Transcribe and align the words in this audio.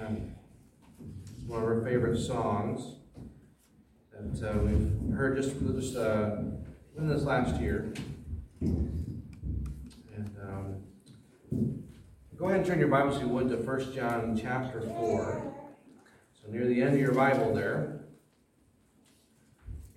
It's 0.00 1.44
one 1.46 1.62
of 1.62 1.68
our 1.68 1.82
favorite 1.84 2.18
songs 2.18 2.94
that 4.12 4.50
uh, 4.50 4.58
we've 4.60 5.14
heard 5.14 5.36
just 5.36 5.54
just 5.60 5.94
uh, 5.94 6.36
in 6.96 7.06
this 7.06 7.24
last 7.24 7.60
year. 7.60 7.92
And 8.60 8.96
um, 10.42 11.82
go 12.34 12.46
ahead 12.46 12.60
and 12.60 12.66
turn 12.66 12.78
your 12.78 12.88
Bibles, 12.88 13.16
if 13.16 13.22
you 13.22 13.28
would, 13.28 13.50
to 13.50 13.56
1 13.56 13.92
John 13.92 14.38
chapter 14.40 14.80
4. 14.80 15.54
So 16.42 16.50
near 16.50 16.66
the 16.66 16.80
end 16.80 16.94
of 16.94 17.00
your 17.00 17.12
Bible 17.12 17.54
there. 17.54 18.00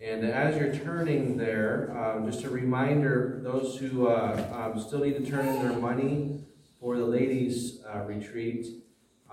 And 0.02 0.26
as 0.26 0.58
you're 0.58 0.76
turning 0.76 1.38
there, 1.38 1.98
um, 1.98 2.30
just 2.30 2.44
a 2.44 2.50
reminder, 2.50 3.40
those 3.42 3.78
who 3.78 4.08
uh, 4.08 4.74
um, 4.76 4.82
still 4.82 5.00
need 5.00 5.24
to 5.24 5.26
turn 5.26 5.48
in 5.48 5.66
their 5.66 5.80
money 5.80 6.42
for 6.82 6.98
the 6.98 7.06
ladies' 7.06 7.80
uh, 7.86 8.00
retreat, 8.00 8.83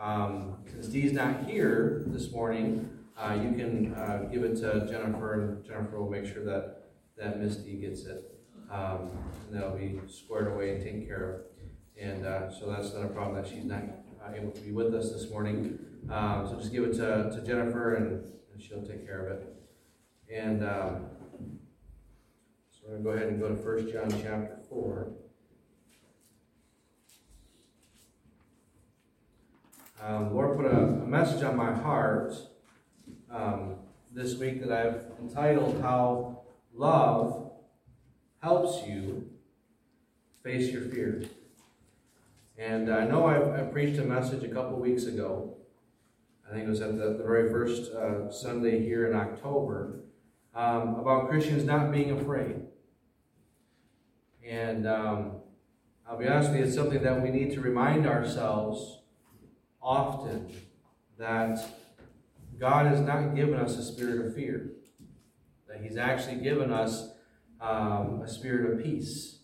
um, 0.01 0.57
since 0.67 0.87
Dee's 0.87 1.13
not 1.13 1.45
here 1.45 2.05
this 2.07 2.33
morning, 2.33 2.89
uh, 3.19 3.35
you 3.35 3.53
can 3.53 3.95
uh, 3.95 4.29
give 4.33 4.45
it 4.45 4.57
to 4.57 4.87
Jennifer, 4.91 5.35
and 5.35 5.65
Jennifer 5.65 6.01
will 6.01 6.11
make 6.11 6.25
sure 6.25 6.43
that, 6.45 6.89
that 7.19 7.39
Miss 7.39 7.57
Dee 7.57 7.75
gets 7.75 8.07
it. 8.07 8.25
Um, 8.71 9.11
and 9.47 9.57
that'll 9.57 9.77
be 9.77 10.01
squared 10.09 10.47
away 10.47 10.75
and 10.75 10.83
taken 10.83 11.07
care 11.07 11.31
of. 11.31 11.41
And 12.01 12.25
uh, 12.25 12.51
so 12.51 12.71
that's 12.71 12.95
not 12.95 13.05
a 13.05 13.09
problem 13.09 13.43
that 13.43 13.51
she's 13.51 13.65
not 13.65 13.83
uh, 14.25 14.33
able 14.35 14.53
to 14.53 14.61
be 14.63 14.73
with 14.73 14.95
us 14.95 15.13
this 15.13 15.31
morning. 15.31 15.79
Um, 16.09 16.47
so 16.49 16.57
just 16.57 16.73
give 16.73 16.85
it 16.85 16.95
to, 16.95 17.31
to 17.31 17.43
Jennifer, 17.47 17.97
and, 17.97 18.25
and 18.53 18.63
she'll 18.63 18.83
take 18.83 19.07
care 19.07 19.27
of 19.27 19.33
it. 19.33 19.55
And 20.33 20.65
um, 20.65 21.07
so 22.71 22.81
we're 22.89 22.99
going 22.99 22.99
to 22.99 23.05
go 23.05 23.11
ahead 23.11 23.29
and 23.29 23.41
go 23.41 23.49
to 23.49 23.55
1 23.55 23.93
John 23.93 24.23
chapter 24.23 24.59
4. 24.71 25.09
Um, 30.03 30.33
Lord 30.35 30.57
put 30.57 30.65
a, 30.65 30.79
a, 30.79 31.07
message 31.07 31.43
on 31.43 31.57
my 31.57 31.75
heart 31.75 32.33
um, 33.31 33.75
this 34.11 34.35
week 34.37 34.63
that 34.63 34.73
I've 34.73 35.05
entitled 35.21 35.79
How 35.83 36.41
Love 36.75 37.51
Helps 38.43 38.87
You 38.87 39.29
Face 40.43 40.73
Your 40.73 40.83
Fear. 40.83 41.25
And 42.57 42.91
I 42.91 43.05
know 43.05 43.27
I, 43.27 43.61
I 43.61 43.63
preached 43.65 43.99
a 43.99 44.05
message 44.05 44.43
a 44.43 44.49
couple 44.49 44.79
weeks 44.79 45.05
ago. 45.05 45.55
I 46.49 46.55
think 46.55 46.65
it 46.65 46.71
was 46.71 46.81
at 46.81 46.97
the, 46.97 47.19
the 47.19 47.25
very 47.25 47.51
first 47.51 47.93
uh, 47.93 48.31
Sunday 48.31 48.83
here 48.83 49.07
in 49.07 49.15
October 49.15 50.01
um, 50.55 50.95
about 50.95 51.29
Christians 51.29 51.65
not 51.65 51.93
being 51.93 52.13
afraid. 52.13 52.57
And 54.49 54.87
um, 54.87 55.33
I'll 56.09 56.17
be 56.17 56.27
honest 56.27 56.53
with 56.53 56.61
you, 56.61 56.65
it's 56.65 56.75
something 56.75 57.03
that 57.03 57.23
we 57.23 57.29
need 57.29 57.53
to 57.53 57.61
remind 57.61 58.07
ourselves 58.07 59.00
often 59.83 60.53
that 61.19 61.59
God 62.59 62.87
has 62.87 63.01
not 63.01 63.35
given 63.35 63.55
us 63.55 63.77
a 63.77 63.83
spirit 63.83 64.25
of 64.27 64.35
fear, 64.35 64.73
that 65.69 65.81
He's 65.83 65.97
actually 65.97 66.37
given 66.37 66.73
us 66.73 67.11
um, 67.61 68.23
a 68.23 68.29
spirit 68.29 68.73
of 68.73 68.85
peace. 68.85 69.39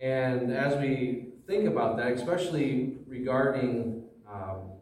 And 0.00 0.52
as 0.52 0.76
we 0.80 1.28
think 1.46 1.68
about 1.68 1.96
that, 1.96 2.12
especially 2.12 2.98
regarding 3.06 4.04
um, 4.30 4.72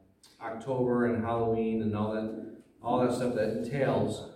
October 0.41 1.07
and 1.07 1.25
Halloween 1.25 1.83
and 1.83 1.97
all 1.97 2.13
that, 2.13 2.59
all 2.83 3.07
that 3.07 3.15
stuff 3.15 3.35
that 3.35 3.51
entails, 3.51 4.31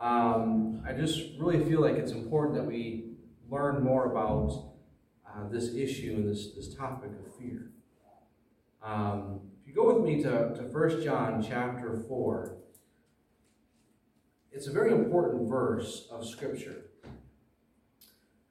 um, 0.00 0.82
I 0.86 0.92
just 0.92 1.38
really 1.38 1.62
feel 1.64 1.80
like 1.80 1.96
it's 1.96 2.12
important 2.12 2.56
that 2.56 2.64
we 2.64 3.10
learn 3.50 3.82
more 3.82 4.10
about 4.10 4.70
uh, 5.26 5.48
this 5.48 5.74
issue 5.74 6.14
and 6.16 6.28
this, 6.28 6.52
this 6.52 6.74
topic 6.74 7.10
of 7.10 7.34
fear. 7.36 7.70
Um, 8.82 9.40
if 9.60 9.68
you 9.68 9.74
go 9.74 9.94
with 9.94 10.02
me 10.02 10.22
to, 10.22 10.54
to 10.54 10.62
1 10.62 11.02
John 11.02 11.44
chapter 11.46 12.02
4, 12.08 12.56
it's 14.52 14.66
a 14.66 14.72
very 14.72 14.92
important 14.92 15.48
verse 15.48 16.08
of 16.10 16.26
Scripture. 16.26 16.86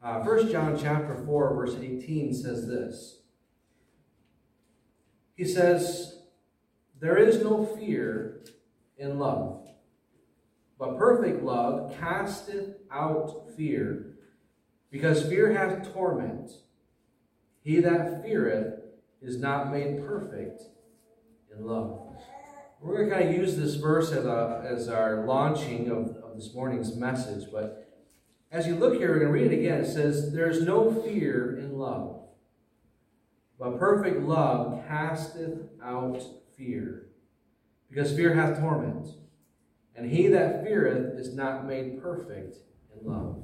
Uh, 0.02 0.22
1 0.22 0.52
John 0.52 0.78
chapter 0.80 1.16
4, 1.26 1.56
verse 1.56 1.76
18 1.76 2.34
says 2.34 2.68
this. 2.68 3.22
He 5.36 5.46
says, 5.46 6.22
There 7.00 7.18
is 7.18 7.44
no 7.44 7.66
fear 7.66 8.44
in 8.98 9.20
love, 9.20 9.68
but 10.78 10.98
perfect 10.98 11.44
love 11.44 11.96
casteth 12.00 12.78
out 12.92 13.50
fear, 13.58 14.16
because 14.92 15.28
fear 15.28 15.54
hath 15.54 15.92
torment. 15.92 16.52
He 17.62 17.80
that 17.82 18.24
feareth 18.24 18.79
is 19.22 19.38
not 19.38 19.72
made 19.72 20.06
perfect 20.06 20.62
in 21.56 21.66
love. 21.66 22.00
We're 22.82 22.98
going 22.98 23.10
to 23.10 23.16
kind 23.16 23.30
of 23.30 23.36
use 23.36 23.58
this 23.58 23.76
verse 23.76 24.12
as, 24.12 24.26
a, 24.26 24.66
as 24.66 24.88
our 24.88 25.26
launching 25.26 25.90
of, 25.90 26.16
of 26.24 26.36
this 26.36 26.54
morning's 26.54 26.96
message, 26.96 27.50
but 27.52 27.90
as 28.52 28.66
you 28.66 28.76
look 28.76 28.96
here, 28.96 29.10
we're 29.10 29.20
going 29.20 29.34
to 29.34 29.34
read 29.34 29.52
it 29.52 29.60
again. 29.60 29.82
It 29.82 29.86
says, 29.86 30.32
There's 30.32 30.64
no 30.64 30.92
fear 30.92 31.58
in 31.60 31.78
love, 31.78 32.22
but 33.60 33.78
perfect 33.78 34.22
love 34.22 34.84
casteth 34.88 35.60
out 35.84 36.22
fear, 36.58 37.10
because 37.90 38.16
fear 38.16 38.34
hath 38.34 38.60
torment. 38.60 39.08
And 39.96 40.10
he 40.10 40.28
that 40.28 40.64
feareth 40.64 41.20
is 41.20 41.36
not 41.36 41.68
made 41.68 42.02
perfect 42.02 42.56
in 42.96 43.12
love. 43.12 43.44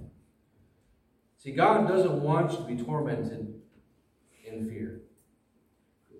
See, 1.37 1.51
God 1.51 1.87
doesn't 1.87 2.21
want 2.21 2.53
you 2.53 2.57
to 2.59 2.63
be 2.63 2.77
tormented 2.77 3.53
in 4.47 4.69
fear. 4.69 5.01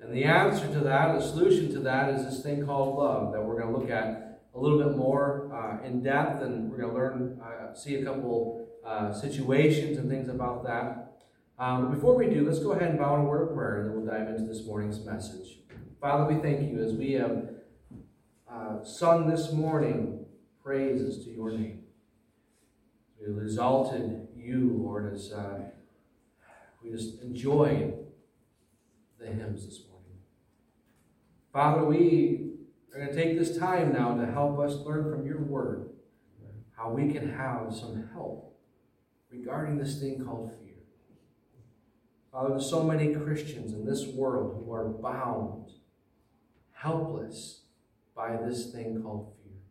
And 0.05 0.15
the 0.15 0.23
answer 0.23 0.67
to 0.71 0.79
that, 0.81 1.19
the 1.19 1.21
solution 1.25 1.71
to 1.71 1.79
that, 1.79 2.13
is 2.13 2.25
this 2.25 2.43
thing 2.43 2.63
called 2.63 2.95
love 2.95 3.33
that 3.33 3.43
we're 3.43 3.59
going 3.59 3.73
to 3.73 3.79
look 3.79 3.89
at 3.89 4.39
a 4.53 4.59
little 4.59 4.77
bit 4.77 4.95
more 4.95 5.51
uh, 5.51 5.83
in 5.83 6.03
depth, 6.03 6.43
and 6.43 6.69
we're 6.69 6.77
going 6.77 6.89
to 6.89 6.95
learn, 6.95 7.41
uh, 7.41 7.73
see 7.73 7.95
a 7.95 8.05
couple 8.05 8.67
uh, 8.85 9.11
situations 9.11 9.97
and 9.97 10.07
things 10.07 10.29
about 10.29 10.63
that. 10.63 11.23
Um, 11.57 11.91
before 11.91 12.15
we 12.15 12.27
do, 12.27 12.45
let's 12.45 12.59
go 12.59 12.73
ahead 12.73 12.91
and 12.91 12.99
bow 12.99 13.15
in 13.15 13.21
a 13.21 13.23
word 13.23 13.49
of 13.49 13.55
prayer, 13.55 13.81
and 13.81 13.89
then 13.89 13.95
we'll 13.95 14.05
dive 14.05 14.29
into 14.29 14.43
this 14.43 14.63
morning's 14.63 15.03
message. 15.03 15.57
Father, 15.99 16.31
we 16.31 16.39
thank 16.39 16.61
you 16.69 16.83
as 16.83 16.93
we 16.93 17.13
have 17.13 17.49
uh, 18.47 18.83
sung 18.83 19.27
this 19.27 19.51
morning 19.53 20.23
praises 20.63 21.25
to 21.25 21.31
your 21.31 21.49
name. 21.49 21.81
We 23.19 23.41
exalted 23.41 24.27
you, 24.37 24.71
Lord, 24.83 25.11
as 25.11 25.31
uh, 25.31 25.61
we 26.83 26.91
just 26.91 27.23
enjoyed 27.23 28.05
the 29.19 29.25
hymns 29.25 29.65
this 29.65 29.79
morning. 29.79 29.94
Father, 31.55 31.85
we 31.85 32.49
are 32.93 32.99
going 32.99 33.07
to 33.07 33.15
take 33.15 33.39
this 33.39 33.57
time 33.57 33.93
now 33.93 34.13
to 34.13 34.29
help 34.29 34.59
us 34.59 34.75
learn 34.85 35.09
from 35.09 35.25
your 35.25 35.41
word 35.41 35.89
how 36.75 36.89
we 36.89 37.13
can 37.13 37.31
have 37.31 37.73
some 37.73 38.09
help 38.11 38.59
regarding 39.31 39.77
this 39.77 40.01
thing 40.01 40.21
called 40.25 40.51
fear. 40.59 40.73
Father, 42.29 42.49
there's 42.49 42.69
so 42.69 42.83
many 42.83 43.15
Christians 43.15 43.71
in 43.71 43.85
this 43.85 44.05
world 44.05 44.65
who 44.65 44.73
are 44.73 44.89
bound, 44.89 45.71
helpless 46.73 47.61
by 48.13 48.35
this 48.35 48.73
thing 48.73 49.01
called 49.01 49.31
fear. 49.41 49.61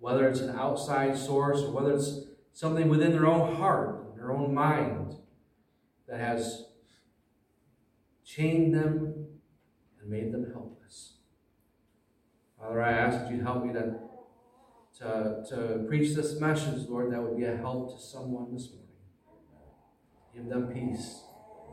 Whether 0.00 0.28
it's 0.28 0.40
an 0.40 0.54
outside 0.54 1.16
source 1.16 1.62
or 1.62 1.70
whether 1.70 1.94
it's 1.94 2.26
something 2.52 2.90
within 2.90 3.12
their 3.12 3.26
own 3.26 3.56
heart, 3.56 4.16
their 4.16 4.32
own 4.32 4.52
mind, 4.52 5.16
that 6.06 6.20
has 6.20 6.66
chained 8.22 8.74
them 8.74 9.33
and 10.04 10.12
made 10.12 10.32
them 10.32 10.52
helpless. 10.52 11.14
Father, 12.58 12.82
I 12.82 12.92
ask 12.92 13.24
that 13.24 13.32
you 13.32 13.42
help 13.42 13.64
me 13.64 13.72
to, 13.72 13.94
to, 14.98 15.44
to 15.48 15.84
preach 15.88 16.14
this 16.14 16.38
message, 16.40 16.88
Lord, 16.88 17.12
that 17.12 17.22
would 17.22 17.36
be 17.36 17.44
a 17.44 17.56
help 17.56 17.94
to 17.94 18.02
someone 18.02 18.52
this 18.52 18.68
morning. 18.70 18.84
Give 20.34 20.48
them 20.48 20.68
peace. 20.68 21.22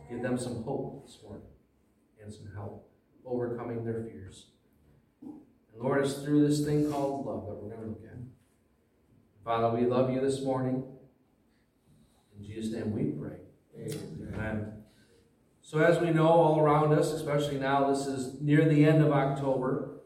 Give 0.10 0.22
them 0.22 0.38
some 0.38 0.64
hope 0.64 1.06
this 1.06 1.20
morning 1.24 1.48
and 2.22 2.34
some 2.34 2.50
help 2.54 2.90
overcoming 3.26 3.86
their 3.86 4.04
fears. 4.04 4.48
And 5.22 5.82
Lord, 5.82 6.04
it's 6.04 6.16
through 6.16 6.48
this 6.48 6.66
thing 6.66 6.92
called 6.92 7.26
love 7.26 7.48
that 7.48 7.56
we're 7.56 7.76
going 7.76 7.82
to 7.82 7.88
look 7.88 8.04
at. 8.04 8.18
Father, 9.44 9.76
we 9.76 9.86
love 9.86 10.12
you 10.12 10.22
this 10.22 10.44
morning. 10.44 10.84
In 12.38 12.46
Jesus' 12.46 12.74
name 12.74 12.92
we 12.92 13.12
pray. 13.12 13.38
Amen. 13.76 14.34
Amen. 14.34 14.81
So, 15.64 15.80
as 15.80 16.00
we 16.00 16.10
know 16.10 16.28
all 16.28 16.60
around 16.60 16.92
us, 16.94 17.12
especially 17.12 17.60
now, 17.60 17.90
this 17.90 18.08
is 18.08 18.42
near 18.42 18.68
the 18.68 18.84
end 18.84 19.04
of 19.04 19.12
October. 19.12 20.02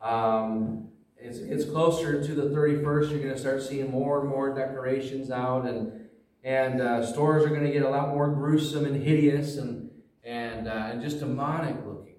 Um, 0.00 0.88
it's, 1.18 1.38
it's 1.38 1.64
closer 1.64 2.24
to 2.24 2.34
the 2.34 2.44
31st. 2.44 3.10
You're 3.10 3.20
going 3.20 3.34
to 3.34 3.38
start 3.38 3.62
seeing 3.62 3.90
more 3.90 4.20
and 4.20 4.28
more 4.28 4.54
decorations 4.54 5.30
out, 5.30 5.66
and 5.66 6.08
and 6.42 6.80
uh, 6.80 7.04
stores 7.04 7.44
are 7.44 7.48
going 7.48 7.64
to 7.64 7.70
get 7.70 7.82
a 7.82 7.88
lot 7.88 8.08
more 8.08 8.28
gruesome 8.28 8.84
and 8.84 9.02
hideous 9.02 9.56
and 9.56 9.90
and 10.24 10.68
uh, 10.68 10.88
and 10.90 11.02
just 11.02 11.20
demonic 11.20 11.76
looking. 11.86 12.16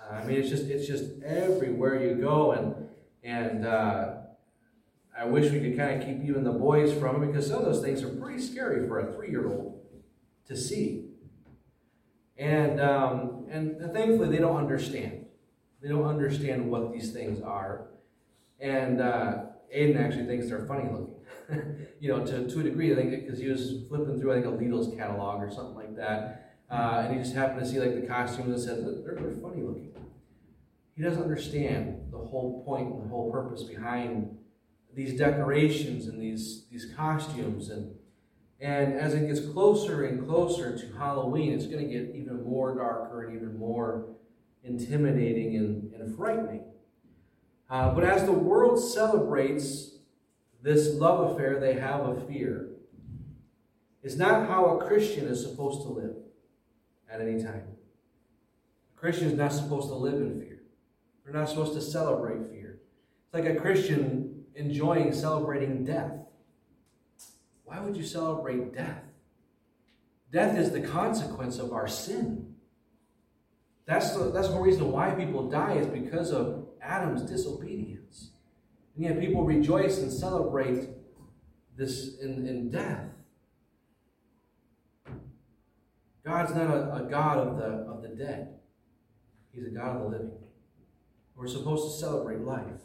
Uh, 0.00 0.14
I 0.14 0.24
mean, 0.24 0.38
it's 0.38 0.48
just 0.48 0.64
it's 0.64 0.86
just 0.86 1.22
everywhere 1.24 2.02
you 2.02 2.14
go, 2.16 2.52
and 2.52 2.74
and 3.22 3.66
uh, 3.66 4.14
I 5.18 5.24
wish 5.24 5.50
we 5.50 5.60
could 5.60 5.76
kind 5.76 6.00
of 6.00 6.06
keep 6.06 6.22
even 6.24 6.44
the 6.44 6.52
boys 6.52 6.92
from 6.92 7.22
it 7.22 7.26
because 7.26 7.46
some 7.46 7.60
of 7.60 7.64
those 7.64 7.82
things 7.82 8.02
are 8.02 8.08
pretty 8.08 8.40
scary 8.40 8.86
for 8.86 9.00
a 9.00 9.12
three 9.12 9.30
year 9.30 9.48
old 9.48 9.80
to 10.46 10.56
see. 10.56 11.07
And, 12.38 12.80
um, 12.80 13.46
and 13.50 13.78
thankfully, 13.92 14.28
they 14.28 14.38
don't 14.38 14.56
understand. 14.56 15.26
They 15.82 15.88
don't 15.88 16.04
understand 16.04 16.70
what 16.70 16.92
these 16.92 17.12
things 17.12 17.42
are. 17.42 17.88
And 18.60 19.00
uh, 19.00 19.46
Aiden 19.74 20.00
actually 20.00 20.26
thinks 20.26 20.48
they're 20.48 20.66
funny 20.66 20.88
looking. 20.90 21.14
you 22.00 22.08
know, 22.08 22.24
to, 22.24 22.48
to 22.48 22.60
a 22.60 22.62
degree, 22.62 22.92
I 22.92 22.96
think, 22.96 23.10
because 23.10 23.38
he 23.38 23.48
was 23.48 23.82
flipping 23.88 24.20
through, 24.20 24.32
I 24.32 24.42
think, 24.42 24.46
a 24.46 24.56
Lidl's 24.56 24.94
catalog 24.96 25.42
or 25.42 25.50
something 25.50 25.74
like 25.74 25.96
that. 25.96 26.54
Uh, 26.70 27.04
and 27.04 27.16
he 27.16 27.22
just 27.22 27.34
happened 27.34 27.60
to 27.60 27.66
see 27.66 27.80
like 27.80 27.94
the 27.94 28.06
costumes 28.06 28.48
and 28.48 28.60
said, 28.60 29.04
they're, 29.04 29.14
they're 29.14 29.40
funny 29.40 29.62
looking. 29.62 29.92
He 30.94 31.02
doesn't 31.02 31.22
understand 31.22 32.08
the 32.10 32.18
whole 32.18 32.62
point 32.64 32.92
and 32.92 33.04
the 33.04 33.08
whole 33.08 33.30
purpose 33.30 33.62
behind 33.62 34.36
these 34.94 35.16
decorations 35.16 36.06
and 36.06 36.20
these, 36.20 36.66
these 36.70 36.92
costumes. 36.96 37.70
And, 37.70 37.94
and 38.60 38.94
as 38.94 39.14
it 39.14 39.26
gets 39.26 39.40
closer 39.40 40.04
and 40.04 40.26
closer 40.26 40.76
to 40.76 40.98
Halloween, 40.98 41.52
it's 41.52 41.66
going 41.66 41.86
to 41.86 41.92
get 41.92 42.14
even 42.14 42.42
more 42.44 42.74
darker 42.74 43.24
and 43.24 43.36
even 43.36 43.56
more 43.56 44.06
intimidating 44.64 45.56
and, 45.56 45.92
and 45.94 46.16
frightening. 46.16 46.64
Uh, 47.70 47.94
but 47.94 48.02
as 48.02 48.24
the 48.24 48.32
world 48.32 48.82
celebrates 48.82 49.92
this 50.62 50.94
love 50.94 51.32
affair 51.32 51.60
they 51.60 51.74
have 51.74 52.00
of 52.00 52.26
fear, 52.26 52.70
it's 54.02 54.16
not 54.16 54.48
how 54.48 54.78
a 54.78 54.86
Christian 54.86 55.26
is 55.26 55.42
supposed 55.42 55.82
to 55.82 55.88
live 55.88 56.16
at 57.10 57.20
any 57.20 57.42
time. 57.42 57.62
A 58.96 58.98
Christian 58.98 59.28
is 59.28 59.34
not 59.34 59.52
supposed 59.52 59.88
to 59.88 59.94
live 59.94 60.14
in 60.14 60.40
fear. 60.40 60.62
They're 61.24 61.34
not 61.34 61.48
supposed 61.48 61.74
to 61.74 61.80
celebrate 61.80 62.50
fear. 62.50 62.80
It's 63.26 63.34
like 63.34 63.44
a 63.44 63.60
Christian 63.60 64.44
enjoying 64.54 65.12
celebrating 65.12 65.84
death. 65.84 66.24
Why 67.68 67.80
would 67.80 67.96
you 67.96 68.02
celebrate 68.02 68.74
death? 68.74 69.02
Death 70.32 70.56
is 70.56 70.70
the 70.72 70.80
consequence 70.80 71.58
of 71.58 71.72
our 71.72 71.86
sin. 71.86 72.54
That's 73.84 74.16
the, 74.16 74.30
that's 74.30 74.48
the 74.48 74.58
reason 74.58 74.90
why 74.90 75.10
people 75.10 75.50
die 75.50 75.74
is 75.74 75.86
because 75.86 76.32
of 76.32 76.66
Adam's 76.80 77.22
disobedience. 77.22 78.30
And 78.96 79.04
yet 79.04 79.20
people 79.20 79.44
rejoice 79.44 79.98
and 79.98 80.10
celebrate 80.10 80.88
this 81.76 82.18
in, 82.20 82.46
in 82.46 82.70
death. 82.70 83.04
God's 86.24 86.54
not 86.54 86.70
a, 86.70 87.04
a 87.04 87.08
God 87.10 87.38
of 87.38 87.56
the, 87.58 87.64
of 87.64 88.00
the 88.02 88.08
dead. 88.08 88.54
He's 89.52 89.66
a 89.66 89.70
God 89.70 89.96
of 89.96 90.02
the 90.02 90.08
living. 90.08 90.32
We're 91.36 91.48
supposed 91.48 91.94
to 91.94 92.00
celebrate 92.00 92.40
life. 92.40 92.80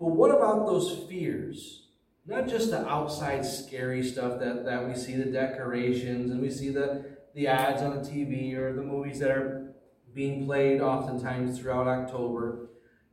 But 0.00 0.08
what 0.08 0.30
about 0.30 0.64
those 0.64 1.04
fears? 1.06 1.83
Not 2.26 2.48
just 2.48 2.70
the 2.70 2.88
outside 2.88 3.44
scary 3.44 4.02
stuff 4.02 4.40
that, 4.40 4.64
that 4.64 4.88
we 4.88 4.94
see, 4.94 5.14
the 5.14 5.26
decorations, 5.26 6.30
and 6.30 6.40
we 6.40 6.50
see 6.50 6.70
the, 6.70 7.16
the 7.34 7.46
ads 7.46 7.82
on 7.82 8.02
the 8.02 8.08
TV 8.08 8.54
or 8.54 8.72
the 8.72 8.82
movies 8.82 9.18
that 9.18 9.30
are 9.30 9.74
being 10.14 10.46
played 10.46 10.80
oftentimes 10.80 11.58
throughout 11.58 11.86
October. 11.86 12.70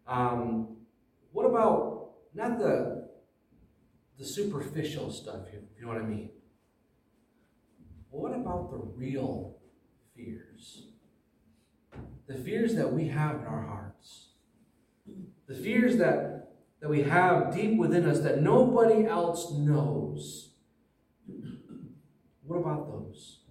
Um, 0.07 0.77
what 1.31 1.45
about 1.45 2.11
not 2.33 2.59
the 2.59 3.01
the 4.21 4.27
superficial 4.27 5.11
stuff, 5.11 5.47
you 5.51 5.81
know 5.81 5.87
what 5.87 5.97
I 5.97 6.05
mean? 6.05 6.29
What 8.11 8.33
about 8.33 8.69
the 8.69 8.77
real 8.77 9.57
fears? 10.15 10.89
The 12.27 12.35
fears 12.35 12.75
that 12.75 12.93
we 12.93 13.07
have 13.07 13.37
in 13.37 13.45
our 13.45 13.65
hearts. 13.65 14.27
The 15.47 15.55
fears 15.55 15.97
that, 15.97 16.40
that 16.81 16.89
we 16.89 17.03
have 17.03 17.53
deep 17.53 17.77
within 17.77 18.07
us 18.07 18.19
that 18.21 18.41
nobody 18.41 19.05
else 19.05 19.51
knows. 19.53 20.49
What 22.43 22.57
about 22.57 22.87
those? 22.87 23.41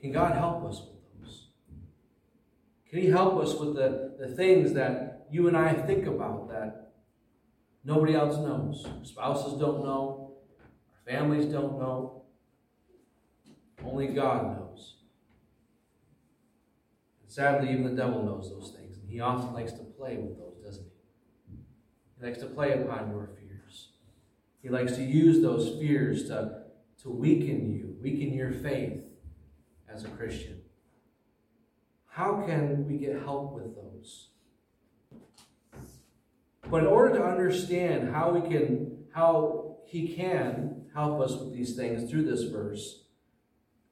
Can 0.00 0.12
God 0.12 0.34
help 0.34 0.64
us 0.66 0.80
with 0.80 1.22
those? 1.22 1.46
can 2.90 2.98
He 3.00 3.06
help 3.06 3.40
us 3.40 3.54
with 3.54 3.74
the, 3.76 4.16
the 4.18 4.28
things 4.28 4.74
that 4.74 5.26
you 5.30 5.48
and 5.48 5.56
I 5.56 5.72
think 5.72 6.06
about 6.06 6.50
that 6.50 6.92
nobody 7.84 8.14
else 8.14 8.36
knows? 8.36 8.86
Spouses 9.02 9.58
don't 9.58 9.84
know, 9.84 10.34
our 10.92 11.12
families 11.12 11.46
don't 11.46 11.78
know. 11.78 12.24
Only 13.84 14.08
God 14.08 14.56
knows. 14.56 14.96
And 17.22 17.30
sadly, 17.30 17.70
even 17.70 17.84
the 17.84 18.02
devil 18.02 18.22
knows 18.22 18.50
those 18.50 18.74
things. 18.76 18.96
And 18.96 19.10
he 19.10 19.20
often 19.20 19.52
likes 19.52 19.72
to 19.72 19.84
play 19.84 20.16
with 20.16 20.38
those? 20.38 20.53
Likes 22.24 22.38
to 22.38 22.46
play 22.46 22.72
upon 22.72 23.10
your 23.10 23.28
fears. 23.38 23.88
He 24.62 24.70
likes 24.70 24.96
to 24.96 25.02
use 25.02 25.42
those 25.42 25.78
fears 25.78 26.26
to, 26.28 26.62
to 27.02 27.10
weaken 27.10 27.70
you, 27.70 27.96
weaken 28.00 28.32
your 28.32 28.50
faith 28.50 29.02
as 29.92 30.06
a 30.06 30.08
Christian. 30.08 30.62
How 32.08 32.42
can 32.46 32.88
we 32.88 32.96
get 32.96 33.20
help 33.22 33.52
with 33.52 33.76
those? 33.76 34.28
But 36.70 36.84
in 36.84 36.86
order 36.86 37.18
to 37.18 37.24
understand 37.26 38.14
how 38.14 38.30
we 38.30 38.40
can, 38.48 39.04
how 39.12 39.76
he 39.84 40.08
can 40.08 40.86
help 40.94 41.20
us 41.20 41.36
with 41.36 41.52
these 41.52 41.76
things 41.76 42.10
through 42.10 42.24
this 42.24 42.44
verse, 42.44 43.02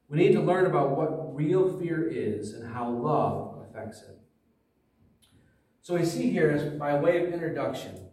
we 0.09 0.17
need 0.17 0.33
to 0.33 0.41
learn 0.41 0.65
about 0.65 0.97
what 0.97 1.35
real 1.35 1.77
fear 1.77 2.07
is 2.07 2.53
and 2.53 2.73
how 2.73 2.89
love 2.89 3.63
affects 3.69 4.01
it. 4.01 4.17
So 5.83 5.93
we 5.93 6.03
see 6.03 6.31
here, 6.31 6.75
by 6.79 6.99
way 6.99 7.23
of 7.23 7.31
introduction, 7.31 8.09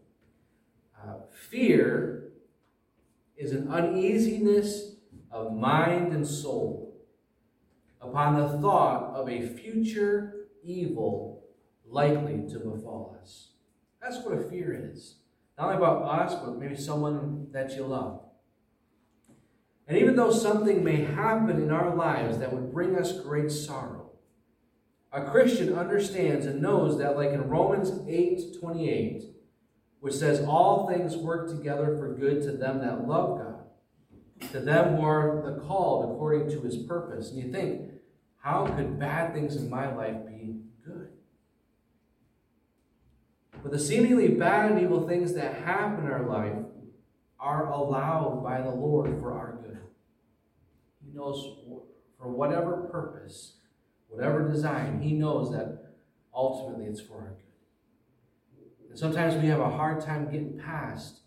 fear 1.40 2.32
is 3.37 3.52
an 3.52 3.69
uneasiness 3.69 4.96
of 5.31 5.54
mind 5.54 6.12
and 6.12 6.26
soul 6.26 6.94
upon 8.00 8.37
the 8.37 8.58
thought 8.58 9.14
of 9.14 9.28
a 9.28 9.48
future 9.48 10.46
evil 10.62 11.44
likely 11.87 12.44
to 12.48 12.58
befall 12.58 13.19
us. 13.20 13.48
That's 14.02 14.19
what 14.25 14.38
a 14.38 14.42
fear 14.42 14.90
is. 14.92 15.16
Not 15.58 15.66
only 15.66 15.76
about 15.76 16.02
us, 16.02 16.34
but 16.34 16.58
maybe 16.58 16.76
someone 16.76 17.48
that 17.52 17.75
you 17.75 17.84
love. 17.84 18.20
And 19.86 19.98
even 19.98 20.16
though 20.16 20.31
something 20.31 20.84
may 20.84 20.96
happen 20.96 21.60
in 21.60 21.70
our 21.70 21.94
lives 21.94 22.38
that 22.38 22.52
would 22.52 22.72
bring 22.72 22.96
us 22.96 23.20
great 23.20 23.50
sorrow, 23.50 24.10
a 25.12 25.25
Christian 25.25 25.75
understands 25.75 26.46
and 26.46 26.62
knows 26.62 26.98
that, 26.98 27.16
like 27.16 27.31
in 27.31 27.48
Romans 27.48 27.90
8 28.08 28.60
28, 28.60 29.25
which 30.00 30.14
says, 30.14 30.41
All 30.41 30.88
things 30.88 31.17
work 31.17 31.49
together 31.49 31.97
for 31.97 32.14
good 32.14 32.43
to 32.43 32.52
them 32.52 32.81
that 32.81 33.06
love 33.06 33.38
God 33.38 33.61
to 34.52 34.61
them 34.61 34.97
who 34.97 35.05
are 35.05 35.43
the 35.44 35.61
called 35.61 36.11
according 36.11 36.50
to 36.50 36.61
his 36.62 36.76
purpose. 36.76 37.31
And 37.31 37.38
you 37.38 37.52
think, 37.52 37.91
how 38.38 38.67
could 38.67 38.99
bad 38.99 39.35
things 39.35 39.56
in 39.56 39.69
my 39.69 39.94
life 39.94 40.26
be 40.26 40.56
good? 40.85 41.08
But 43.63 43.72
the 43.72 43.79
seemingly 43.79 44.29
bad 44.29 44.72
and 44.72 44.81
evil 44.81 45.06
things 45.06 45.34
that 45.34 45.63
happen 45.63 46.06
in 46.06 46.10
our 46.10 46.27
life 46.27 46.56
are 47.39 47.70
allowed 47.70 48.43
by 48.43 48.63
the 48.63 48.70
Lord 48.70 49.20
for 49.20 49.32
our 49.32 49.58
good. 49.63 49.79
He 51.05 51.17
knows 51.17 51.58
for 52.19 52.31
whatever 52.31 52.89
purpose, 52.91 53.55
whatever 54.08 54.48
design, 54.48 55.01
He 55.01 55.13
knows 55.13 55.53
that 55.53 55.94
ultimately 56.34 56.86
it's 56.86 57.01
for 57.01 57.15
our 57.15 57.29
good. 57.31 57.49
And 58.91 58.99
sometimes 58.99 59.41
we 59.41 59.49
have 59.49 59.61
a 59.61 59.70
hard 59.70 60.05
time 60.05 60.31
getting 60.31 60.59
past 60.59 61.20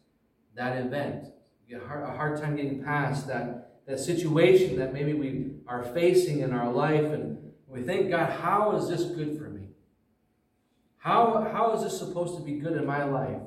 that 0.56 0.78
event 0.78 1.30
We 1.68 1.74
have 1.74 1.84
a 1.84 2.12
hard 2.12 2.40
time 2.40 2.56
getting 2.56 2.84
past 2.84 3.26
that, 3.28 3.82
that 3.88 4.00
situation 4.00 4.78
that 4.78 4.94
maybe 4.94 5.14
we 5.14 5.54
are 5.66 5.82
facing 5.82 6.42
in 6.42 6.52
our 6.54 6.72
life, 6.72 7.06
and 7.06 7.38
we 7.66 7.82
think, 7.82 8.12
God, 8.12 8.30
how 8.30 8.76
is 8.76 8.88
this 8.90 9.06
good 9.16 9.38
for 9.38 9.50
me? 9.50 9.70
How, 10.98 11.50
how 11.52 11.74
is 11.74 11.84
this 11.84 11.98
supposed 11.98 12.38
to 12.38 12.44
be 12.44 12.60
good 12.60 12.74
in 12.74 12.86
my 12.86 13.06
life? 13.06 13.42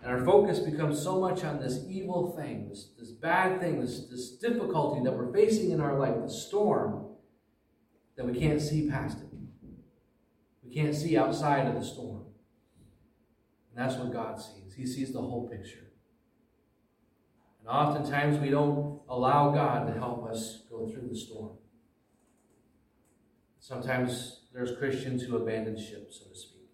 And 0.00 0.12
our 0.12 0.24
focus 0.24 0.58
becomes 0.58 1.02
so 1.02 1.18
much 1.18 1.42
on 1.42 1.58
this 1.58 1.84
evil 1.88 2.36
thing, 2.36 2.68
this, 2.68 2.90
this 2.98 3.10
bad 3.10 3.60
thing, 3.60 3.80
this, 3.80 4.06
this 4.10 4.32
difficulty 4.32 5.02
that 5.02 5.16
we're 5.16 5.32
facing 5.32 5.70
in 5.70 5.80
our 5.80 5.98
life, 5.98 6.14
the 6.20 6.28
storm, 6.28 7.06
that 8.16 8.26
we 8.26 8.38
can't 8.38 8.60
see 8.60 8.88
past 8.88 9.18
it. 9.18 9.33
Can't 10.74 10.94
see 10.94 11.16
outside 11.16 11.68
of 11.68 11.74
the 11.74 11.84
storm. 11.84 12.24
And 13.70 13.84
that's 13.84 13.96
what 13.96 14.12
God 14.12 14.40
sees. 14.40 14.74
He 14.76 14.86
sees 14.86 15.12
the 15.12 15.20
whole 15.20 15.48
picture. 15.48 15.92
And 17.60 17.68
oftentimes 17.68 18.40
we 18.40 18.50
don't 18.50 19.00
allow 19.08 19.52
God 19.52 19.86
to 19.86 19.92
help 19.92 20.28
us 20.28 20.62
go 20.68 20.88
through 20.88 21.08
the 21.08 21.16
storm. 21.16 21.52
Sometimes 23.60 24.40
there's 24.52 24.76
Christians 24.76 25.22
who 25.22 25.36
abandon 25.36 25.78
ship, 25.78 26.12
so 26.12 26.28
to 26.28 26.36
speak. 26.36 26.68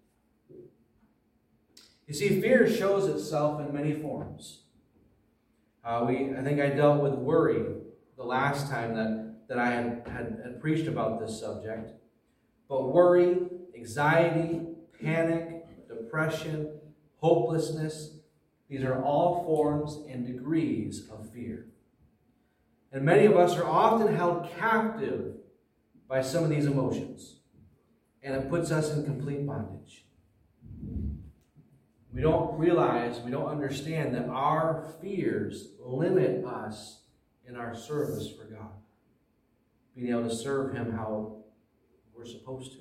You 2.07 2.13
see, 2.13 2.41
fear 2.41 2.67
shows 2.67 3.07
itself 3.07 3.61
in 3.61 3.73
many 3.73 3.93
forms. 3.93 4.63
Uh, 5.85 6.05
we, 6.07 6.35
I 6.35 6.43
think 6.43 6.59
I 6.59 6.69
dealt 6.69 7.01
with 7.01 7.13
worry 7.13 7.63
the 8.17 8.23
last 8.23 8.69
time 8.69 8.95
that, 8.95 9.47
that 9.47 9.57
I 9.57 9.69
had, 9.69 10.03
had, 10.07 10.41
had 10.43 10.59
preached 10.59 10.87
about 10.87 11.19
this 11.19 11.39
subject. 11.39 11.91
But 12.67 12.93
worry, 12.93 13.37
anxiety, 13.75 14.61
panic, 15.01 15.65
depression, 15.87 16.79
hopelessness. 17.17 18.17
These 18.69 18.83
are 18.83 19.03
all 19.03 19.43
forms 19.43 19.99
and 20.09 20.25
degrees 20.25 21.09
of 21.11 21.29
fear. 21.31 21.67
And 22.91 23.03
many 23.03 23.25
of 23.25 23.37
us 23.37 23.55
are 23.57 23.67
often 23.67 24.13
held 24.15 24.49
captive 24.57 25.35
by 26.07 26.21
some 26.21 26.43
of 26.43 26.49
these 26.49 26.65
emotions. 26.65 27.37
And 28.21 28.35
it 28.35 28.49
puts 28.49 28.71
us 28.71 28.93
in 28.93 29.05
complete 29.05 29.45
bondage. 29.45 30.05
We 32.13 32.21
don't 32.21 32.57
realize, 32.59 33.21
we 33.21 33.31
don't 33.31 33.47
understand 33.47 34.13
that 34.15 34.27
our 34.27 34.93
fears 35.01 35.69
limit 35.79 36.45
us 36.45 37.03
in 37.47 37.55
our 37.55 37.73
service 37.73 38.29
for 38.29 38.43
God. 38.43 38.71
Being 39.95 40.09
able 40.09 40.27
to 40.27 40.35
serve 40.35 40.73
Him 40.73 40.91
how 40.91 41.37
we're 42.13 42.25
supposed 42.25 42.73
to, 42.73 42.79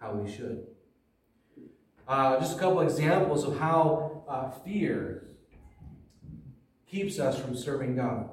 how 0.00 0.12
we 0.12 0.30
should. 0.30 0.66
Uh, 2.08 2.40
just 2.40 2.56
a 2.56 2.60
couple 2.60 2.80
examples 2.80 3.44
of 3.44 3.58
how 3.58 4.24
uh, 4.28 4.50
fear 4.50 5.28
keeps 6.90 7.18
us 7.18 7.38
from 7.38 7.56
serving 7.56 7.94
God. 7.94 8.30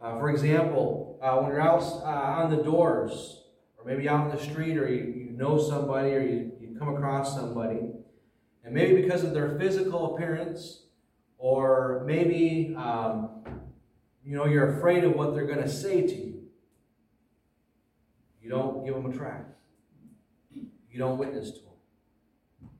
Uh, 0.00 0.18
for 0.18 0.28
example, 0.28 1.18
uh, 1.22 1.36
when 1.36 1.50
you're 1.50 1.60
out 1.60 1.82
uh, 1.82 2.42
on 2.42 2.50
the 2.50 2.62
doors, 2.62 3.44
or 3.78 3.84
maybe 3.84 4.08
out 4.08 4.30
in 4.30 4.36
the 4.36 4.42
street, 4.42 4.76
or 4.76 4.86
you, 4.88 5.04
you 5.04 5.30
know 5.30 5.58
somebody, 5.58 6.10
or 6.10 6.20
you, 6.20 6.52
you 6.60 6.76
come 6.78 6.94
across 6.94 7.34
somebody, 7.34 7.80
and 8.62 8.74
maybe 8.74 9.00
because 9.00 9.24
of 9.24 9.32
their 9.32 9.58
physical 9.58 10.14
appearance, 10.14 10.82
or 11.38 12.02
maybe 12.06 12.74
um, 12.76 13.42
you 14.24 14.36
know 14.36 14.44
you're 14.44 14.76
afraid 14.76 15.04
of 15.04 15.14
what 15.14 15.34
they're 15.34 15.46
going 15.46 15.62
to 15.62 15.68
say 15.68 16.06
to 16.06 16.14
you, 16.14 16.42
you 18.42 18.50
don't 18.50 18.84
give 18.84 18.94
them 18.94 19.06
a 19.06 19.14
tract. 19.16 19.56
You 20.96 21.02
don't 21.02 21.18
witness 21.18 21.50
to 21.50 21.58
them. 21.58 22.70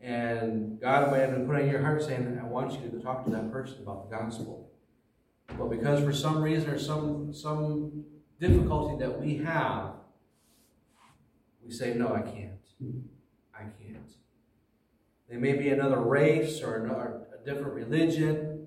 And 0.00 0.80
God 0.80 1.12
might 1.12 1.18
have 1.18 1.30
been 1.30 1.46
put 1.46 1.54
on 1.54 1.68
your 1.68 1.80
heart 1.80 2.02
saying, 2.02 2.36
I 2.42 2.44
want 2.44 2.72
you 2.72 2.90
to 2.90 2.98
talk 2.98 3.24
to 3.26 3.30
that 3.30 3.52
person 3.52 3.78
about 3.80 4.10
the 4.10 4.16
gospel. 4.16 4.72
But 5.56 5.70
because 5.70 6.02
for 6.02 6.12
some 6.12 6.42
reason 6.42 6.68
or 6.68 6.80
some 6.80 7.32
some 7.32 8.02
difficulty 8.40 9.04
that 9.04 9.20
we 9.20 9.36
have, 9.36 9.92
we 11.64 11.70
say, 11.72 11.94
No, 11.94 12.12
I 12.12 12.22
can't. 12.22 12.58
I 13.54 13.62
can't. 13.62 14.10
They 15.30 15.36
may 15.36 15.52
be 15.52 15.68
another 15.68 16.00
race 16.00 16.60
or 16.60 16.84
another, 16.84 17.28
a 17.40 17.44
different 17.44 17.74
religion, 17.74 18.66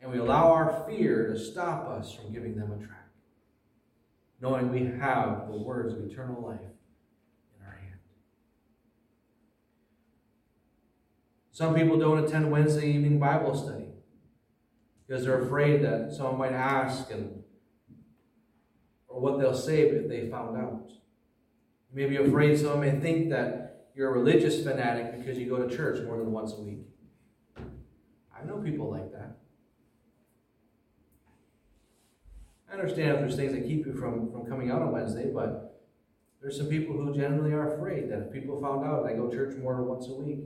and 0.00 0.10
we 0.10 0.18
allow 0.18 0.50
our 0.50 0.84
fear 0.88 1.28
to 1.28 1.38
stop 1.38 1.86
us 1.86 2.12
from 2.12 2.32
giving 2.32 2.56
them 2.56 2.72
a 2.72 2.84
tract, 2.84 3.14
knowing 4.40 4.72
we 4.72 4.98
have 4.98 5.46
the 5.46 5.56
words 5.56 5.94
of 5.94 6.04
eternal 6.04 6.42
life 6.42 6.58
in 7.58 7.66
our 7.66 7.72
hand. 7.72 7.98
Some 11.58 11.74
people 11.74 11.98
don't 11.98 12.24
attend 12.24 12.52
Wednesday 12.52 12.88
evening 12.88 13.18
Bible 13.18 13.52
study 13.52 13.86
because 15.04 15.24
they're 15.24 15.42
afraid 15.42 15.82
that 15.82 16.12
someone 16.12 16.38
might 16.38 16.52
ask 16.52 17.10
and 17.10 17.42
or 19.08 19.20
what 19.20 19.40
they'll 19.40 19.52
say 19.52 19.80
if 19.80 20.08
they 20.08 20.30
found 20.30 20.56
out. 20.56 20.88
You 21.90 21.96
may 21.96 22.06
be 22.06 22.14
afraid 22.14 22.60
someone 22.60 22.82
may 22.82 23.00
think 23.00 23.30
that 23.30 23.88
you're 23.96 24.08
a 24.08 24.12
religious 24.12 24.62
fanatic 24.62 25.18
because 25.18 25.36
you 25.36 25.48
go 25.48 25.56
to 25.56 25.76
church 25.76 26.00
more 26.06 26.16
than 26.16 26.30
once 26.30 26.52
a 26.52 26.60
week. 26.60 26.86
I 27.58 28.44
know 28.46 28.58
people 28.58 28.88
like 28.88 29.10
that. 29.10 29.38
I 32.70 32.74
understand 32.74 33.14
if 33.14 33.18
there's 33.18 33.34
things 33.34 33.50
that 33.50 33.66
keep 33.66 33.84
you 33.84 33.94
from, 33.94 34.30
from 34.30 34.46
coming 34.46 34.70
out 34.70 34.80
on 34.80 34.92
Wednesday, 34.92 35.28
but 35.34 35.82
there's 36.40 36.56
some 36.56 36.68
people 36.68 36.94
who 36.94 37.12
generally 37.16 37.50
are 37.50 37.74
afraid 37.74 38.08
that 38.12 38.20
if 38.20 38.32
people 38.32 38.62
found 38.62 38.86
out 38.86 39.06
I 39.06 39.14
go 39.14 39.28
to 39.28 39.36
church 39.36 39.56
more 39.56 39.74
than 39.74 39.86
once 39.86 40.06
a 40.06 40.14
week, 40.14 40.44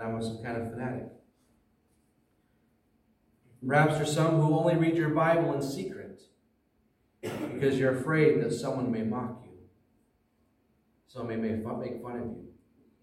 that 0.00 0.06
I'm 0.06 0.22
some 0.22 0.42
kind 0.42 0.56
of 0.56 0.70
fanatic. 0.70 1.08
Perhaps 3.66 3.96
there's 3.96 4.14
some 4.14 4.40
who 4.40 4.58
only 4.58 4.76
read 4.76 4.96
your 4.96 5.10
Bible 5.10 5.52
in 5.52 5.62
secret 5.62 6.22
because 7.20 7.78
you're 7.78 7.98
afraid 7.98 8.42
that 8.42 8.52
someone 8.52 8.90
may 8.90 9.02
mock 9.02 9.42
you. 9.44 9.58
Someone 11.06 11.42
may 11.42 11.48
make 11.50 12.02
fun 12.02 12.16
of 12.16 12.24
you 12.24 12.48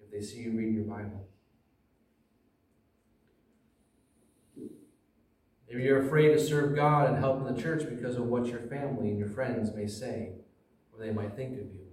if 0.03 0.11
they 0.11 0.21
see 0.21 0.39
you 0.39 0.57
reading 0.57 0.73
your 0.73 0.85
Bible. 0.85 1.27
Maybe 5.69 5.83
you're 5.83 6.07
afraid 6.07 6.29
to 6.29 6.39
serve 6.39 6.75
God 6.75 7.09
and 7.09 7.17
help 7.19 7.45
in 7.45 7.53
the 7.53 7.61
church 7.61 7.87
because 7.87 8.15
of 8.15 8.23
what 8.23 8.47
your 8.47 8.61
family 8.61 9.09
and 9.09 9.19
your 9.19 9.27
friends 9.27 9.75
may 9.75 9.85
say 9.85 10.31
or 10.91 11.05
they 11.05 11.11
might 11.11 11.35
think 11.35 11.59
of 11.59 11.65
you. 11.65 11.86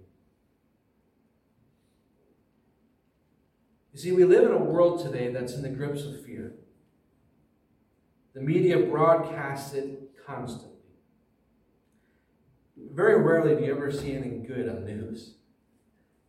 You 3.95 4.01
see, 4.01 4.11
we 4.11 4.25
live 4.25 4.43
in 4.43 4.51
a 4.51 4.57
world 4.57 5.01
today 5.01 5.31
that's 5.31 5.53
in 5.53 5.61
the 5.61 5.69
grips 5.69 6.03
of 6.03 6.21
fear. 6.25 6.55
The 8.33 8.41
media 8.41 8.77
broadcasts 8.77 9.73
it 9.73 10.11
constantly. 10.27 10.81
Very 12.75 13.21
rarely 13.23 13.55
do 13.55 13.63
you 13.63 13.73
ever 13.73 13.93
see 13.93 14.11
anything 14.11 14.43
good 14.43 14.67
on 14.67 14.83
the 14.83 14.91
news. 14.91 15.35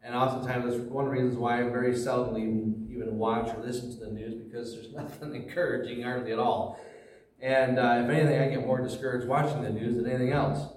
And 0.01 0.15
oftentimes, 0.15 0.65
that's 0.65 0.77
one 0.77 1.07
of 1.07 1.11
the 1.11 1.17
reasons 1.21 1.37
why 1.37 1.59
I 1.59 1.65
very 1.65 1.97
seldom 1.97 2.39
even, 2.39 2.89
even 2.89 3.19
watch 3.19 3.53
or 3.53 3.61
listen 3.61 3.91
to 3.99 4.05
the 4.05 4.13
news 4.13 4.35
because 4.35 4.73
there's 4.73 4.93
nothing 4.95 5.35
encouraging 5.35 6.03
hardly 6.03 6.31
at 6.31 6.39
all. 6.39 6.79
And 7.41 7.81
uh, 7.81 8.03
if 8.05 8.09
anything, 8.09 8.41
I 8.41 8.49
get 8.49 8.65
more 8.65 8.81
discouraged 8.81 9.27
watching 9.27 9.65
the 9.65 9.71
news 9.71 9.97
than 9.97 10.09
anything 10.09 10.31
else. 10.31 10.73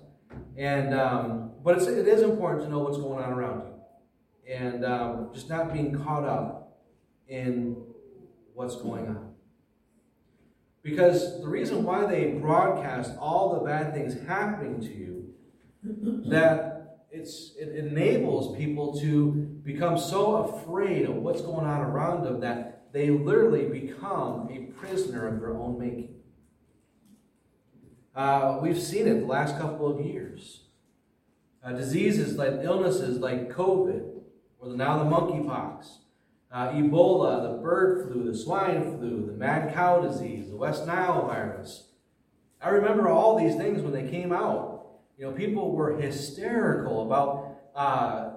And 0.57 0.95
um, 0.95 1.51
but 1.63 1.77
it's, 1.77 1.85
it 1.85 2.07
is 2.07 2.23
important 2.23 2.63
to 2.63 2.69
know 2.69 2.79
what's 2.79 2.97
going 2.97 3.23
on 3.23 3.31
around 3.31 3.67
you, 3.67 4.55
and 4.55 4.83
um, 4.83 5.29
just 5.35 5.49
not 5.49 5.71
being 5.71 5.93
caught 6.03 6.23
up 6.23 6.58
in 7.29 7.77
what's 8.53 8.75
going 8.75 9.07
on. 9.07 9.33
Because 10.81 11.39
the 11.41 11.47
reason 11.47 11.83
why 11.83 12.05
they 12.05 12.31
broadcast 12.31 13.11
all 13.19 13.53
the 13.53 13.65
bad 13.65 13.93
things 13.93 14.19
happening 14.27 14.81
to 14.81 14.87
you, 14.87 15.33
that 16.29 17.05
it's 17.11 17.53
it 17.57 17.75
enables 17.75 18.55
people 18.57 18.99
to 18.99 19.31
become 19.63 19.97
so 19.97 20.37
afraid 20.37 21.05
of 21.05 21.15
what's 21.15 21.41
going 21.41 21.65
on 21.65 21.81
around 21.81 22.23
them 22.23 22.39
that 22.41 22.91
they 22.91 23.09
literally 23.09 23.65
become 23.65 24.49
a 24.51 24.71
prisoner 24.79 25.27
of 25.27 25.39
their 25.39 25.55
own 25.55 25.77
making. 25.77 26.15
Uh, 28.15 28.59
we've 28.61 28.81
seen 28.81 29.07
it 29.07 29.19
the 29.21 29.25
last 29.25 29.57
couple 29.57 29.87
of 29.87 30.05
years. 30.05 30.63
Uh, 31.63 31.73
diseases 31.73 32.35
like 32.35 32.53
illnesses 32.63 33.19
like 33.19 33.51
COVID, 33.51 34.03
or 34.59 34.75
now 34.75 35.03
the 35.03 35.09
monkeypox, 35.09 35.98
uh, 36.51 36.69
Ebola, 36.69 37.43
the 37.43 37.61
bird 37.61 38.07
flu, 38.07 38.23
the 38.23 38.37
swine 38.37 38.97
flu, 38.97 39.25
the 39.25 39.33
mad 39.33 39.73
cow 39.73 39.99
disease, 39.99 40.49
the 40.49 40.57
West 40.57 40.85
Nile 40.87 41.27
virus. 41.27 41.89
I 42.61 42.69
remember 42.69 43.07
all 43.07 43.37
these 43.37 43.55
things 43.55 43.81
when 43.81 43.93
they 43.93 44.09
came 44.09 44.31
out. 44.31 44.87
You 45.17 45.25
know, 45.25 45.31
people 45.31 45.71
were 45.71 45.97
hysterical 45.97 47.05
about 47.05 47.57
uh, 47.75 48.31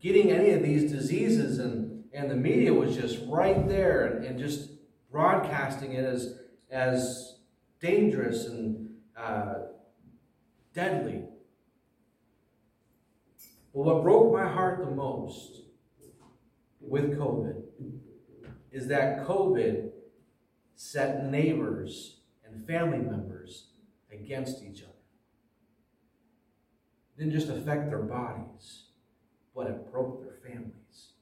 getting 0.00 0.30
any 0.30 0.50
of 0.50 0.62
these 0.62 0.90
diseases, 0.90 1.58
and, 1.58 2.04
and 2.12 2.30
the 2.30 2.36
media 2.36 2.72
was 2.72 2.96
just 2.96 3.18
right 3.26 3.66
there 3.68 4.06
and, 4.06 4.24
and 4.24 4.38
just 4.38 4.70
broadcasting 5.10 5.94
it 5.94 6.04
as, 6.04 6.38
as 6.70 7.38
dangerous 7.80 8.46
and 8.46 8.88
uh, 9.16 9.54
deadly. 10.74 11.24
But 13.74 13.84
what 13.84 14.02
broke 14.02 14.32
my 14.32 14.46
heart 14.46 14.84
the 14.84 14.90
most 14.90 15.61
with 16.82 17.18
COVID 17.18 17.62
is 18.70 18.88
that 18.88 19.26
COVID 19.26 19.90
set 20.74 21.24
neighbors 21.30 22.20
and 22.44 22.66
family 22.66 22.98
members 22.98 23.68
against 24.10 24.62
each 24.62 24.82
other. 24.82 24.92
It 27.16 27.20
didn't 27.20 27.32
just 27.32 27.48
affect 27.48 27.88
their 27.88 28.02
bodies, 28.02 28.84
but 29.54 29.66
it 29.66 29.92
broke 29.92 30.22
their 30.22 30.38
families. 30.50 31.12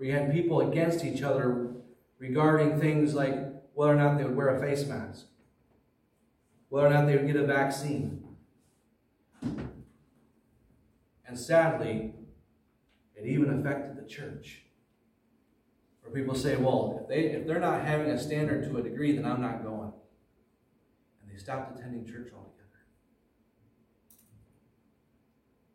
You 0.00 0.12
had 0.12 0.32
people 0.32 0.60
against 0.60 1.04
each 1.04 1.22
other 1.22 1.72
regarding 2.18 2.78
things 2.78 3.14
like 3.14 3.34
whether 3.74 3.92
or 3.92 3.96
not 3.96 4.18
they 4.18 4.24
would 4.24 4.36
wear 4.36 4.56
a 4.56 4.60
face 4.60 4.86
mask, 4.86 5.26
whether 6.68 6.86
or 6.86 6.90
not 6.90 7.06
they 7.06 7.16
would 7.16 7.26
get 7.26 7.36
a 7.36 7.46
vaccine. 7.46 8.22
And 11.26 11.38
sadly, 11.38 12.12
it 13.26 13.30
even 13.30 13.58
affected 13.58 13.96
the 13.96 14.08
church. 14.08 14.62
Where 16.02 16.14
people 16.14 16.34
say, 16.34 16.56
well, 16.56 17.00
if, 17.02 17.08
they, 17.08 17.30
if 17.32 17.46
they're 17.46 17.60
not 17.60 17.82
having 17.82 18.08
a 18.10 18.18
standard 18.18 18.64
to 18.70 18.78
a 18.78 18.82
degree, 18.82 19.16
then 19.16 19.24
I'm 19.24 19.40
not 19.40 19.64
going. 19.64 19.92
And 21.20 21.32
they 21.32 21.38
stopped 21.38 21.76
attending 21.76 22.06
church 22.06 22.28
altogether. 22.32 22.84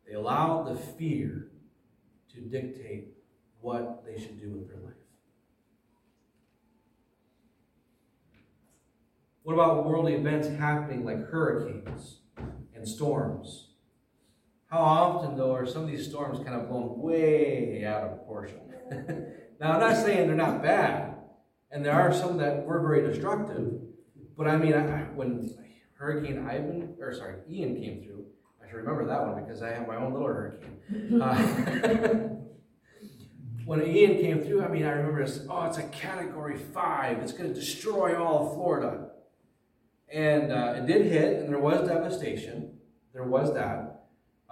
They 0.07 0.13
allowed 0.13 0.67
the 0.67 0.75
fear 0.75 1.47
to 2.33 2.41
dictate 2.41 3.09
what 3.59 4.05
they 4.05 4.19
should 4.19 4.39
do 4.39 4.51
with 4.51 4.69
their 4.69 4.79
life. 4.79 4.93
What 9.43 9.53
about 9.53 9.85
world 9.85 10.07
events 10.07 10.47
happening 10.47 11.03
like 11.03 11.29
hurricanes 11.29 12.19
and 12.73 12.87
storms? 12.87 13.70
How 14.71 14.79
often, 14.79 15.35
though, 15.35 15.53
are 15.53 15.65
some 15.65 15.83
of 15.83 15.89
these 15.89 16.07
storms 16.07 16.39
kind 16.39 16.55
of 16.55 16.69
blown 16.69 16.97
way 16.97 17.83
out 17.85 18.03
of 18.03 18.09
proportion? 18.11 18.59
now, 19.59 19.73
I'm 19.73 19.79
not 19.81 19.97
saying 19.97 20.27
they're 20.27 20.35
not 20.35 20.63
bad, 20.63 21.13
and 21.71 21.85
there 21.85 21.93
are 21.93 22.13
some 22.13 22.37
that 22.37 22.65
were 22.65 22.79
very 22.79 23.05
destructive, 23.05 23.81
but 24.37 24.47
I 24.47 24.55
mean, 24.55 24.73
I, 24.73 25.03
when 25.13 25.53
Hurricane 26.01 26.47
Ivan, 26.47 26.95
or 26.99 27.13
sorry, 27.13 27.35
Ian 27.49 27.75
came 27.75 28.01
through. 28.01 28.25
I 28.63 28.67
should 28.67 28.77
remember 28.77 29.05
that 29.07 29.27
one 29.27 29.43
because 29.43 29.61
I 29.61 29.73
have 29.73 29.87
my 29.87 29.97
own 29.97 30.13
little 30.13 30.27
hurricane. 30.27 30.77
Uh, 31.21 31.35
when 33.65 33.85
Ian 33.85 34.19
came 34.19 34.41
through, 34.41 34.63
I 34.63 34.67
mean, 34.67 34.83
I 34.83 34.91
remember 34.91 35.21
it's, 35.21 35.41
oh, 35.49 35.65
it's 35.65 35.77
a 35.77 35.83
category 35.83 36.57
five. 36.57 37.19
It's 37.19 37.31
going 37.31 37.53
to 37.53 37.57
destroy 37.57 38.21
all 38.21 38.47
of 38.47 38.55
Florida. 38.55 39.11
And 40.11 40.51
uh, 40.51 40.73
it 40.77 40.87
did 40.87 41.05
hit, 41.05 41.39
and 41.39 41.49
there 41.49 41.59
was 41.59 41.87
devastation. 41.87 42.79
There 43.13 43.23
was 43.23 43.53
that. 43.53 43.90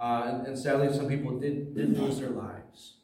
Uh, 0.00 0.22
and, 0.26 0.46
and, 0.46 0.58
sadly, 0.58 0.90
some 0.92 1.08
people 1.08 1.38
did, 1.38 1.74
did 1.74 1.98
lose 1.98 2.18
their 2.18 2.30
lives. 2.30 2.94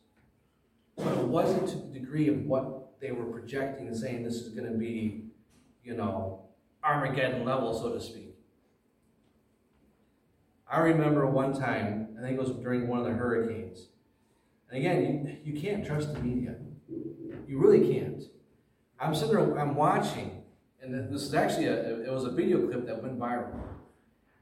But 0.97 1.19
it 1.19 1.27
wasn't 1.27 1.69
to 1.69 1.77
the 1.77 1.99
degree 1.99 2.29
of 2.29 2.47
what 2.47 2.99
they 3.01 3.13
were 3.13 3.27
projecting 3.27 3.87
and 3.87 3.95
saying 3.95 4.23
this 4.25 4.37
is 4.37 4.55
going 4.55 4.73
to 4.73 4.79
be, 4.79 5.27
you 5.85 5.95
know, 5.95 6.47
Armageddon 6.83 7.45
level, 7.45 7.79
so 7.79 7.93
to 7.93 8.01
speak. 8.01 8.35
I 10.71 10.81
remember 10.81 11.27
one 11.27 11.53
time, 11.53 12.17
I 12.19 12.23
think 12.23 12.39
it 12.39 12.41
was 12.41 12.53
during 12.53 12.89
one 12.89 13.01
of 13.01 13.05
the 13.05 13.13
hurricanes. 13.13 13.89
And 14.71 14.79
again, 14.79 15.39
you, 15.45 15.53
you 15.53 15.61
can't 15.61 15.85
trust 15.85 16.15
the 16.15 16.21
media. 16.21 16.57
You 17.47 17.59
really 17.59 17.93
can't. 17.93 18.23
I'm 18.99 19.15
sitting 19.15 19.35
there, 19.35 19.59
I'm 19.59 19.75
watching, 19.75 20.43
and 20.81 21.13
this 21.13 21.23
is 21.23 21.35
actually 21.35 21.67
a, 21.67 22.05
it 22.05 22.11
was 22.11 22.25
a 22.25 22.31
video 22.31 22.67
clip 22.67 22.87
that 22.87 23.03
went 23.03 23.19
viral. 23.19 23.53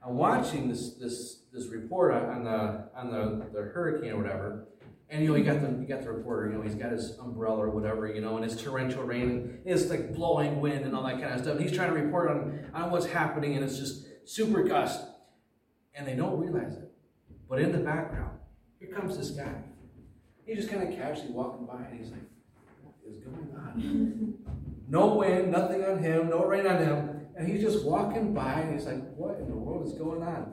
I'm 0.06 0.16
watching 0.16 0.68
this 0.68 0.94
this 0.94 1.44
this 1.52 1.66
report 1.68 2.12
on 2.12 2.44
the 2.44 2.90
on 2.94 3.11
the, 3.11 3.46
the 3.52 3.62
hurricane 3.62 4.11
or 4.11 4.18
whatever, 4.18 4.66
and 5.08 5.23
you 5.23 5.28
know 5.28 5.34
you 5.37 5.44
got 5.44 5.62
the 5.62 5.68
you 5.80 5.87
got 5.87 6.02
the 6.02 6.12
reporter, 6.12 6.50
you 6.50 6.58
know 6.58 6.62
he's 6.62 6.75
got 6.75 6.92
his 6.92 7.18
umbrella 7.18 7.58
or 7.58 7.70
whatever, 7.70 8.06
you 8.06 8.20
know, 8.20 8.37
and 8.37 8.44
it's 8.44 8.61
torrential 8.61 9.02
rain, 9.02 9.61
and 9.64 9.75
it's 9.75 9.88
like 9.88 10.14
blowing 10.14 10.61
wind 10.61 10.84
and 10.84 10.94
all 10.94 11.04
that 11.04 11.20
kind 11.20 11.32
of 11.32 11.40
stuff. 11.40 11.56
And 11.56 11.66
he's 11.66 11.75
trying 11.75 11.94
to 11.94 11.99
report 11.99 12.30
on 12.30 12.66
on 12.75 12.90
what's 12.90 13.06
happening, 13.06 13.54
and 13.54 13.64
it's 13.64 13.78
just 13.78 14.06
super 14.26 14.62
gust, 14.62 15.06
and 15.94 16.06
they 16.06 16.14
don't 16.14 16.38
realize 16.38 16.75
it. 16.75 16.92
But 17.49 17.61
in 17.61 17.73
the 17.73 17.78
background, 17.78 18.38
here 18.78 18.90
comes 18.90 19.16
this 19.16 19.30
guy. 19.30 19.54
He's 20.44 20.56
just 20.56 20.68
kind 20.68 20.87
of 20.87 20.94
casually 20.99 21.30
walking 21.30 21.64
by, 21.64 21.82
and 21.90 21.99
he's 21.99 22.11
like, 22.11 22.28
"What 22.82 22.94
is 23.11 23.20
going 23.20 23.54
on?" 23.56 24.34
no 24.88 25.14
wind, 25.14 25.50
nothing 25.50 25.82
on 25.82 25.99
him, 26.00 26.28
no 26.28 26.44
rain 26.44 26.66
on 26.66 26.76
him. 26.76 27.13
And 27.36 27.48
he's 27.48 27.62
just 27.62 27.84
walking 27.84 28.32
by 28.32 28.60
and 28.60 28.74
he's 28.74 28.86
like, 28.86 29.02
what 29.16 29.38
in 29.38 29.48
the 29.48 29.56
world 29.56 29.86
is 29.86 29.94
going 29.94 30.22
on? 30.22 30.52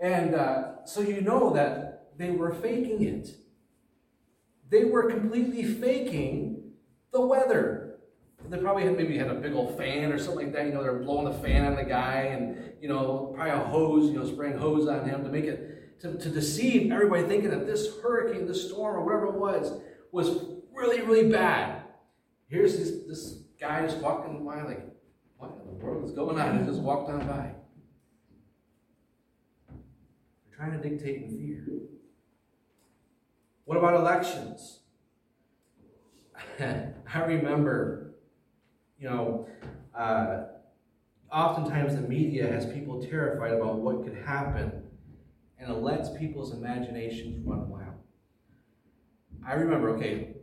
And 0.00 0.34
uh, 0.34 0.84
so 0.84 1.00
you 1.00 1.20
know 1.20 1.52
that 1.52 2.12
they 2.16 2.30
were 2.30 2.52
faking 2.52 3.02
it. 3.02 3.36
They 4.70 4.84
were 4.84 5.10
completely 5.10 5.64
faking 5.64 6.72
the 7.12 7.20
weather. 7.20 7.98
They 8.48 8.58
probably 8.58 8.84
had 8.84 8.96
maybe 8.96 9.16
had 9.18 9.28
a 9.28 9.34
big 9.34 9.52
old 9.52 9.76
fan 9.76 10.10
or 10.10 10.18
something 10.18 10.46
like 10.46 10.54
that. 10.54 10.66
You 10.66 10.72
know, 10.72 10.82
they're 10.82 10.98
blowing 10.98 11.26
the 11.26 11.38
fan 11.38 11.66
on 11.66 11.76
the 11.76 11.84
guy 11.84 12.22
and, 12.22 12.72
you 12.80 12.88
know, 12.88 13.32
probably 13.34 13.52
a 13.52 13.58
hose, 13.58 14.10
you 14.10 14.18
know, 14.18 14.26
spraying 14.26 14.58
hose 14.58 14.88
on 14.88 15.08
him 15.08 15.22
to 15.22 15.30
make 15.30 15.44
it, 15.44 16.00
to, 16.00 16.18
to 16.18 16.28
deceive 16.28 16.90
everybody 16.90 17.22
thinking 17.24 17.50
that 17.50 17.66
this 17.66 18.00
hurricane, 18.02 18.46
this 18.46 18.68
storm, 18.68 18.96
or 18.96 19.04
whatever 19.04 19.26
it 19.26 19.34
was, 19.34 19.80
was 20.10 20.44
really, 20.74 21.02
really 21.02 21.30
bad. 21.30 21.82
Here's 22.48 22.76
this, 22.76 22.90
this 23.06 23.42
guy 23.60 23.86
just 23.86 23.98
walking 23.98 24.44
by 24.44 24.62
like, 24.62 24.91
what 25.42 25.58
in 25.60 25.66
the 25.66 25.84
world 25.84 26.04
is 26.04 26.12
going 26.12 26.38
on? 26.38 26.60
He 26.60 26.64
just 26.64 26.80
walked 26.80 27.10
on 27.10 27.26
by. 27.26 27.50
They're 29.68 30.56
trying 30.56 30.80
to 30.80 30.88
dictate 30.88 31.22
in 31.22 31.36
fear. 31.36 31.66
What 33.64 33.76
about 33.78 33.94
elections? 33.94 34.80
I 36.60 37.24
remember, 37.24 38.14
you 39.00 39.10
know, 39.10 39.48
uh, 39.96 40.44
oftentimes 41.32 41.96
the 41.96 42.02
media 42.02 42.46
has 42.46 42.64
people 42.66 43.02
terrified 43.02 43.52
about 43.52 43.80
what 43.80 44.04
could 44.04 44.16
happen, 44.24 44.84
and 45.58 45.70
it 45.70 45.78
lets 45.78 46.08
people's 46.16 46.52
imaginations 46.52 47.44
run 47.44 47.68
wild. 47.68 47.94
I 49.44 49.54
remember, 49.54 49.90
okay, 49.96 50.36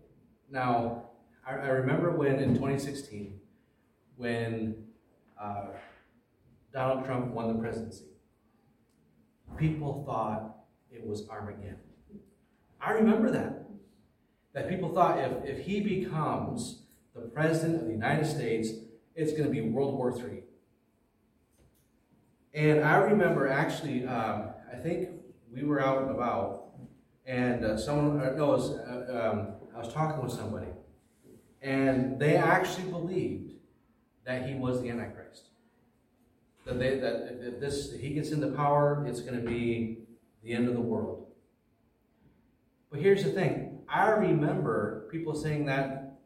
now, 0.51 1.05
I, 1.47 1.53
I 1.53 1.67
remember 1.69 2.11
when 2.11 2.39
in 2.39 2.53
2016, 2.53 3.39
when 4.17 4.88
uh, 5.41 5.67
Donald 6.73 7.05
Trump 7.05 7.33
won 7.33 7.47
the 7.47 7.59
presidency, 7.59 8.05
people 9.57 10.03
thought 10.05 10.57
it 10.91 11.05
was 11.05 11.27
Armageddon. 11.29 11.79
I 12.81 12.91
remember 12.91 13.31
that. 13.31 13.65
That 14.53 14.69
people 14.69 14.93
thought 14.93 15.19
if, 15.19 15.57
if 15.59 15.65
he 15.65 15.79
becomes 15.79 16.83
the 17.13 17.21
president 17.21 17.81
of 17.81 17.85
the 17.85 17.91
United 17.91 18.25
States, 18.25 18.69
it's 19.15 19.31
going 19.31 19.43
to 19.43 19.49
be 19.49 19.61
World 19.61 19.95
War 19.95 20.11
III. 20.11 20.43
And 22.53 22.83
I 22.83 22.97
remember 22.97 23.47
actually, 23.47 24.05
um, 24.05 24.49
I 24.71 24.77
think 24.77 25.09
we 25.53 25.63
were 25.63 25.81
out 25.81 26.01
and 26.01 26.11
about, 26.11 26.71
and 27.25 27.63
uh, 27.63 27.77
someone, 27.77 28.21
uh, 28.21 28.31
no, 28.35 28.47
was, 28.47 28.71
uh, 28.71 29.31
um, 29.31 29.47
I 29.75 29.79
was 29.79 29.93
talking 29.93 30.23
with 30.23 30.33
somebody, 30.33 30.67
and 31.61 32.19
they 32.19 32.37
actually 32.37 32.89
believed 32.89 33.53
that 34.29 34.47
he 34.47 34.53
was 34.53 34.79
the 34.79 34.89
Antichrist. 34.89 35.45
That, 36.65 36.77
they, 36.77 36.99
that 36.99 37.39
if 37.41 37.59
this 37.59 37.91
if 37.93 37.99
he 37.99 38.11
gets 38.11 38.29
into 38.29 38.47
power, 38.49 39.03
it's 39.07 39.21
going 39.21 39.43
to 39.43 39.49
be 39.49 40.03
the 40.43 40.53
end 40.53 40.67
of 40.67 40.75
the 40.75 40.81
world. 40.81 41.25
But 42.91 42.99
here's 42.99 43.23
the 43.23 43.31
thing: 43.31 43.79
I 43.89 44.09
remember 44.09 45.07
people 45.11 45.33
saying 45.33 45.65
that 45.65 46.19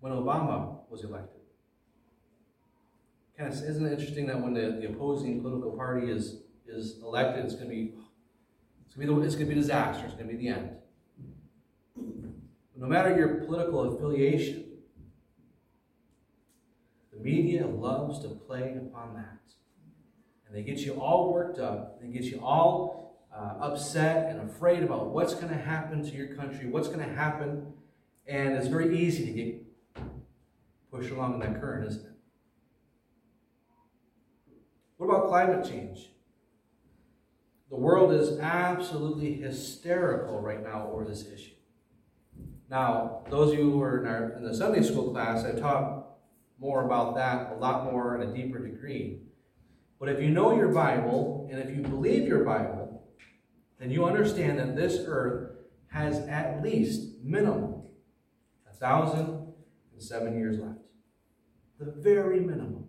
when 0.00 0.10
Obama 0.10 0.78
was 0.88 1.04
elected. 1.04 1.42
Kind 3.36 3.52
of 3.52 3.58
isn't 3.62 3.84
it 3.84 3.92
interesting 3.92 4.26
that 4.28 4.40
when 4.40 4.54
the, 4.54 4.78
the 4.80 4.88
opposing 4.88 5.42
political 5.42 5.72
party 5.72 6.10
is 6.10 6.38
is 6.66 6.96
elected, 7.02 7.44
it's 7.44 7.54
going 7.54 7.68
to 7.68 7.74
be 7.74 7.92
it's 8.86 8.94
going 8.94 9.06
to 9.06 9.14
be, 9.14 9.20
the, 9.20 9.26
it's 9.26 9.34
going 9.34 9.48
to 9.48 9.54
be 9.54 9.60
disaster. 9.60 10.06
It's 10.06 10.14
going 10.14 10.28
to 10.28 10.34
be 10.34 10.38
the 10.38 10.48
end. 10.48 10.70
no 12.74 12.86
matter 12.86 13.14
your 13.14 13.44
political 13.44 13.94
affiliation, 13.94 14.69
media 17.22 17.66
loves 17.66 18.20
to 18.20 18.28
play 18.28 18.76
upon 18.76 19.14
that. 19.14 19.40
And 20.46 20.56
they 20.56 20.62
get 20.62 20.80
you 20.80 21.00
all 21.00 21.32
worked 21.32 21.58
up, 21.58 22.00
they 22.00 22.08
get 22.08 22.24
you 22.24 22.40
all 22.42 23.18
uh, 23.34 23.54
upset 23.60 24.30
and 24.30 24.50
afraid 24.50 24.82
about 24.82 25.10
what's 25.10 25.34
going 25.34 25.48
to 25.48 25.58
happen 25.58 26.02
to 26.02 26.10
your 26.10 26.34
country, 26.34 26.66
what's 26.66 26.88
going 26.88 27.00
to 27.00 27.14
happen. 27.14 27.72
And 28.26 28.54
it's 28.54 28.66
very 28.66 28.98
easy 28.98 29.26
to 29.26 29.32
get 29.32 29.64
pushed 30.90 31.10
along 31.10 31.34
in 31.34 31.40
that 31.40 31.60
current, 31.60 31.86
isn't 31.86 32.04
it? 32.04 32.12
What 34.96 35.06
about 35.06 35.28
climate 35.28 35.64
change? 35.64 36.10
The 37.70 37.76
world 37.76 38.12
is 38.12 38.38
absolutely 38.40 39.34
hysterical 39.34 40.40
right 40.40 40.62
now 40.62 40.90
over 40.92 41.04
this 41.04 41.26
issue. 41.28 41.54
Now, 42.68 43.22
those 43.30 43.52
of 43.52 43.58
you 43.58 43.70
who 43.70 43.80
are 43.80 44.00
in, 44.00 44.06
our, 44.06 44.32
in 44.32 44.44
the 44.44 44.54
Sunday 44.54 44.82
school 44.82 45.12
class, 45.12 45.44
I 45.44 45.58
taught 45.58 45.99
more 46.60 46.84
about 46.84 47.14
that 47.16 47.52
a 47.52 47.56
lot 47.56 47.90
more 47.90 48.20
in 48.20 48.28
a 48.28 48.32
deeper 48.32 48.58
degree. 48.58 49.20
But 49.98 50.10
if 50.10 50.20
you 50.20 50.30
know 50.30 50.54
your 50.54 50.68
Bible 50.68 51.48
and 51.50 51.58
if 51.58 51.74
you 51.74 51.82
believe 51.82 52.28
your 52.28 52.44
Bible, 52.44 53.02
then 53.78 53.90
you 53.90 54.04
understand 54.04 54.58
that 54.58 54.76
this 54.76 55.00
earth 55.06 55.52
has 55.88 56.18
at 56.28 56.62
least 56.62 57.14
minimum 57.22 57.82
a 58.70 58.74
thousand 58.74 59.26
and 59.92 60.02
seven 60.02 60.38
years 60.38 60.58
left. 60.58 60.78
The 61.78 61.90
very 61.90 62.40
minimum. 62.40 62.84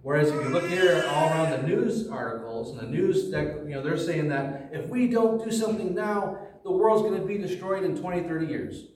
Whereas 0.00 0.30
if 0.30 0.42
you 0.42 0.48
look 0.48 0.66
here 0.66 1.04
all 1.08 1.28
around 1.28 1.50
the 1.50 1.66
news 1.66 2.08
articles 2.08 2.70
and 2.70 2.80
the 2.80 2.90
news 2.90 3.30
that 3.30 3.64
you 3.66 3.74
know 3.74 3.82
they're 3.82 3.98
saying 3.98 4.28
that 4.30 4.70
if 4.72 4.88
we 4.88 5.06
don't 5.06 5.44
do 5.44 5.52
something 5.52 5.94
now, 5.94 6.38
the 6.64 6.72
world's 6.72 7.02
going 7.02 7.20
to 7.20 7.26
be 7.26 7.38
destroyed 7.38 7.84
in 7.84 7.96
20, 7.96 8.22
30 8.22 8.46
years. 8.46 8.86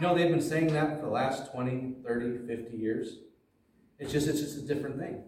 You 0.00 0.06
know, 0.06 0.14
they've 0.14 0.30
been 0.30 0.40
saying 0.40 0.72
that 0.74 1.00
for 1.00 1.06
the 1.06 1.10
last 1.10 1.50
20, 1.50 1.96
30, 2.06 2.46
50 2.46 2.76
years. 2.76 3.16
It's 3.98 4.12
just 4.12 4.28
it's 4.28 4.40
just 4.40 4.56
a 4.56 4.62
different 4.62 4.96
thing. 4.96 5.24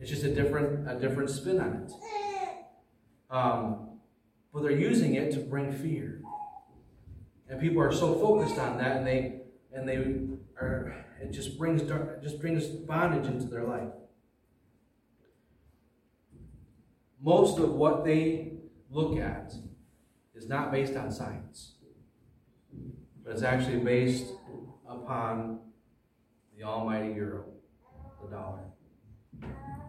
It's 0.00 0.10
just 0.10 0.24
a 0.24 0.34
different 0.34 0.88
a 0.88 0.98
different 0.98 1.30
spin 1.30 1.60
on 1.60 1.84
it. 1.84 1.92
Um, 3.30 3.90
but 4.52 4.64
they're 4.64 4.72
using 4.72 5.14
it 5.14 5.32
to 5.34 5.38
bring 5.38 5.70
fear, 5.70 6.20
and 7.48 7.60
people 7.60 7.80
are 7.80 7.92
so 7.92 8.14
focused 8.14 8.58
on 8.58 8.76
that, 8.78 8.96
and 8.96 9.06
they 9.06 9.42
and 9.72 9.88
they 9.88 9.98
are 10.60 11.04
it 11.22 11.30
just 11.30 11.56
brings 11.56 11.82
it 11.82 12.22
just 12.22 12.40
brings 12.40 12.66
bondage 12.66 13.30
into 13.30 13.46
their 13.46 13.62
life. 13.62 13.92
Most 17.22 17.60
of 17.60 17.70
what 17.70 18.04
they 18.04 18.54
look 18.90 19.16
at 19.16 19.54
is 20.34 20.48
not 20.48 20.72
based 20.72 20.96
on 20.96 21.12
science 21.12 21.73
but 23.24 23.32
it's 23.32 23.42
actually 23.42 23.78
based 23.78 24.26
upon 24.88 25.60
the 26.56 26.64
almighty 26.64 27.14
euro, 27.14 27.46
the 28.22 28.30
dollar. 28.30 28.60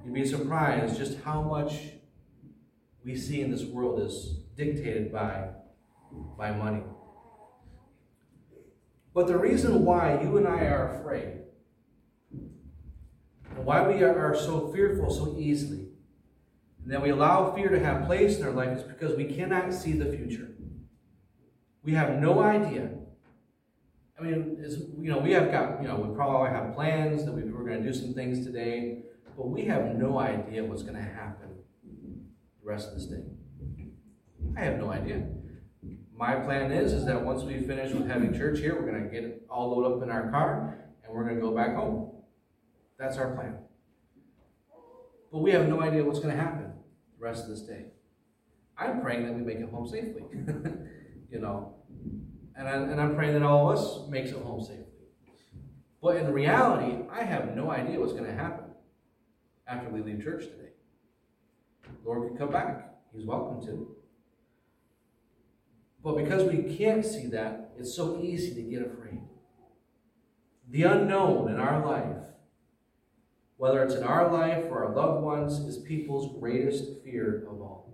You'd 0.04 0.14
be 0.14 0.26
surprised 0.26 0.98
just 0.98 1.20
how 1.22 1.42
much 1.42 1.74
we 3.04 3.16
see 3.16 3.42
in 3.42 3.52
this 3.52 3.64
world 3.64 4.00
is 4.02 4.40
dictated 4.56 5.12
by, 5.12 5.50
by 6.38 6.52
money. 6.52 6.84
But 9.14 9.28
the 9.28 9.38
reason 9.38 9.86
why 9.86 10.22
you 10.22 10.38
and 10.38 10.48
I 10.48 10.66
are 10.66 11.00
afraid 11.00 11.42
and 13.56 13.66
why 13.66 13.88
we 13.88 14.04
are, 14.04 14.36
so 14.36 14.72
fearful 14.74 15.10
so 15.10 15.36
easily, 15.40 15.88
and 16.84 16.92
that 16.92 17.02
we 17.02 17.10
allow 17.10 17.54
fear 17.54 17.70
to 17.70 17.80
have 17.80 18.06
place 18.06 18.38
in 18.38 18.44
our 18.44 18.52
life 18.52 18.78
is 18.78 18.84
because 18.84 19.16
we 19.16 19.26
cannot 19.26 19.74
see 19.74 19.94
the 19.94 20.06
future. 20.06 20.50
We 21.84 21.94
have 21.94 22.20
no 22.20 22.42
idea. 22.42 22.95
I 24.18 24.24
mean, 24.24 24.58
you 25.00 25.12
know, 25.12 25.20
we 25.20 25.32
have 25.34 25.52
got, 25.52 25.82
you 25.82 25.88
know, 25.88 25.98
we 25.98 26.16
probably 26.16 26.50
have 26.50 26.74
plans 26.74 27.26
that 27.26 27.34
we, 27.34 27.44
we're 27.44 27.66
going 27.66 27.84
to 27.84 27.92
do 27.92 27.94
some 27.94 28.14
things 28.14 28.46
today, 28.46 29.04
but 29.36 29.50
we 29.50 29.66
have 29.66 29.96
no 29.96 30.20
idea 30.20 30.64
what's 30.64 30.84
going 30.84 30.96
to 30.96 31.02
happen 31.02 31.50
the 31.84 32.70
rest 32.70 32.90
of 32.90 32.96
this 32.96 33.06
day. 33.08 33.24
I 34.58 34.62
have 34.62 34.78
no 34.78 34.90
idea. 34.90 35.28
My 36.18 36.36
plan 36.36 36.72
is, 36.72 36.94
is 36.94 37.06
that 37.06 37.22
once 37.22 37.44
we 37.44 37.60
finish 37.60 37.92
with 37.92 38.08
having 38.08 38.34
church 38.34 38.60
here, 38.60 38.76
we're 38.80 38.90
going 38.90 39.04
to 39.04 39.10
get 39.10 39.46
all 39.50 39.72
loaded 39.72 39.98
up 39.98 40.04
in 40.04 40.10
our 40.10 40.32
car 40.32 40.86
and 41.04 41.14
we're 41.14 41.24
going 41.24 41.36
to 41.36 41.42
go 41.42 41.54
back 41.54 41.76
home. 41.76 42.12
That's 42.98 43.18
our 43.18 43.36
plan. 43.36 43.58
But 45.30 45.40
we 45.40 45.52
have 45.52 45.68
no 45.68 45.82
idea 45.82 46.06
what's 46.06 46.20
going 46.20 46.34
to 46.34 46.42
happen 46.42 46.72
the 47.20 47.26
rest 47.26 47.44
of 47.44 47.50
this 47.50 47.62
day. 47.62 47.88
I'm 48.78 49.02
praying 49.02 49.26
that 49.26 49.34
we 49.34 49.42
make 49.42 49.58
it 49.58 49.70
home 49.70 49.88
safely. 49.88 50.24
you 51.30 51.40
know, 51.40 51.75
and, 52.58 52.68
I, 52.68 52.74
and 52.74 53.02
I'm 53.02 53.16
praying 53.16 53.34
that 53.34 53.44
all 53.44 53.70
of 53.70 53.78
us 53.78 54.08
makes 54.10 54.32
it 54.32 54.38
home 54.38 54.62
safely. 54.62 54.86
But 56.02 56.18
in 56.18 56.32
reality, 56.32 57.04
I 57.12 57.24
have 57.24 57.56
no 57.56 57.72
idea 57.72 58.00
what's 58.00 58.14
going 58.14 58.26
to 58.26 58.34
happen 58.34 58.66
after 59.68 59.90
we 59.90 60.02
leave 60.02 60.24
church 60.24 60.44
today. 60.44 60.70
Lord 62.04 62.30
could 62.30 62.38
come 62.38 62.52
back. 62.52 62.96
He's 63.14 63.26
welcome 63.26 63.66
to. 63.66 63.96
But 66.04 66.18
because 66.18 66.44
we 66.44 66.76
can't 66.76 67.04
see 67.04 67.28
that, 67.28 67.72
it's 67.78 67.96
so 67.96 68.22
easy 68.22 68.54
to 68.54 68.62
get 68.62 68.84
afraid. 68.84 69.22
The 70.70 70.84
unknown 70.84 71.50
in 71.50 71.60
our 71.60 71.86
life, 71.86 72.28
whether 73.58 73.84
it's 73.84 73.96
in 73.96 74.04
our 74.04 74.32
life 74.32 74.66
or 74.70 74.86
our 74.86 74.96
loved 74.96 75.24
ones, 75.24 75.60
is 75.60 75.78
people's 75.78 76.40
greatest 76.40 77.04
fear 77.04 77.48
of 77.50 77.62
all. 77.62 77.86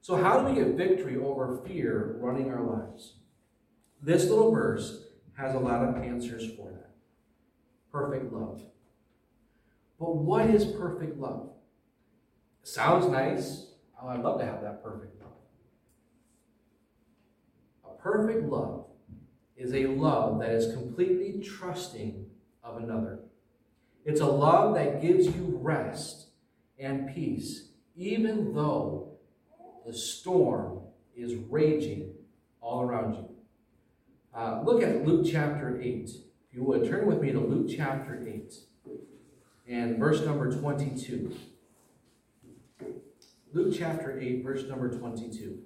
So, 0.00 0.14
how 0.14 0.38
do 0.38 0.46
we 0.46 0.54
get 0.54 0.76
victory 0.76 1.16
over 1.16 1.60
fear 1.66 2.16
running 2.20 2.52
our 2.52 2.62
lives? 2.62 3.14
This 4.02 4.28
little 4.28 4.52
verse 4.52 5.04
has 5.36 5.54
a 5.54 5.58
lot 5.58 5.82
of 5.82 6.02
answers 6.02 6.46
for 6.54 6.70
that. 6.70 6.90
Perfect 7.90 8.32
love. 8.32 8.62
But 9.98 10.16
what 10.16 10.50
is 10.50 10.64
perfect 10.64 11.18
love? 11.18 11.50
Sounds 12.62 13.06
nice. 13.06 13.70
Oh, 14.00 14.08
I'd 14.08 14.20
love 14.20 14.38
to 14.40 14.46
have 14.46 14.60
that 14.62 14.82
perfect 14.82 15.20
love. 15.20 15.32
A 17.84 18.02
perfect 18.02 18.44
love 18.48 18.86
is 19.56 19.72
a 19.72 19.86
love 19.86 20.40
that 20.40 20.50
is 20.50 20.74
completely 20.74 21.42
trusting 21.42 22.26
of 22.62 22.76
another. 22.76 23.20
It's 24.04 24.20
a 24.20 24.26
love 24.26 24.74
that 24.74 25.00
gives 25.00 25.26
you 25.26 25.58
rest 25.62 26.28
and 26.78 27.12
peace, 27.14 27.70
even 27.96 28.54
though 28.54 29.16
the 29.86 29.92
storm 29.92 30.80
is 31.16 31.34
raging 31.34 32.12
all 32.60 32.82
around 32.82 33.14
you. 33.14 33.35
Uh, 34.36 34.60
look 34.64 34.82
at 34.82 35.06
Luke 35.06 35.26
chapter 35.30 35.80
8. 35.80 36.10
If 36.10 36.54
you 36.54 36.62
would, 36.64 36.86
turn 36.86 37.06
with 37.06 37.22
me 37.22 37.32
to 37.32 37.40
Luke 37.40 37.70
chapter 37.74 38.22
8 38.28 38.54
and 39.66 39.98
verse 39.98 40.20
number 40.20 40.52
22. 40.52 41.34
Luke 43.54 43.74
chapter 43.76 44.20
8, 44.20 44.44
verse 44.44 44.64
number 44.68 44.90
22. 44.96 45.60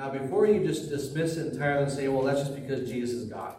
Now, 0.00 0.08
before 0.08 0.46
you 0.46 0.66
just 0.66 0.88
dismiss 0.88 1.36
it 1.36 1.52
entirely 1.52 1.82
and 1.82 1.92
say, 1.92 2.08
well, 2.08 2.22
that's 2.22 2.40
just 2.40 2.54
because 2.54 2.88
Jesus 2.88 3.10
is 3.10 3.28
God. 3.28 3.54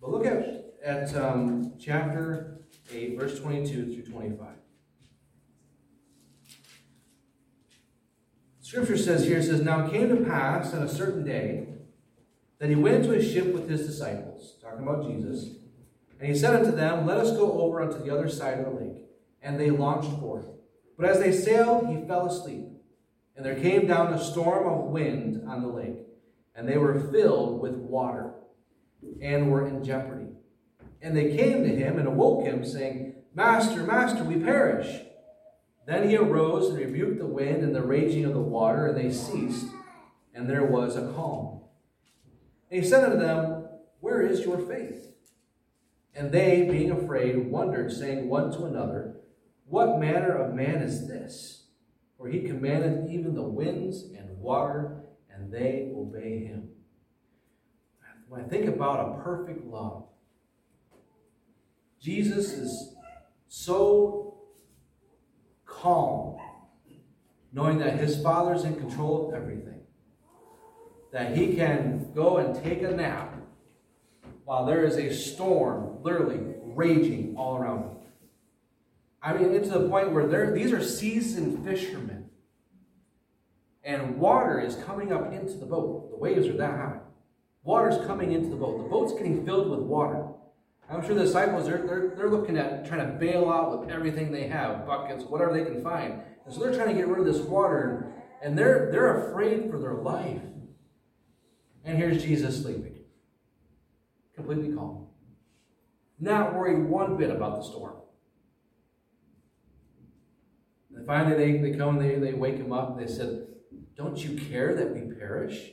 But 0.00 0.10
look 0.10 0.24
at, 0.24 0.72
at 0.84 1.16
um, 1.16 1.72
chapter 1.80 2.60
8, 2.92 3.18
verse 3.18 3.40
22 3.40 3.92
through 3.92 4.04
25. 4.04 4.46
Scripture 8.60 8.96
says 8.96 9.24
here, 9.26 9.38
it 9.38 9.46
says, 9.46 9.62
Now 9.62 9.84
it 9.84 9.90
came 9.90 10.10
to 10.10 10.24
pass 10.24 10.72
on 10.72 10.84
a 10.84 10.88
certain 10.88 11.24
day 11.24 11.66
that 12.60 12.68
he 12.68 12.76
went 12.76 13.04
into 13.04 13.18
a 13.18 13.20
ship 13.20 13.52
with 13.52 13.68
his 13.68 13.84
disciples, 13.84 14.58
talking 14.62 14.86
about 14.86 15.10
Jesus, 15.10 15.56
and 16.20 16.28
he 16.28 16.38
said 16.38 16.54
unto 16.54 16.70
them, 16.70 17.04
Let 17.04 17.18
us 17.18 17.36
go 17.36 17.60
over 17.62 17.82
unto 17.82 17.98
the 17.98 18.14
other 18.14 18.28
side 18.28 18.60
of 18.60 18.66
the 18.66 18.80
lake. 18.80 19.06
And 19.42 19.58
they 19.58 19.70
launched 19.70 20.20
forth. 20.20 20.46
But 20.96 21.08
as 21.08 21.18
they 21.18 21.32
sailed, 21.32 21.88
he 21.88 22.06
fell 22.06 22.26
asleep. 22.26 22.67
And 23.38 23.46
there 23.46 23.54
came 23.54 23.86
down 23.86 24.12
a 24.12 24.18
storm 24.18 24.66
of 24.66 24.90
wind 24.90 25.48
on 25.48 25.62
the 25.62 25.68
lake, 25.68 26.00
and 26.56 26.68
they 26.68 26.76
were 26.76 26.98
filled 27.12 27.60
with 27.60 27.74
water, 27.74 28.34
and 29.22 29.48
were 29.48 29.68
in 29.68 29.84
jeopardy. 29.84 30.32
And 31.00 31.16
they 31.16 31.36
came 31.36 31.62
to 31.62 31.68
him 31.68 32.00
and 32.00 32.08
awoke 32.08 32.44
him, 32.44 32.64
saying, 32.64 33.14
Master, 33.32 33.84
Master, 33.84 34.24
we 34.24 34.40
perish. 34.40 35.02
Then 35.86 36.08
he 36.08 36.16
arose 36.16 36.70
and 36.70 36.78
rebuked 36.78 37.20
the 37.20 37.26
wind 37.26 37.62
and 37.62 37.72
the 37.72 37.82
raging 37.82 38.24
of 38.24 38.34
the 38.34 38.40
water, 38.40 38.88
and 38.88 38.98
they 38.98 39.12
ceased, 39.12 39.68
and 40.34 40.50
there 40.50 40.66
was 40.66 40.96
a 40.96 41.12
calm. 41.12 41.60
And 42.72 42.82
he 42.82 42.88
said 42.88 43.04
unto 43.04 43.20
them, 43.20 43.68
Where 44.00 44.20
is 44.20 44.40
your 44.40 44.58
faith? 44.58 45.12
And 46.12 46.32
they, 46.32 46.68
being 46.68 46.90
afraid, 46.90 47.52
wondered, 47.52 47.92
saying 47.92 48.28
one 48.28 48.50
to 48.54 48.64
another, 48.64 49.14
What 49.68 50.00
manner 50.00 50.32
of 50.32 50.56
man 50.56 50.82
is 50.82 51.06
this? 51.06 51.57
For 52.18 52.28
he 52.28 52.40
commanded 52.40 53.10
even 53.10 53.34
the 53.34 53.42
winds 53.42 54.02
and 54.16 54.36
water, 54.38 55.04
and 55.32 55.52
they 55.52 55.92
obey 55.96 56.44
him. 56.44 56.68
When 58.28 58.42
I 58.42 58.44
think 58.44 58.66
about 58.66 59.18
a 59.18 59.22
perfect 59.22 59.64
love, 59.64 60.04
Jesus 62.00 62.52
is 62.52 62.94
so 63.48 64.38
calm, 65.64 66.36
knowing 67.52 67.78
that 67.78 67.98
his 67.98 68.20
Father's 68.22 68.64
in 68.64 68.76
control 68.76 69.28
of 69.28 69.34
everything, 69.34 69.80
that 71.12 71.36
he 71.36 71.54
can 71.54 72.12
go 72.14 72.36
and 72.36 72.62
take 72.62 72.82
a 72.82 72.90
nap 72.90 73.34
while 74.44 74.66
there 74.66 74.84
is 74.84 74.96
a 74.96 75.14
storm 75.14 76.02
literally 76.02 76.40
raging 76.62 77.34
all 77.36 77.56
around 77.56 77.84
him. 77.84 77.97
I 79.22 79.34
mean, 79.34 79.52
it's 79.52 79.68
to 79.68 79.78
the 79.78 79.88
point 79.88 80.12
where 80.12 80.26
they're, 80.26 80.52
these 80.52 80.72
are 80.72 80.82
seasoned 80.82 81.64
fishermen. 81.64 82.30
And 83.82 84.18
water 84.18 84.60
is 84.60 84.76
coming 84.76 85.12
up 85.12 85.32
into 85.32 85.54
the 85.54 85.66
boat. 85.66 86.10
The 86.10 86.16
waves 86.16 86.46
are 86.46 86.56
that 86.56 86.76
high. 86.76 86.98
Water's 87.64 88.04
coming 88.06 88.32
into 88.32 88.48
the 88.48 88.56
boat. 88.56 88.82
The 88.82 88.88
boat's 88.88 89.12
getting 89.14 89.44
filled 89.44 89.70
with 89.70 89.80
water. 89.80 90.26
I'm 90.90 91.04
sure 91.04 91.14
the 91.14 91.24
disciples, 91.24 91.66
they're, 91.66 91.86
they're, 91.86 92.12
they're 92.16 92.30
looking 92.30 92.56
at 92.56 92.86
trying 92.86 93.06
to 93.06 93.12
bail 93.18 93.50
out 93.50 93.78
with 93.78 93.90
everything 93.90 94.32
they 94.32 94.46
have, 94.46 94.86
buckets, 94.86 95.24
whatever 95.24 95.52
they 95.52 95.64
can 95.64 95.82
find. 95.82 96.22
And 96.46 96.54
so 96.54 96.60
they're 96.60 96.74
trying 96.74 96.88
to 96.88 96.94
get 96.94 97.08
rid 97.08 97.18
of 97.18 97.26
this 97.26 97.42
water, 97.42 98.10
and 98.42 98.56
they're, 98.56 98.90
they're 98.90 99.28
afraid 99.28 99.70
for 99.70 99.78
their 99.78 99.94
life. 99.94 100.40
And 101.84 101.98
here's 101.98 102.22
Jesus 102.22 102.62
sleeping, 102.62 102.96
completely 104.34 104.72
calm, 104.74 105.06
not 106.18 106.54
worried 106.54 106.78
one 106.78 107.18
bit 107.18 107.30
about 107.30 107.56
the 107.56 107.62
storm. 107.64 107.96
And 110.94 110.97
finally, 111.08 111.36
they, 111.36 111.58
they 111.58 111.76
come 111.76 111.98
and 111.98 112.00
they, 112.00 112.16
they 112.16 112.34
wake 112.34 112.56
him 112.56 112.72
up 112.72 112.90
and 112.90 113.00
they 113.00 113.10
said, 113.10 113.48
Don't 113.96 114.22
you 114.22 114.38
care 114.38 114.74
that 114.76 114.94
we 114.94 115.12
perish? 115.14 115.72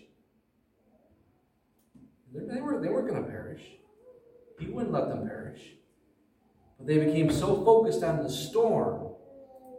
They, 2.34 2.62
were, 2.62 2.82
they 2.82 2.90
weren't 2.90 3.08
going 3.08 3.24
to 3.24 3.30
perish. 3.30 3.62
He 4.60 4.68
wouldn't 4.68 4.94
let 4.94 5.10
them 5.10 5.28
perish. 5.28 5.62
But 6.78 6.88
they 6.88 6.98
became 6.98 7.30
so 7.30 7.64
focused 7.64 8.02
on 8.04 8.24
the 8.24 8.30
storm 8.30 9.14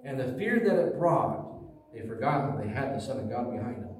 and 0.04 0.20
the 0.20 0.34
fear 0.34 0.60
that 0.60 0.78
it 0.78 0.98
brought, 0.98 1.44
they 1.92 2.06
forgot 2.06 2.46
that 2.46 2.62
they 2.62 2.72
had 2.72 2.94
the 2.94 3.00
Son 3.00 3.18
of 3.18 3.28
God 3.28 3.50
behind 3.50 3.82
them. 3.82 3.96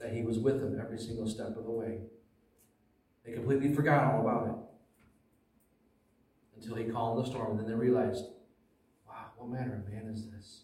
That 0.00 0.12
He 0.12 0.22
was 0.22 0.38
with 0.38 0.60
them 0.60 0.80
every 0.80 0.98
single 0.98 1.28
step 1.28 1.56
of 1.56 1.64
the 1.64 1.70
way. 1.70 1.98
They 3.24 3.32
completely 3.32 3.74
forgot 3.74 4.14
all 4.14 4.20
about 4.20 4.46
it. 4.48 4.54
Until 6.56 6.76
He 6.76 6.84
calmed 6.84 7.24
the 7.24 7.28
storm, 7.28 7.50
and 7.50 7.60
then 7.60 7.66
they 7.66 7.74
realized 7.74 8.24
what 9.42 9.58
manner 9.58 9.74
of 9.74 9.92
man 9.92 10.12
is 10.12 10.26
this? 10.30 10.62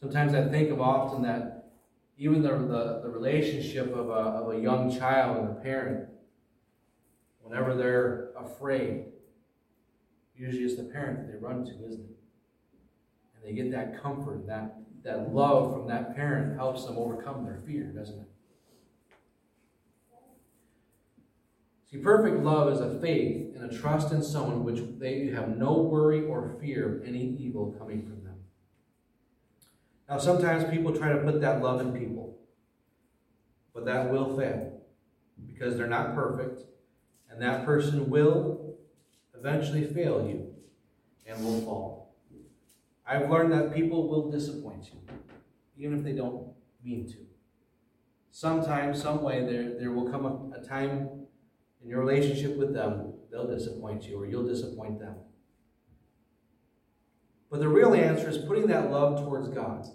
Sometimes 0.00 0.34
I 0.34 0.46
think 0.48 0.70
of 0.70 0.82
often 0.82 1.22
that 1.22 1.70
even 2.18 2.42
the, 2.42 2.50
the, 2.50 3.00
the 3.04 3.08
relationship 3.08 3.94
of 3.94 4.10
a, 4.10 4.12
of 4.12 4.54
a 4.54 4.60
young 4.60 4.94
child 4.96 5.38
and 5.38 5.56
a 5.56 5.60
parent, 5.60 6.08
whenever 7.42 7.74
they're 7.74 8.32
afraid, 8.38 9.06
usually 10.36 10.64
it's 10.64 10.76
the 10.76 10.84
parent 10.84 11.20
that 11.20 11.32
they 11.32 11.38
run 11.38 11.64
to, 11.64 11.70
isn't 11.70 12.04
it? 12.04 12.16
And 13.34 13.44
they 13.44 13.54
get 13.54 13.70
that 13.72 14.02
comfort, 14.02 14.46
that, 14.46 14.76
that 15.04 15.32
love 15.32 15.72
from 15.72 15.88
that 15.88 16.14
parent 16.14 16.56
helps 16.58 16.84
them 16.84 16.98
overcome 16.98 17.46
their 17.46 17.60
fear, 17.66 17.84
doesn't 17.84 18.20
it? 18.20 18.28
See, 21.94 22.00
perfect 22.00 22.42
love 22.42 22.72
is 22.72 22.80
a 22.80 22.98
faith 22.98 23.54
and 23.54 23.70
a 23.70 23.78
trust 23.78 24.10
in 24.10 24.20
someone 24.20 24.64
which 24.64 24.80
they 24.98 25.26
have 25.28 25.56
no 25.56 25.74
worry 25.74 26.24
or 26.24 26.56
fear 26.60 26.96
of 26.96 27.04
any 27.06 27.36
evil 27.38 27.72
coming 27.78 28.02
from 28.02 28.24
them. 28.24 28.34
Now, 30.08 30.18
sometimes 30.18 30.68
people 30.68 30.92
try 30.92 31.12
to 31.12 31.18
put 31.18 31.40
that 31.40 31.62
love 31.62 31.80
in 31.80 31.92
people, 31.92 32.36
but 33.72 33.84
that 33.84 34.10
will 34.10 34.36
fail 34.36 34.80
because 35.46 35.76
they're 35.76 35.86
not 35.86 36.16
perfect, 36.16 36.62
and 37.30 37.40
that 37.40 37.64
person 37.64 38.10
will 38.10 38.74
eventually 39.38 39.84
fail 39.84 40.26
you 40.26 40.52
and 41.26 41.44
will 41.44 41.60
fall. 41.60 42.16
I've 43.06 43.30
learned 43.30 43.52
that 43.52 43.72
people 43.72 44.08
will 44.08 44.32
disappoint 44.32 44.90
you, 44.92 44.98
even 45.78 45.98
if 45.98 46.04
they 46.04 46.12
don't 46.12 46.48
mean 46.82 47.06
to. 47.10 47.18
Sometimes, 48.32 49.00
some 49.00 49.22
way, 49.22 49.44
there, 49.44 49.78
there 49.78 49.92
will 49.92 50.10
come 50.10 50.26
a, 50.26 50.58
a 50.58 50.60
time 50.60 51.24
in 51.84 51.90
your 51.90 52.00
relationship 52.00 52.56
with 52.56 52.72
them, 52.72 53.12
they'll 53.30 53.46
disappoint 53.46 54.04
you 54.04 54.18
or 54.18 54.26
you'll 54.26 54.46
disappoint 54.46 54.98
them. 54.98 55.14
But 57.50 57.60
the 57.60 57.68
real 57.68 57.94
answer 57.94 58.28
is 58.28 58.38
putting 58.38 58.66
that 58.68 58.90
love 58.90 59.22
towards 59.22 59.48
God. 59.48 59.86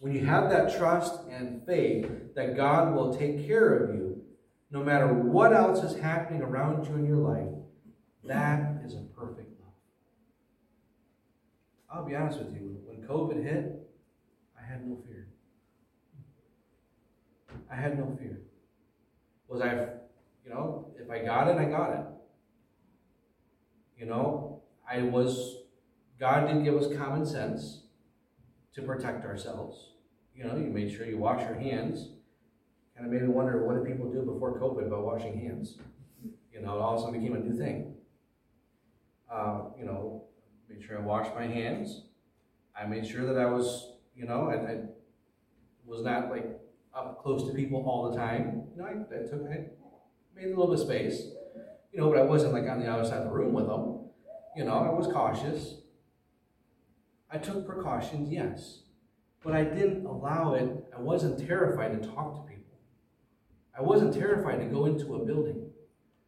When 0.00 0.12
you 0.12 0.26
have 0.26 0.50
that 0.50 0.76
trust 0.76 1.20
and 1.30 1.64
faith 1.64 2.34
that 2.34 2.56
God 2.56 2.94
will 2.94 3.16
take 3.16 3.46
care 3.46 3.74
of 3.74 3.94
you, 3.94 4.22
no 4.70 4.82
matter 4.82 5.06
what 5.06 5.52
else 5.52 5.82
is 5.82 5.98
happening 5.98 6.42
around 6.42 6.86
you 6.86 6.94
in 6.94 7.06
your 7.06 7.16
life, 7.16 7.48
that 8.24 8.82
is 8.84 8.94
a 8.94 9.02
perfect 9.16 9.48
love. 9.60 9.72
I'll 11.90 12.04
be 12.04 12.14
honest 12.14 12.38
with 12.38 12.52
you, 12.52 12.76
when 12.84 13.06
COVID 13.08 13.42
hit, 13.42 13.88
I 14.60 14.66
had 14.66 14.86
no 14.86 14.98
fear. 15.06 15.28
I 17.70 17.76
had 17.76 17.98
no 17.98 18.14
fear. 18.18 18.40
Was 19.48 19.62
I, 19.62 19.86
you 20.48 20.54
know, 20.54 20.86
if 20.98 21.10
I 21.10 21.18
got 21.24 21.48
it, 21.48 21.58
I 21.58 21.64
got 21.66 21.92
it. 21.92 22.04
You 23.98 24.06
know, 24.06 24.62
I 24.90 25.02
was, 25.02 25.56
God 26.18 26.46
did 26.46 26.64
give 26.64 26.74
us 26.74 26.86
common 26.96 27.26
sense 27.26 27.82
to 28.74 28.82
protect 28.82 29.24
ourselves. 29.26 29.90
You 30.34 30.44
know, 30.44 30.56
you 30.56 30.68
made 30.68 30.90
sure 30.90 31.04
you 31.04 31.18
wash 31.18 31.40
your 31.40 31.58
hands. 31.58 32.10
Kind 32.96 33.06
of 33.06 33.12
made 33.12 33.22
me 33.22 33.28
wonder 33.28 33.66
what 33.66 33.74
did 33.76 33.84
people 33.84 34.10
do 34.10 34.22
before 34.22 34.58
COVID 34.58 34.86
about 34.86 35.04
washing 35.04 35.38
hands? 35.38 35.76
You 36.52 36.62
know, 36.62 36.76
it 36.76 36.80
all 36.80 36.94
of 36.94 37.00
a 37.00 37.04
sudden 37.04 37.20
became 37.20 37.36
a 37.36 37.40
new 37.40 37.56
thing. 37.56 37.94
Uh, 39.30 39.62
you 39.78 39.84
know, 39.84 40.24
made 40.70 40.82
sure 40.82 40.98
I 40.98 41.02
washed 41.02 41.34
my 41.34 41.46
hands. 41.46 42.04
I 42.80 42.86
made 42.86 43.06
sure 43.06 43.26
that 43.26 43.38
I 43.38 43.46
was, 43.46 43.96
you 44.16 44.24
know, 44.24 44.48
I, 44.48 44.54
I 44.54 44.78
was 45.84 46.02
not 46.02 46.30
like 46.30 46.46
up 46.94 47.22
close 47.22 47.46
to 47.48 47.54
people 47.54 47.84
all 47.86 48.10
the 48.10 48.16
time. 48.16 48.62
You 48.74 48.82
know, 48.82 48.88
I, 48.88 49.14
I 49.14 49.26
took, 49.26 49.42
I 49.50 49.66
made 50.38 50.46
a 50.46 50.48
little 50.50 50.68
bit 50.68 50.80
of 50.80 50.86
space. 50.86 51.22
You 51.92 52.00
know, 52.00 52.10
but 52.10 52.18
I 52.18 52.22
wasn't 52.22 52.52
like 52.52 52.68
on 52.68 52.80
the 52.80 52.86
other 52.86 53.04
side 53.04 53.18
of 53.18 53.24
the 53.24 53.30
room 53.30 53.52
with 53.52 53.66
them. 53.66 54.00
You 54.56 54.64
know, 54.64 54.74
I 54.74 54.90
was 54.90 55.06
cautious. 55.06 55.74
I 57.30 57.38
took 57.38 57.66
precautions, 57.66 58.30
yes. 58.30 58.82
But 59.42 59.54
I 59.54 59.64
didn't 59.64 60.06
allow 60.06 60.54
it, 60.54 60.68
I 60.96 61.00
wasn't 61.00 61.46
terrified 61.46 62.00
to 62.00 62.08
talk 62.08 62.34
to 62.34 62.52
people. 62.52 62.78
I 63.76 63.82
wasn't 63.82 64.14
terrified 64.14 64.58
to 64.58 64.66
go 64.66 64.86
into 64.86 65.14
a 65.14 65.24
building. 65.24 65.70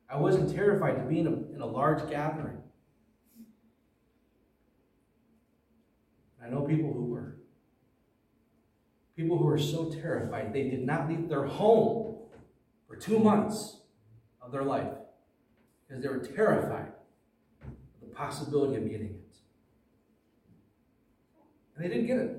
I 0.08 0.16
wasn't 0.16 0.54
terrified 0.54 0.96
to 0.96 1.02
be 1.02 1.20
in 1.20 1.26
a, 1.26 1.54
in 1.54 1.60
a 1.60 1.66
large 1.66 2.08
gathering. 2.10 2.58
I 6.44 6.48
know 6.48 6.62
people 6.62 6.92
who 6.92 7.06
were. 7.06 7.36
People 9.16 9.38
who 9.38 9.44
were 9.44 9.58
so 9.58 9.90
terrified 9.90 10.52
they 10.52 10.64
did 10.64 10.84
not 10.86 11.08
leave 11.08 11.28
their 11.28 11.44
home 11.44 12.16
for 12.88 12.96
two 12.96 13.18
months 13.18 13.79
of 14.50 14.52
their 14.52 14.64
life 14.64 14.92
because 15.86 16.02
they 16.02 16.08
were 16.08 16.18
terrified 16.18 16.92
of 17.62 18.08
the 18.08 18.14
possibility 18.14 18.76
of 18.76 18.90
getting 18.90 19.06
it. 19.06 19.36
And 21.76 21.84
they 21.84 21.88
didn't 21.88 22.06
get 22.06 22.18
it. 22.18 22.36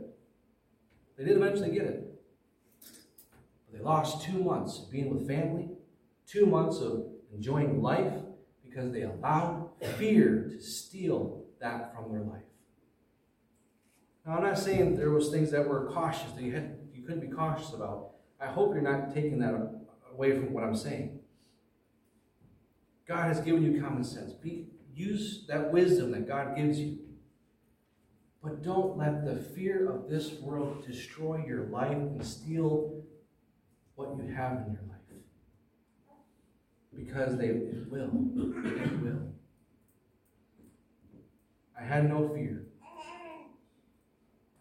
They 1.17 1.23
did 1.23 1.37
eventually 1.37 1.71
get 1.71 1.83
it. 1.83 2.21
But 2.81 3.77
they 3.77 3.83
lost 3.83 4.23
two 4.23 4.43
months 4.43 4.79
of 4.79 4.91
being 4.91 5.09
with 5.09 5.25
family, 5.25 5.69
two 6.27 6.45
months 6.45 6.79
of 6.79 7.05
enjoying 7.33 7.81
life 7.81 8.13
because 8.67 8.91
they 8.91 9.03
allowed 9.03 9.69
fear 9.97 10.49
to 10.51 10.61
steal 10.61 11.45
that 11.61 11.95
from 11.95 12.11
their 12.11 12.21
life. 12.21 12.43
Now, 14.25 14.37
I'm 14.37 14.43
not 14.43 14.59
saying 14.59 14.97
there 14.97 15.11
was 15.11 15.29
things 15.29 15.49
that 15.51 15.67
were 15.67 15.89
cautious 15.91 16.31
that 16.33 16.43
you 16.43 16.51
had 16.51 16.77
you 16.93 17.03
couldn't 17.03 17.21
be 17.21 17.33
cautious 17.33 17.73
about. 17.73 18.11
I 18.39 18.47
hope 18.47 18.73
you're 18.73 18.83
not 18.83 19.13
taking 19.13 19.39
that 19.39 19.55
away 20.13 20.31
from 20.33 20.53
what 20.53 20.63
I'm 20.63 20.75
saying. 20.75 21.20
God 23.07 23.27
has 23.27 23.39
given 23.41 23.63
you 23.63 23.81
common 23.81 24.03
sense. 24.03 24.33
Be, 24.33 24.67
use 24.93 25.45
that 25.47 25.71
wisdom 25.71 26.11
that 26.11 26.27
God 26.27 26.55
gives 26.55 26.79
you. 26.79 26.99
But 28.43 28.63
don't 28.63 28.97
let 28.97 29.25
the 29.25 29.35
fear 29.35 29.91
of 29.91 30.09
this 30.09 30.33
world 30.33 30.85
destroy 30.85 31.43
your 31.45 31.65
life 31.65 31.91
and 31.91 32.25
steal 32.25 33.03
what 33.95 34.17
you 34.17 34.33
have 34.33 34.53
in 34.53 34.73
your 34.73 34.81
life. 34.87 34.97
Because 36.95 37.37
they 37.37 37.51
will. 37.89 38.11
It 38.11 39.01
will. 39.01 39.31
I 41.79 41.83
had 41.83 42.09
no 42.09 42.29
fear. 42.29 42.63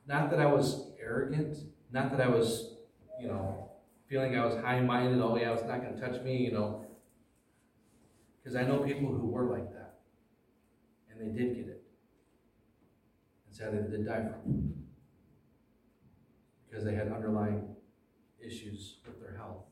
Not 0.06 0.30
that 0.30 0.40
I 0.40 0.46
was 0.46 0.90
arrogant, 1.00 1.58
not 1.92 2.10
that 2.10 2.20
I 2.20 2.28
was, 2.28 2.74
you 3.20 3.28
know, 3.28 3.70
feeling 4.08 4.36
I 4.36 4.44
was 4.44 4.56
high 4.56 4.80
minded, 4.80 5.20
oh 5.20 5.36
yeah, 5.36 5.52
it's 5.52 5.62
not 5.62 5.82
going 5.82 5.94
to 5.94 6.00
touch 6.00 6.22
me, 6.22 6.38
you 6.38 6.52
know. 6.52 6.84
Because 8.42 8.56
I 8.56 8.62
know 8.62 8.78
people 8.78 9.08
who 9.08 9.26
were 9.26 9.44
like 9.44 9.70
that. 9.72 10.00
And 11.10 11.20
they 11.20 11.38
did 11.38 11.54
get 11.56 11.66
it. 11.66 11.82
And 13.46 13.54
sadly, 13.54 13.80
they 13.82 13.96
did 13.96 14.06
die 14.06 14.22
from 14.22 14.34
it. 14.34 14.60
Because 16.68 16.84
they 16.84 16.94
had 16.94 17.12
underlying 17.12 17.76
issues 18.44 18.98
with 19.04 19.20
their 19.20 19.36
health. 19.36 19.64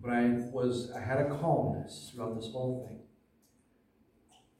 But 0.00 0.10
I 0.10 0.28
was, 0.52 0.92
I 0.92 1.00
had 1.00 1.18
a 1.18 1.28
calmness 1.38 2.12
throughout 2.14 2.36
this 2.36 2.50
whole 2.52 2.86
thing. 2.86 2.98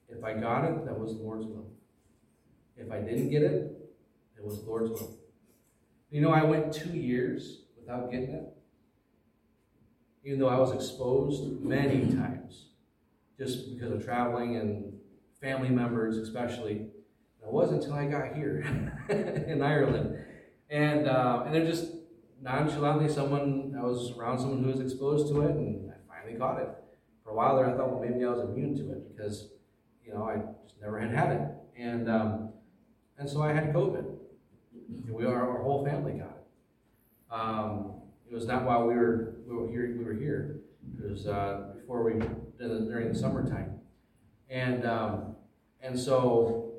If 0.08 0.24
I 0.24 0.34
got 0.34 0.64
it, 0.64 0.84
that 0.86 0.98
was 0.98 1.16
the 1.16 1.22
Lord's 1.22 1.46
will. 1.46 1.70
If 2.76 2.90
I 2.90 3.00
didn't 3.00 3.30
get 3.30 3.42
it, 3.42 3.72
it 4.36 4.44
was 4.44 4.60
the 4.60 4.66
Lord's 4.66 4.90
will. 4.90 5.16
You 6.10 6.22
know, 6.22 6.30
I 6.30 6.42
went 6.42 6.72
two 6.72 6.90
years 6.90 7.62
without 7.78 8.10
getting 8.10 8.30
it, 8.30 8.57
even 10.28 10.38
though 10.40 10.48
I 10.48 10.58
was 10.58 10.72
exposed 10.72 11.62
many 11.62 12.14
times 12.14 12.66
just 13.38 13.74
because 13.74 13.90
of 13.90 14.04
traveling 14.04 14.56
and 14.56 14.92
family 15.40 15.70
members, 15.70 16.18
especially. 16.18 16.88
It 17.42 17.50
wasn't 17.50 17.82
until 17.82 17.96
I 17.96 18.04
got 18.04 18.34
here 18.36 18.58
in 19.08 19.62
Ireland. 19.62 20.18
And, 20.68 21.08
uh, 21.08 21.44
and 21.46 21.54
then 21.54 21.64
just 21.64 21.92
nonchalantly, 22.42 23.08
someone, 23.08 23.74
I 23.78 23.82
was 23.82 24.12
around 24.18 24.38
someone 24.38 24.62
who 24.62 24.70
was 24.70 24.80
exposed 24.80 25.28
to 25.28 25.40
it, 25.46 25.52
and 25.52 25.90
I 25.90 25.94
finally 26.14 26.38
got 26.38 26.60
it. 26.60 26.68
For 27.24 27.30
a 27.30 27.34
while 27.34 27.56
there, 27.56 27.64
I 27.64 27.74
thought, 27.74 27.90
well, 27.90 28.06
maybe 28.06 28.22
I 28.22 28.28
was 28.28 28.40
immune 28.40 28.76
to 28.76 28.92
it 28.92 29.16
because, 29.16 29.48
you 30.04 30.12
know, 30.12 30.24
I 30.24 30.36
just 30.66 30.78
never 30.78 30.98
had 31.00 31.10
had 31.10 31.32
it. 31.36 31.48
And, 31.78 32.10
um, 32.10 32.50
and 33.16 33.30
so 33.30 33.40
I 33.40 33.54
had 33.54 33.72
COVID. 33.72 34.04
We 35.08 35.24
are, 35.24 35.48
our 35.56 35.62
whole 35.62 35.86
family 35.86 36.12
got 36.12 36.36
it. 36.36 37.32
Um, 37.32 37.97
it 38.30 38.34
was 38.34 38.46
not 38.46 38.64
while 38.64 38.86
we 38.86 38.94
were, 38.94 39.36
we 39.46 39.56
were 39.56 39.68
here. 39.68 39.94
We 39.98 40.04
were 40.04 40.14
here. 40.14 40.60
It 41.02 41.10
was 41.10 41.26
uh, 41.26 41.72
before 41.74 42.02
we 42.04 42.20
during 42.58 43.12
the 43.12 43.18
summertime, 43.18 43.80
and 44.50 44.86
um, 44.86 45.36
and 45.80 45.98
so, 45.98 46.72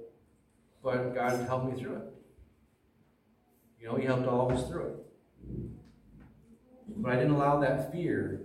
but 0.83 1.13
God 1.13 1.45
helped 1.47 1.73
me 1.73 1.81
through 1.81 1.95
it. 1.95 2.03
You 3.79 3.88
know, 3.88 3.95
He 3.95 4.05
helped 4.05 4.27
all 4.27 4.49
of 4.49 4.57
us 4.57 4.67
through 4.67 4.88
it. 4.88 4.95
But 6.97 7.13
I 7.13 7.15
didn't 7.15 7.31
allow 7.31 7.59
that 7.59 7.91
fear 7.91 8.41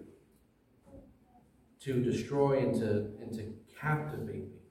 to 1.81 2.03
destroy 2.03 2.59
and 2.59 2.75
to, 2.77 2.91
and 3.21 3.33
to 3.35 3.53
captivate 3.81 4.49
me 4.49 4.65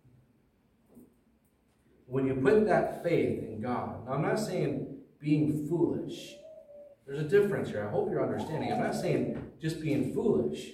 when 2.13 2.27
you 2.27 2.35
put 2.35 2.67
that 2.67 3.01
faith 3.01 3.39
in 3.39 3.59
God, 3.59 4.05
now 4.05 4.13
I'm 4.13 4.21
not 4.21 4.39
saying 4.39 4.85
being 5.19 5.67
foolish. 5.67 6.35
There's 7.05 7.19
a 7.19 7.27
difference 7.27 7.69
here. 7.69 7.85
I 7.85 7.91
hope 7.91 8.09
you're 8.09 8.23
understanding. 8.23 8.71
I'm 8.71 8.79
not 8.79 8.95
saying 8.95 9.51
just 9.61 9.81
being 9.81 10.13
foolish. 10.13 10.71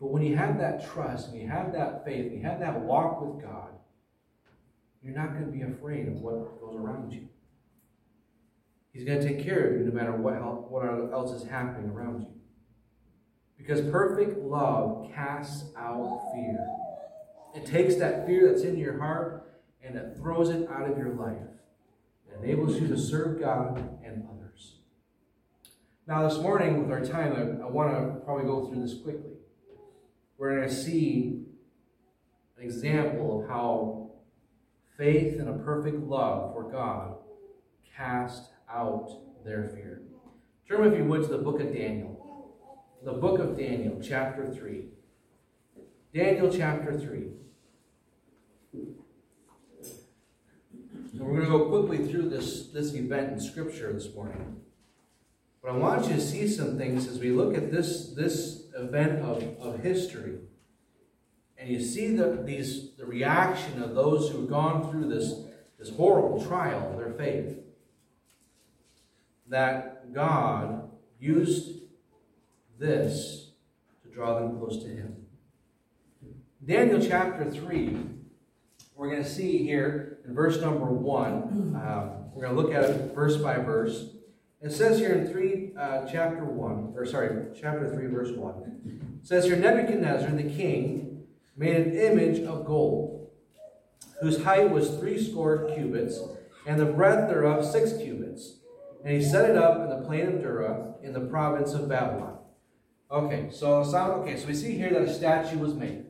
But 0.00 0.08
when 0.08 0.22
you 0.22 0.36
have 0.36 0.58
that 0.58 0.90
trust, 0.92 1.30
when 1.30 1.40
you 1.40 1.48
have 1.48 1.72
that 1.72 2.04
faith, 2.04 2.26
when 2.26 2.40
you 2.40 2.42
have 2.42 2.60
that 2.60 2.80
walk 2.80 3.20
with 3.20 3.42
God, 3.42 3.70
you're 5.02 5.16
not 5.16 5.32
going 5.32 5.46
to 5.46 5.50
be 5.50 5.62
afraid 5.62 6.08
of 6.08 6.14
what 6.14 6.60
goes 6.60 6.76
around 6.76 7.12
you. 7.12 7.28
He's 8.92 9.04
going 9.04 9.20
to 9.20 9.26
take 9.26 9.44
care 9.44 9.68
of 9.68 9.78
you 9.78 9.86
no 9.86 9.92
matter 9.92 10.12
what, 10.12 10.70
what 10.70 10.84
else 11.12 11.30
is 11.30 11.48
happening 11.48 11.90
around 11.90 12.22
you. 12.22 12.28
Because 13.56 13.80
perfect 13.90 14.38
love 14.38 15.10
casts 15.14 15.64
out 15.76 16.30
fear. 16.32 16.66
It 17.54 17.66
takes 17.66 17.96
that 17.96 18.26
fear 18.26 18.50
that's 18.50 18.62
in 18.62 18.76
your 18.76 18.98
heart 18.98 19.60
and 19.82 19.96
it 19.96 20.16
throws 20.16 20.50
it 20.50 20.68
out 20.70 20.90
of 20.90 20.96
your 20.96 21.14
life. 21.14 21.36
It 22.28 22.44
enables 22.44 22.80
you 22.80 22.88
to 22.88 22.98
serve 22.98 23.40
God 23.40 23.78
and 24.04 24.24
others. 24.30 24.37
Now, 26.08 26.26
this 26.26 26.38
morning, 26.38 26.80
with 26.80 26.90
our 26.90 27.04
time, 27.04 27.34
I, 27.34 27.66
I 27.66 27.68
want 27.68 27.90
to 27.90 28.24
probably 28.24 28.44
go 28.44 28.66
through 28.66 28.80
this 28.80 28.94
quickly. 28.94 29.32
We're 30.38 30.56
going 30.56 30.66
to 30.66 30.74
see 30.74 31.42
an 32.56 32.64
example 32.64 33.42
of 33.42 33.48
how 33.50 34.12
faith 34.96 35.38
and 35.38 35.50
a 35.50 35.58
perfect 35.62 35.98
love 35.98 36.54
for 36.54 36.62
God 36.62 37.16
cast 37.94 38.48
out 38.72 39.18
their 39.44 39.68
fear. 39.68 40.00
Turn, 40.66 40.90
if 40.90 40.96
you 40.96 41.04
would, 41.04 41.24
to 41.24 41.28
the 41.28 41.36
book 41.36 41.60
of 41.60 41.74
Daniel. 41.74 42.56
The 43.04 43.12
book 43.12 43.38
of 43.38 43.58
Daniel, 43.58 44.00
chapter 44.02 44.50
3. 44.50 44.86
Daniel 46.14 46.50
chapter 46.50 46.98
3. 46.98 47.24
And 51.12 51.20
we're 51.20 51.34
going 51.34 51.44
to 51.44 51.50
go 51.50 51.68
quickly 51.68 52.10
through 52.10 52.30
this, 52.30 52.68
this 52.68 52.94
event 52.94 53.34
in 53.34 53.40
Scripture 53.40 53.92
this 53.92 54.14
morning. 54.14 54.62
But 55.62 55.72
I 55.72 55.76
want 55.76 56.08
you 56.08 56.14
to 56.14 56.20
see 56.20 56.48
some 56.48 56.78
things 56.78 57.06
as 57.08 57.18
we 57.18 57.30
look 57.30 57.56
at 57.56 57.70
this, 57.70 58.10
this 58.14 58.64
event 58.76 59.22
of, 59.22 59.42
of 59.60 59.80
history. 59.80 60.38
And 61.58 61.68
you 61.68 61.82
see 61.82 62.14
the, 62.14 62.42
these, 62.44 62.92
the 62.96 63.04
reaction 63.04 63.82
of 63.82 63.94
those 63.94 64.30
who 64.30 64.40
have 64.40 64.48
gone 64.48 64.90
through 64.90 65.08
this, 65.08 65.34
this 65.78 65.90
horrible 65.90 66.44
trial 66.44 66.92
of 66.92 66.98
their 66.98 67.12
faith. 67.12 67.58
That 69.48 70.12
God 70.14 70.90
used 71.18 71.80
this 72.78 73.50
to 74.04 74.08
draw 74.08 74.38
them 74.38 74.58
close 74.58 74.82
to 74.84 74.88
Him. 74.88 75.16
Daniel 76.64 77.00
chapter 77.04 77.50
3, 77.50 77.96
we're 78.94 79.10
going 79.10 79.22
to 79.22 79.28
see 79.28 79.58
here 79.64 80.18
in 80.26 80.34
verse 80.34 80.60
number 80.60 80.84
1. 80.84 81.24
Um, 81.74 82.10
we're 82.32 82.42
going 82.42 82.54
to 82.54 82.62
look 82.62 82.72
at 82.72 82.84
it 82.84 83.14
verse 83.14 83.36
by 83.36 83.56
verse. 83.56 84.10
It 84.60 84.72
says 84.72 84.98
here 84.98 85.12
in 85.12 85.28
3, 85.28 85.72
uh, 85.78 86.06
chapter 86.10 86.44
1, 86.44 86.94
or 86.96 87.06
sorry, 87.06 87.46
chapter 87.54 87.88
3, 87.88 88.06
verse 88.08 88.36
1. 88.36 89.20
It 89.22 89.26
says 89.26 89.44
here 89.44 89.54
Nebuchadnezzar 89.54 90.30
the 90.30 90.42
king 90.42 91.22
made 91.56 91.76
an 91.76 91.96
image 91.96 92.40
of 92.40 92.64
gold, 92.64 93.30
whose 94.20 94.42
height 94.42 94.70
was 94.70 94.90
three 94.96 95.22
score 95.22 95.70
cubits, 95.74 96.18
and 96.66 96.80
the 96.80 96.86
breadth 96.86 97.28
thereof 97.28 97.64
six 97.64 97.92
cubits. 97.92 98.56
And 99.04 99.14
he 99.14 99.22
set 99.22 99.48
it 99.48 99.56
up 99.56 99.80
in 99.80 99.90
the 99.90 100.04
plain 100.04 100.26
of 100.26 100.42
Dura 100.42 100.94
in 101.02 101.12
the 101.12 101.20
province 101.20 101.72
of 101.72 101.88
Babylon. 101.88 102.38
Okay, 103.10 103.48
so 103.52 103.74
okay, 103.74 104.36
so 104.36 104.46
we 104.48 104.54
see 104.54 104.76
here 104.76 104.90
that 104.90 105.02
a 105.02 105.14
statue 105.14 105.58
was 105.58 105.74
made. 105.74 106.04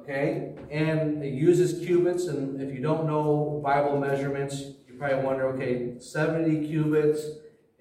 Okay, 0.00 0.54
and 0.70 1.22
it 1.22 1.32
uses 1.32 1.84
cubits, 1.86 2.26
and 2.26 2.60
if 2.60 2.74
you 2.74 2.80
don't 2.80 3.06
know 3.06 3.60
Bible 3.64 3.98
measurements, 4.00 4.64
probably 5.00 5.24
wonder, 5.24 5.46
okay, 5.46 5.98
70 5.98 6.68
cubits 6.68 7.26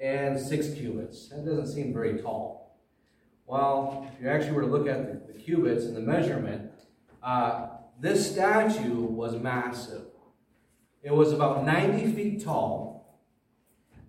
and 0.02 0.40
6 0.40 0.74
cubits. 0.76 1.28
That 1.28 1.46
doesn't 1.46 1.68
seem 1.68 1.94
very 1.94 2.22
tall. 2.22 2.80
Well, 3.46 4.10
if 4.14 4.24
you 4.24 4.30
actually 4.30 4.54
were 4.54 4.62
to 4.62 4.68
look 4.68 4.88
at 4.88 5.28
the, 5.28 5.34
the 5.34 5.38
cubits 5.38 5.84
and 5.84 5.98
the 5.98 6.02
measurement, 6.02 6.72
uh, 7.22 7.68
this 8.00 8.32
statue 8.32 9.02
was 9.02 9.36
massive. 9.36 10.04
It 11.04 11.14
was 11.14 11.34
about 11.34 11.66
90 11.66 12.14
feet 12.14 12.44
tall 12.44 13.20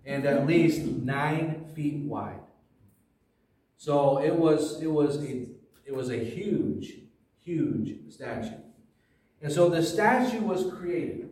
and 0.05 0.25
at 0.25 0.47
least 0.47 0.83
9 0.83 1.65
feet 1.75 2.05
wide. 2.05 2.39
So 3.75 4.19
it 4.19 4.33
was, 4.33 4.81
it 4.81 4.87
was, 4.87 5.17
a, 5.17 5.47
it 5.85 5.93
was 5.93 6.11
a 6.11 6.17
huge, 6.17 6.93
huge 7.43 8.09
statue. 8.09 8.55
And 9.41 9.51
so 9.51 9.67
the 9.67 9.83
statue 9.83 10.39
was 10.41 10.71
created. 10.73 11.30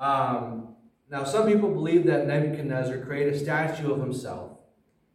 Um, 0.00 0.74
now, 1.10 1.24
some 1.24 1.46
people 1.46 1.70
believe 1.70 2.06
that 2.06 2.26
Nebuchadnezzar 2.26 2.98
created 2.98 3.34
a 3.34 3.38
statue 3.38 3.92
of 3.92 4.00
himself 4.00 4.52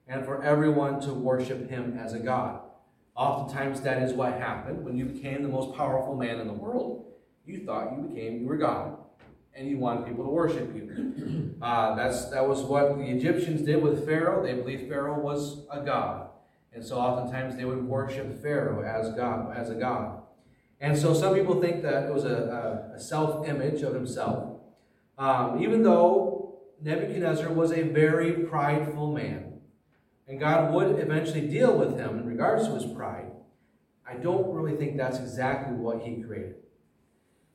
and 0.08 0.24
for 0.24 0.44
everyone 0.44 1.00
to 1.02 1.14
worship 1.14 1.70
him 1.70 1.98
as 1.98 2.14
a 2.14 2.20
god. 2.20 2.62
Oftentimes, 3.16 3.82
that 3.82 4.04
is 4.04 4.14
what 4.14 4.34
happened 4.34 4.84
when 4.84 4.98
you 4.98 5.06
became 5.06 5.42
the 5.42 5.50
most 5.50 5.76
powerful 5.76 6.16
man 6.16 6.40
in 6.40 6.48
the 6.48 6.54
world. 6.54 7.06
You 7.46 7.66
thought 7.66 7.94
you 7.96 8.04
became, 8.04 8.42
you 8.42 8.48
were 8.48 8.58
God, 8.58 8.98
and 9.54 9.68
you 9.68 9.78
wanted 9.78 10.06
people 10.06 10.26
to 10.26 10.30
worship 10.30 10.76
you. 10.76 11.52
Uh, 11.62 11.96
that's 11.96 12.30
that 12.30 12.46
was 12.46 12.62
what 12.62 12.98
the 12.98 13.06
Egyptians 13.06 13.62
did 13.62 13.82
with 13.82 14.06
Pharaoh. 14.06 14.44
They 14.44 14.54
believed 14.54 14.90
Pharaoh 14.90 15.18
was 15.18 15.66
a 15.72 15.80
god, 15.80 16.28
and 16.74 16.86
so 16.86 16.98
oftentimes 16.98 17.56
they 17.56 17.64
would 17.64 17.84
worship 17.88 18.42
Pharaoh 18.42 18.84
as 18.84 19.16
God, 19.16 19.56
as 19.56 19.70
a 19.70 19.76
god. 19.76 20.22
And 20.82 20.98
so 20.98 21.14
some 21.14 21.34
people 21.34 21.62
think 21.62 21.82
that 21.82 22.04
it 22.04 22.14
was 22.14 22.26
a, 22.26 22.92
a, 22.92 22.96
a 22.98 23.00
self-image 23.00 23.82
of 23.84 23.94
himself. 23.96 24.55
Um, 25.18 25.62
even 25.62 25.84
though 25.84 26.60
Nebuchadnezzar 26.82 27.52
was 27.52 27.72
a 27.72 27.84
very 27.84 28.34
prideful 28.46 29.14
man, 29.14 29.60
and 30.28 30.40
God 30.40 30.74
would 30.74 31.00
eventually 31.00 31.48
deal 31.48 31.78
with 31.78 31.98
him 31.98 32.20
in 32.20 32.26
regards 32.26 32.68
to 32.68 32.74
his 32.74 32.86
pride, 32.86 33.32
I 34.08 34.16
don't 34.16 34.54
really 34.54 34.76
think 34.76 34.98
that's 34.98 35.20
exactly 35.20 35.76
what 35.76 36.02
he 36.02 36.22
created. 36.22 36.56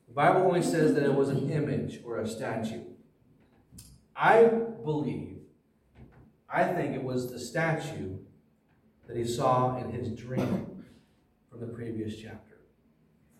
The 0.07 0.13
Bible 0.13 0.41
only 0.41 0.61
says 0.61 0.93
that 0.95 1.03
it 1.03 1.13
was 1.13 1.29
an 1.29 1.49
image 1.49 2.01
or 2.03 2.19
a 2.19 2.27
statue. 2.27 2.81
I 4.15 4.45
believe, 4.83 5.37
I 6.49 6.65
think 6.65 6.95
it 6.95 7.03
was 7.03 7.31
the 7.31 7.39
statue 7.39 8.17
that 9.07 9.15
he 9.15 9.23
saw 9.23 9.77
in 9.77 9.91
his 9.91 10.09
dream 10.09 10.83
from 11.49 11.61
the 11.61 11.67
previous 11.67 12.17
chapter. 12.17 12.57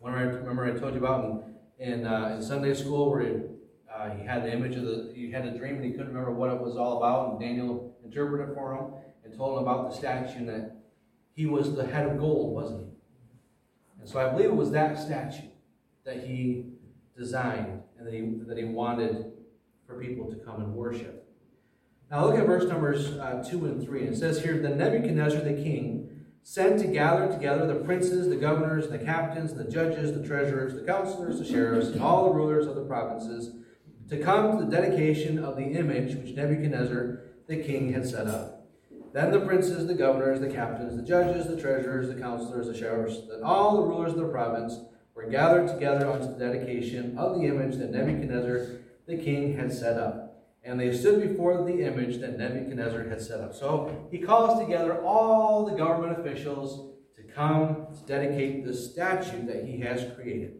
Remember, 0.02 0.38
remember 0.40 0.66
I 0.66 0.80
told 0.80 0.94
you 0.94 1.00
about 1.00 1.44
in, 1.78 1.92
in, 1.92 2.08
uh, 2.08 2.36
in 2.36 2.42
Sunday 2.42 2.74
school 2.74 3.12
where 3.12 3.51
uh, 4.02 4.10
he 4.16 4.26
had 4.26 4.44
the 4.44 4.52
image 4.52 4.76
of 4.76 4.84
the, 4.84 5.12
he 5.16 5.32
had 5.32 5.46
a 5.46 5.58
dream 5.58 5.76
and 5.76 5.86
he 5.86 5.92
couldn't 5.92 6.08
remember 6.08 6.32
what 6.32 6.50
it 6.50 6.60
was 6.60 6.76
all 6.76 6.98
about. 6.98 7.32
And 7.32 7.40
Daniel 7.40 7.96
interpreted 8.04 8.56
for 8.56 8.76
him 8.76 8.86
and 9.24 9.36
told 9.36 9.58
him 9.58 9.68
about 9.68 9.92
the 9.92 9.96
statue 9.96 10.46
that 10.46 10.78
he 11.34 11.46
was 11.46 11.76
the 11.76 11.86
head 11.86 12.08
of 12.08 12.18
gold, 12.18 12.54
wasn't 12.54 12.82
he? 12.82 12.88
And 14.00 14.10
so 14.10 14.20
I 14.20 14.30
believe 14.30 14.48
it 14.48 14.56
was 14.56 14.72
that 14.72 14.98
statue 14.98 15.48
that 16.04 16.24
he 16.24 16.66
designed 17.16 17.84
and 17.98 18.08
that 18.08 18.14
he, 18.14 18.22
that 18.48 18.58
he 18.58 18.64
wanted 18.64 19.34
for 19.86 20.00
people 20.00 20.32
to 20.32 20.38
come 20.38 20.62
and 20.62 20.74
worship. 20.74 21.28
Now 22.10 22.26
look 22.26 22.38
at 22.38 22.46
verse 22.46 22.68
numbers 22.68 23.12
uh, 23.12 23.46
2 23.48 23.66
and 23.66 23.86
3. 23.86 24.02
It 24.02 24.18
says 24.18 24.42
here, 24.42 24.58
Then 24.58 24.78
Nebuchadnezzar 24.78 25.42
the 25.42 25.54
king 25.54 26.10
sent 26.44 26.80
to 26.82 26.88
gather 26.88 27.32
together 27.32 27.68
the 27.68 27.86
princes, 27.86 28.28
the 28.28 28.36
governors, 28.36 28.88
the 28.90 28.98
captains, 28.98 29.54
the 29.54 29.64
judges, 29.64 30.12
the 30.12 30.26
treasurers, 30.28 30.74
the 30.74 30.82
counselors, 30.82 31.38
the 31.38 31.46
sheriffs, 31.46 31.90
and 31.90 32.02
all 32.02 32.26
the 32.26 32.34
rulers 32.34 32.66
of 32.66 32.74
the 32.74 32.82
provinces 32.82 33.52
to 34.12 34.18
come 34.18 34.60
to 34.60 34.66
the 34.66 34.70
dedication 34.70 35.40
of 35.40 35.56
the 35.56 35.64
image 35.64 36.16
which 36.16 36.36
Nebuchadnezzar 36.36 37.22
the 37.48 37.64
king 37.64 37.94
had 37.94 38.06
set 38.06 38.28
up. 38.28 38.68
Then 39.14 39.32
the 39.32 39.40
princes, 39.40 39.88
the 39.88 39.94
governors, 39.94 40.42
the 40.42 40.50
captains, 40.50 40.98
the 40.98 41.02
judges, 41.02 41.48
the 41.48 41.60
treasurers, 41.60 42.10
the 42.10 42.20
counselors, 42.20 42.68
the 42.68 42.78
sheriffs, 42.78 43.20
and 43.32 43.42
all 43.42 43.78
the 43.78 43.88
rulers 43.88 44.12
of 44.12 44.20
the 44.20 44.28
province 44.28 44.80
were 45.16 45.28
gathered 45.28 45.70
together 45.70 46.12
unto 46.12 46.28
the 46.28 46.40
dedication 46.40 47.18
of 47.18 47.36
the 47.36 47.46
image 47.46 47.78
that 47.78 47.92
Nebuchadnezzar 47.92 48.68
the 49.08 49.18
king 49.18 49.56
had 49.56 49.72
set 49.72 49.98
up. 49.98 50.44
And 50.64 50.78
they 50.78 50.96
stood 50.96 51.22
before 51.22 51.64
the 51.64 51.82
image 51.82 52.20
that 52.20 52.38
Nebuchadnezzar 52.38 53.08
had 53.08 53.22
set 53.22 53.40
up. 53.40 53.56
So 53.56 54.08
he 54.12 54.20
calls 54.20 54.60
together 54.60 55.02
all 55.02 55.66
the 55.66 55.78
government 55.78 56.20
officials 56.20 56.96
to 57.16 57.24
come 57.24 57.88
to 57.96 58.06
dedicate 58.06 58.66
the 58.66 58.74
statue 58.74 59.46
that 59.48 59.64
he 59.64 59.80
has 59.80 60.06
created. 60.16 60.58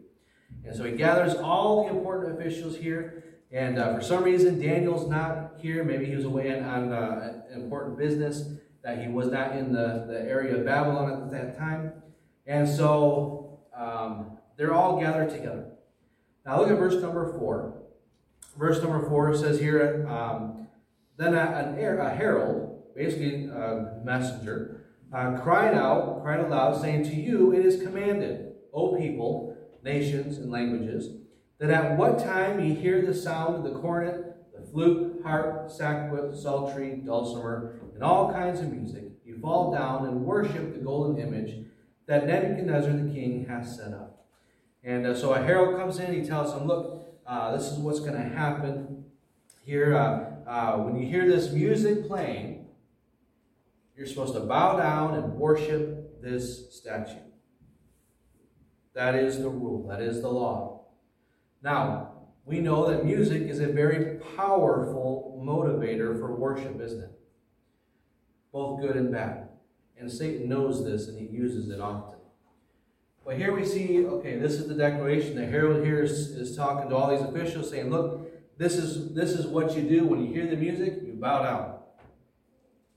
And 0.64 0.74
so 0.74 0.84
he 0.84 0.92
gathers 0.92 1.34
all 1.34 1.84
the 1.84 1.90
important 1.90 2.40
officials 2.40 2.76
here 2.76 3.24
and 3.52 3.78
uh, 3.78 3.94
for 3.94 4.00
some 4.02 4.24
reason, 4.24 4.58
Daniel's 4.58 5.08
not 5.10 5.52
here. 5.58 5.84
Maybe 5.84 6.06
he 6.06 6.16
was 6.16 6.24
away 6.24 6.58
on, 6.58 6.64
on 6.64 6.92
uh, 6.92 7.42
important 7.54 7.98
business 7.98 8.48
that 8.82 9.00
he 9.00 9.08
was 9.08 9.28
not 9.28 9.54
in 9.56 9.72
the, 9.72 10.06
the 10.08 10.20
area 10.20 10.56
of 10.56 10.64
Babylon 10.64 11.22
at 11.22 11.30
that 11.30 11.58
time. 11.58 11.92
And 12.46 12.66
so 12.66 13.60
um, 13.76 14.38
they're 14.56 14.74
all 14.74 14.98
gathered 14.98 15.30
together. 15.30 15.66
Now 16.46 16.60
look 16.60 16.70
at 16.70 16.78
verse 16.78 17.00
number 17.00 17.38
4. 17.38 17.74
Verse 18.58 18.82
number 18.82 19.06
4 19.08 19.36
says 19.36 19.60
here, 19.60 20.06
um, 20.08 20.66
Then 21.16 21.34
a, 21.34 21.74
a, 21.76 22.10
herald, 22.10 22.94
basically 22.94 23.44
a 23.44 24.00
messenger, 24.02 24.84
uh, 25.12 25.38
cried 25.38 25.74
out, 25.74 26.22
cried 26.22 26.40
aloud, 26.40 26.80
saying, 26.80 27.04
To 27.04 27.14
you 27.14 27.52
it 27.52 27.64
is 27.64 27.82
commanded, 27.82 28.54
O 28.72 28.96
people, 28.96 29.56
nations, 29.84 30.38
and 30.38 30.50
languages, 30.50 31.10
that 31.62 31.70
at 31.70 31.96
what 31.96 32.18
time 32.18 32.58
ye 32.58 32.74
hear 32.74 33.06
the 33.06 33.14
sound 33.14 33.54
of 33.54 33.62
the 33.62 33.78
cornet, 33.78 34.36
the 34.52 34.66
flute, 34.66 35.20
harp, 35.22 35.68
sackbut, 35.68 36.36
psaltery, 36.36 37.00
dulcimer, 37.06 37.78
and 37.94 38.02
all 38.02 38.32
kinds 38.32 38.58
of 38.58 38.72
music, 38.72 39.04
you 39.24 39.38
fall 39.38 39.72
down 39.72 40.08
and 40.08 40.24
worship 40.24 40.74
the 40.74 40.80
golden 40.80 41.22
image 41.22 41.64
that 42.06 42.26
Nebuchadnezzar 42.26 42.92
the 42.94 43.14
king 43.14 43.46
has 43.48 43.76
set 43.76 43.92
up. 43.92 44.26
And 44.82 45.06
uh, 45.06 45.14
so 45.14 45.34
a 45.34 45.40
herald 45.40 45.76
comes 45.76 46.00
in, 46.00 46.06
and 46.06 46.20
he 46.20 46.28
tells 46.28 46.52
them, 46.52 46.66
Look, 46.66 47.06
uh, 47.24 47.56
this 47.56 47.70
is 47.70 47.78
what's 47.78 48.00
going 48.00 48.14
to 48.14 48.36
happen 48.36 49.04
here. 49.64 49.96
Uh, 49.96 50.30
uh, 50.44 50.76
when 50.78 50.96
you 50.96 51.06
hear 51.06 51.30
this 51.30 51.52
music 51.52 52.08
playing, 52.08 52.66
you're 53.96 54.08
supposed 54.08 54.34
to 54.34 54.40
bow 54.40 54.78
down 54.78 55.14
and 55.14 55.34
worship 55.34 56.20
this 56.20 56.74
statue. 56.74 57.20
That 58.94 59.14
is 59.14 59.38
the 59.38 59.48
rule, 59.48 59.86
that 59.86 60.02
is 60.02 60.22
the 60.22 60.28
law. 60.28 60.71
Now, 61.62 62.12
we 62.44 62.60
know 62.60 62.90
that 62.90 63.04
music 63.04 63.42
is 63.42 63.60
a 63.60 63.68
very 63.68 64.16
powerful 64.36 65.40
motivator 65.44 66.18
for 66.18 66.34
worship, 66.34 66.80
isn't 66.80 67.02
it? 67.02 67.12
both 68.52 68.80
good 68.80 68.96
and 68.96 69.10
bad. 69.10 69.48
And 69.98 70.10
Satan 70.10 70.48
knows 70.48 70.84
this 70.84 71.08
and 71.08 71.18
he 71.18 71.26
uses 71.26 71.70
it 71.70 71.80
often. 71.80 72.18
But 73.24 73.36
here 73.36 73.54
we 73.54 73.64
see, 73.64 74.04
okay, 74.04 74.36
this 74.36 74.54
is 74.54 74.68
the 74.68 74.74
declaration. 74.74 75.36
The 75.36 75.46
herald 75.46 75.84
here 75.84 76.02
is, 76.02 76.30
is 76.30 76.56
talking 76.56 76.90
to 76.90 76.96
all 76.96 77.10
these 77.10 77.26
officials 77.26 77.70
saying, 77.70 77.90
look, 77.90 78.28
this 78.58 78.74
is 78.74 79.14
this 79.14 79.32
is 79.32 79.46
what 79.46 79.74
you 79.74 79.82
do 79.82 80.06
when 80.06 80.24
you 80.24 80.32
hear 80.32 80.46
the 80.46 80.56
music, 80.56 80.98
you 81.04 81.14
bow 81.14 81.42
down. 81.42 81.78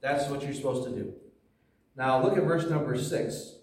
That's 0.00 0.28
what 0.28 0.42
you're 0.42 0.52
supposed 0.52 0.84
to 0.84 0.90
do. 0.90 1.14
Now 1.96 2.22
look 2.22 2.36
at 2.36 2.44
verse 2.44 2.68
number 2.68 2.96
six. 2.98 3.54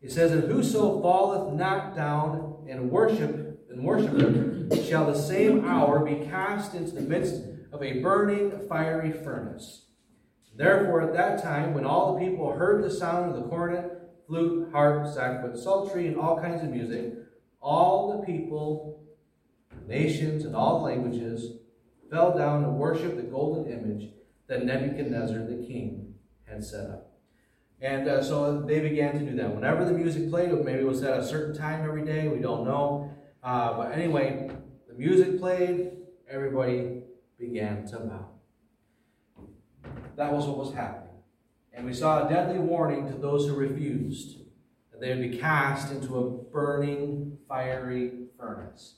It 0.00 0.10
says, 0.10 0.30
And 0.30 0.44
whoso 0.44 1.02
falleth 1.02 1.52
not 1.52 1.94
down 1.94 2.64
and 2.68 2.90
worship 2.90 3.45
and 3.76 3.84
worship 3.84 4.86
shall 4.86 5.06
the 5.06 5.18
same 5.18 5.66
hour 5.66 6.02
be 6.02 6.26
cast 6.26 6.74
into 6.74 6.92
the 6.92 7.02
midst 7.02 7.42
of 7.72 7.82
a 7.82 8.00
burning 8.00 8.66
fiery 8.68 9.12
furnace. 9.12 9.82
Therefore, 10.54 11.02
at 11.02 11.12
that 11.12 11.42
time, 11.42 11.74
when 11.74 11.84
all 11.84 12.14
the 12.14 12.20
people 12.20 12.52
heard 12.52 12.82
the 12.82 12.90
sound 12.90 13.30
of 13.30 13.36
the 13.36 13.46
cornet, 13.48 13.92
flute, 14.26 14.70
harp, 14.72 15.06
sackbut, 15.06 15.58
psaltery, 15.58 16.06
and 16.06 16.16
all 16.16 16.40
kinds 16.40 16.62
of 16.62 16.70
music, 16.70 17.12
all 17.60 18.16
the 18.16 18.24
people, 18.24 19.04
nations, 19.86 20.46
and 20.46 20.56
all 20.56 20.80
languages 20.80 21.58
fell 22.10 22.36
down 22.36 22.62
to 22.62 22.70
worship 22.70 23.16
the 23.16 23.22
golden 23.22 23.70
image 23.70 24.10
that 24.46 24.64
Nebuchadnezzar 24.64 25.40
the 25.40 25.66
king 25.66 26.14
had 26.44 26.64
set 26.64 26.88
up. 26.88 27.12
And 27.82 28.08
uh, 28.08 28.22
so 28.22 28.62
they 28.62 28.80
began 28.80 29.18
to 29.18 29.24
do 29.30 29.36
that. 29.36 29.54
Whenever 29.54 29.84
the 29.84 29.92
music 29.92 30.30
played, 30.30 30.50
maybe 30.64 30.78
it 30.78 30.86
was 30.86 31.02
at 31.02 31.20
a 31.20 31.26
certain 31.26 31.54
time 31.54 31.84
every 31.84 32.06
day, 32.06 32.28
we 32.28 32.38
don't 32.38 32.64
know. 32.64 33.12
Uh, 33.46 33.76
but 33.76 33.92
anyway, 33.92 34.50
the 34.88 34.94
music 34.94 35.38
played, 35.38 35.92
everybody 36.28 37.02
began 37.38 37.86
to 37.86 37.96
bow. 38.00 38.28
That 40.16 40.32
was 40.32 40.46
what 40.46 40.58
was 40.58 40.74
happening. 40.74 41.14
And 41.72 41.86
we 41.86 41.92
saw 41.92 42.26
a 42.26 42.28
deadly 42.28 42.58
warning 42.58 43.06
to 43.06 43.16
those 43.16 43.46
who 43.46 43.54
refused 43.54 44.38
that 44.90 45.00
they 45.00 45.10
would 45.10 45.30
be 45.30 45.38
cast 45.38 45.92
into 45.92 46.18
a 46.18 46.28
burning, 46.28 47.38
fiery 47.46 48.14
furnace. 48.36 48.96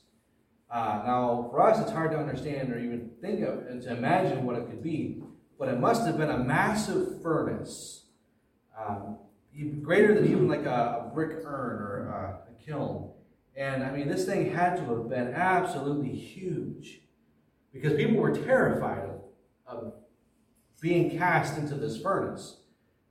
Uh, 0.71 1.03
now, 1.05 1.47
for 1.51 1.61
us, 1.61 1.79
it's 1.79 1.91
hard 1.91 2.09
to 2.09 2.17
understand 2.17 2.73
or 2.73 2.79
even 2.79 3.11
think 3.21 3.41
of 3.41 3.67
and 3.67 3.83
to 3.83 3.91
imagine 3.95 4.45
what 4.45 4.55
it 4.55 4.65
could 4.67 4.81
be, 4.81 5.21
but 5.59 5.67
it 5.67 5.79
must 5.79 6.07
have 6.07 6.17
been 6.17 6.31
a 6.31 6.39
massive 6.39 7.21
furnace, 7.21 8.05
um, 8.75 9.17
greater 9.83 10.15
than 10.15 10.25
even 10.25 10.47
like 10.47 10.65
a, 10.65 11.05
a 11.05 11.13
brick 11.13 11.37
urn 11.45 11.83
or 11.83 12.07
a, 12.07 12.51
a 12.51 12.65
kiln. 12.65 13.11
And 13.59 13.83
I 13.83 13.91
mean, 13.91 14.07
this 14.07 14.25
thing 14.25 14.53
had 14.53 14.77
to 14.77 14.83
have 14.85 15.09
been 15.09 15.33
absolutely 15.33 16.15
huge 16.15 17.01
because 17.73 17.93
people 17.93 18.15
were 18.15 18.31
terrified 18.33 19.03
of, 19.03 19.21
of 19.67 19.93
being 20.79 21.17
cast 21.17 21.57
into 21.57 21.75
this 21.75 22.01
furnace. 22.01 22.61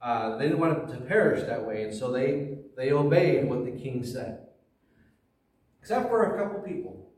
Uh, 0.01 0.39
they 0.39 0.45
didn't 0.45 0.59
want 0.59 0.89
to 0.89 0.97
perish 1.03 1.47
that 1.47 1.67
way, 1.67 1.83
and 1.83 1.95
so 1.95 2.11
they, 2.11 2.57
they 2.79 2.93
obeyed 2.93 3.47
what 3.47 3.67
the 3.67 3.73
king 3.73 4.03
said. 4.03 4.47
Except 5.83 6.09
for 6.09 6.35
a 6.35 6.39
couple 6.43 6.63
people. 6.63 7.11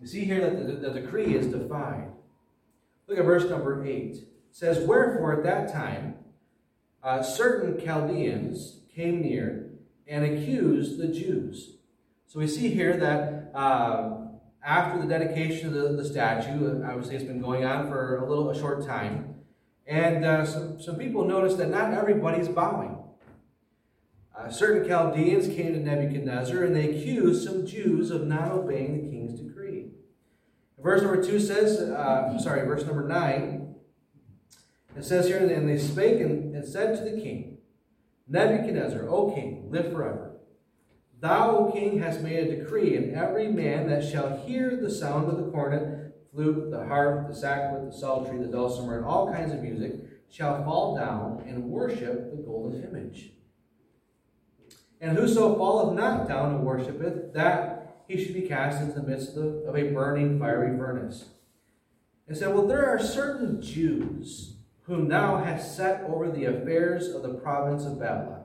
We 0.00 0.06
see 0.06 0.24
here 0.24 0.40
that 0.40 0.66
the, 0.66 0.88
the 0.88 0.98
decree 0.98 1.34
is 1.34 1.46
defied. 1.46 2.08
Look 3.06 3.18
at 3.18 3.24
verse 3.26 3.50
number 3.50 3.84
8. 3.84 3.92
It 3.92 4.26
says, 4.50 4.86
Wherefore 4.86 5.36
at 5.36 5.42
that 5.42 5.70
time 5.70 6.14
uh, 7.02 7.22
certain 7.22 7.84
Chaldeans 7.84 8.80
came 8.94 9.20
near 9.20 9.66
and 10.06 10.24
accused 10.24 10.98
the 10.98 11.08
Jews. 11.08 11.76
So 12.30 12.38
we 12.38 12.46
see 12.46 12.68
here 12.68 12.96
that 12.96 13.50
uh, 13.56 14.18
after 14.64 15.02
the 15.02 15.08
dedication 15.08 15.66
of 15.66 15.74
the, 15.74 16.00
the 16.00 16.04
statue, 16.04 16.80
obviously 16.84 17.16
it's 17.16 17.24
been 17.24 17.40
going 17.40 17.64
on 17.64 17.88
for 17.88 18.18
a 18.18 18.28
little 18.28 18.50
a 18.50 18.54
short 18.56 18.86
time, 18.86 19.34
and 19.84 20.24
uh, 20.24 20.46
some, 20.46 20.80
some 20.80 20.94
people 20.94 21.24
noticed 21.24 21.58
that 21.58 21.70
not 21.70 21.92
everybody's 21.92 22.46
bowing. 22.46 22.96
Uh, 24.38 24.48
certain 24.48 24.88
Chaldeans 24.88 25.48
came 25.48 25.72
to 25.72 25.80
Nebuchadnezzar 25.80 26.62
and 26.62 26.76
they 26.76 26.90
accused 26.90 27.44
some 27.44 27.66
Jews 27.66 28.12
of 28.12 28.28
not 28.28 28.52
obeying 28.52 29.02
the 29.02 29.10
king's 29.10 29.40
decree. 29.40 29.88
Verse 30.78 31.02
number 31.02 31.20
2 31.20 31.40
says, 31.40 31.80
uh, 31.80 32.38
sorry, 32.38 32.64
verse 32.64 32.86
number 32.86 33.08
9, 33.08 33.74
it 34.96 35.04
says 35.04 35.26
here, 35.26 35.38
And 35.38 35.68
they 35.68 35.78
spake 35.78 36.20
and, 36.20 36.54
and 36.54 36.64
said 36.64 36.96
to 36.96 37.02
the 37.10 37.20
king, 37.20 37.58
Nebuchadnezzar, 38.28 39.08
O 39.08 39.34
king, 39.34 39.66
live 39.72 39.92
forever. 39.92 40.29
Thou, 41.20 41.56
O 41.56 41.72
king, 41.72 41.98
hast 41.98 42.22
made 42.22 42.48
a 42.48 42.56
decree, 42.56 42.96
and 42.96 43.14
every 43.14 43.48
man 43.48 43.88
that 43.88 44.04
shall 44.04 44.38
hear 44.38 44.76
the 44.76 44.90
sound 44.90 45.30
of 45.30 45.36
the 45.36 45.50
cornet 45.50 46.14
flute, 46.32 46.70
the 46.70 46.86
harp, 46.86 47.28
the 47.28 47.34
sackbut, 47.34 47.90
the 47.90 47.96
psaltery, 47.96 48.38
the 48.38 48.46
dulcimer, 48.46 48.96
and 48.96 49.04
all 49.04 49.32
kinds 49.32 49.52
of 49.52 49.62
music, 49.62 49.96
shall 50.30 50.64
fall 50.64 50.96
down 50.96 51.44
and 51.46 51.64
worship 51.64 52.30
the 52.30 52.42
golden 52.42 52.82
image. 52.84 53.32
And 55.00 55.16
whoso 55.16 55.56
falleth 55.56 55.96
not 55.96 56.28
down 56.28 56.54
and 56.54 56.64
worshipeth, 56.64 57.32
that 57.34 58.04
he 58.06 58.22
should 58.22 58.34
be 58.34 58.42
cast 58.42 58.80
into 58.80 59.00
the 59.00 59.06
midst 59.06 59.36
of, 59.36 59.64
of 59.64 59.76
a 59.76 59.90
burning 59.92 60.38
fiery 60.38 60.76
furnace. 60.76 61.26
And 62.28 62.36
said, 62.36 62.54
Well, 62.54 62.66
there 62.66 62.86
are 62.86 62.98
certain 62.98 63.60
Jews 63.60 64.56
whom 64.82 65.08
thou 65.08 65.38
hast 65.38 65.76
set 65.76 66.02
over 66.02 66.30
the 66.30 66.44
affairs 66.44 67.08
of 67.08 67.22
the 67.22 67.34
province 67.34 67.84
of 67.84 67.98
Babylon 67.98 68.44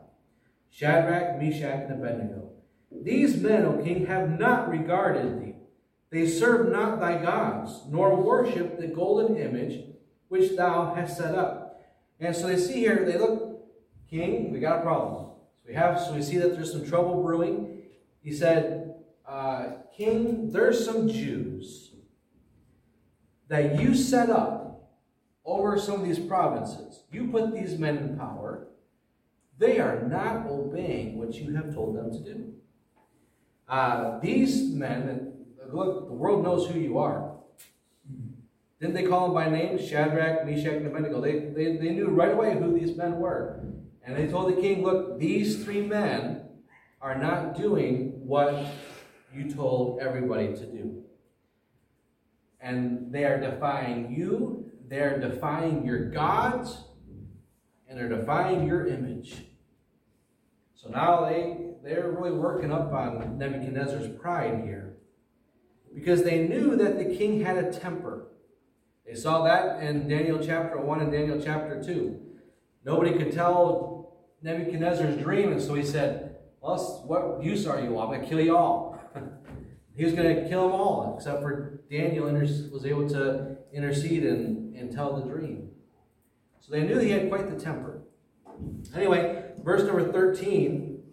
Shadrach, 0.69 1.39
Meshach, 1.39 1.89
and 1.89 2.03
Abednego. 2.03 2.44
These 3.03 3.37
men, 3.37 3.65
O 3.65 3.83
king, 3.83 4.05
have 4.05 4.39
not 4.39 4.69
regarded 4.69 5.41
thee 5.41 5.55
they 6.15 6.27
serve 6.27 6.71
not 6.71 7.01
thy 7.01 7.21
gods, 7.21 7.81
nor 7.89 8.15
worship 8.15 8.79
the 8.79 8.87
golden 8.87 9.35
image 9.35 9.83
which 10.29 10.55
thou 10.55 10.93
hast 10.93 11.17
set 11.17 11.35
up. 11.35 11.83
And 12.21 12.33
so 12.33 12.47
they 12.47 12.55
see 12.55 12.75
here, 12.75 13.03
they 13.05 13.17
look, 13.17 13.65
King, 14.09 14.49
we 14.51 14.59
got 14.59 14.79
a 14.79 14.81
problem. 14.81 15.31
So 15.57 15.63
we 15.67 15.73
have, 15.73 15.99
so 15.99 16.13
we 16.13 16.21
see 16.21 16.37
that 16.37 16.53
there's 16.55 16.71
some 16.71 16.87
trouble 16.87 17.21
brewing. 17.21 17.81
He 18.21 18.31
said, 18.31 18.95
uh, 19.27 19.71
King, 19.95 20.51
there's 20.53 20.85
some 20.85 21.09
Jews 21.09 21.91
that 23.49 23.77
you 23.81 23.93
set 23.93 24.29
up 24.29 24.89
over 25.43 25.77
some 25.77 25.99
of 25.99 26.07
these 26.07 26.19
provinces. 26.19 27.03
You 27.11 27.27
put 27.27 27.53
these 27.53 27.77
men 27.77 27.97
in 27.97 28.17
power. 28.17 28.67
They 29.57 29.79
are 29.79 30.01
not 30.01 30.47
obeying 30.47 31.19
what 31.19 31.33
you 31.35 31.53
have 31.55 31.73
told 31.73 31.97
them 31.97 32.11
to 32.11 32.19
do. 32.19 32.53
Uh, 33.67 34.19
these 34.19 34.71
men, 34.71 35.33
look, 35.71 36.07
the 36.07 36.13
world 36.13 36.43
knows 36.43 36.69
who 36.69 36.79
you 36.79 36.97
are. 36.97 37.35
Didn't 38.79 38.93
they 38.93 39.03
call 39.03 39.27
them 39.27 39.33
by 39.33 39.49
name? 39.49 39.79
Shadrach, 39.79 40.45
Meshach, 40.45 40.73
and 40.73 40.87
Abednego. 40.87 41.21
They, 41.21 41.39
they, 41.39 41.77
they 41.77 41.89
knew 41.91 42.09
right 42.09 42.33
away 42.33 42.57
who 42.57 42.77
these 42.77 42.95
men 42.95 43.17
were. 43.17 43.63
And 44.03 44.15
they 44.15 44.27
told 44.27 44.55
the 44.55 44.61
king, 44.61 44.83
look, 44.83 45.19
these 45.19 45.63
three 45.63 45.81
men 45.81 46.43
are 47.01 47.17
not 47.17 47.57
doing 47.57 48.11
what 48.25 48.65
you 49.33 49.49
told 49.49 49.99
everybody 49.99 50.47
to 50.47 50.65
do. 50.65 51.03
And 52.61 53.11
they 53.11 53.23
are 53.23 53.39
defying 53.39 54.11
you, 54.11 54.71
they're 54.87 55.19
defying 55.19 55.85
your 55.85 56.09
gods, 56.09 56.83
and 57.87 57.97
they're 57.97 58.09
defying 58.09 58.67
your 58.67 58.87
image. 58.87 59.45
So 60.85 60.91
now 60.91 61.25
they, 61.25 61.57
they're 61.83 62.11
really 62.11 62.31
working 62.31 62.71
up 62.71 62.93
on 62.93 63.39
Nebuchadnezzar's 63.39 64.07
pride 64.19 64.61
here 64.63 64.97
because 65.95 66.23
they 66.23 66.47
knew 66.47 66.75
that 66.75 66.99
the 66.99 67.15
king 67.15 67.41
had 67.41 67.57
a 67.57 67.73
temper. 67.73 68.27
They 69.07 69.15
saw 69.15 69.43
that 69.45 69.81
in 69.81 70.07
Daniel 70.07 70.39
chapter 70.43 70.79
1 70.79 71.01
and 71.01 71.11
Daniel 71.11 71.41
chapter 71.43 71.83
2. 71.83 72.21
Nobody 72.85 73.17
could 73.17 73.31
tell 73.31 74.13
Nebuchadnezzar's 74.43 75.17
dream, 75.17 75.51
and 75.51 75.61
so 75.61 75.73
he 75.73 75.83
said, 75.83 76.37
Well, 76.61 76.77
what 77.07 77.43
use 77.43 77.65
are 77.65 77.81
you? 77.81 77.97
I'm 77.97 78.09
going 78.09 78.21
to 78.21 78.27
kill 78.27 78.41
you 78.41 78.55
all. 78.55 78.99
he 79.95 80.05
was 80.05 80.13
going 80.13 80.35
to 80.35 80.47
kill 80.47 80.69
them 80.69 80.79
all, 80.79 81.15
except 81.17 81.41
for 81.41 81.81
Daniel 81.89 82.25
was 82.25 82.85
able 82.85 83.09
to 83.09 83.57
intercede 83.73 84.23
and, 84.23 84.75
and 84.75 84.91
tell 84.91 85.19
the 85.19 85.27
dream. 85.27 85.69
So 86.59 86.71
they 86.73 86.83
knew 86.83 86.99
he 86.99 87.09
had 87.09 87.27
quite 87.29 87.49
the 87.49 87.59
temper. 87.59 88.03
Anyway, 88.95 89.43
verse 89.65 89.83
number 89.83 90.09
13 90.11 91.03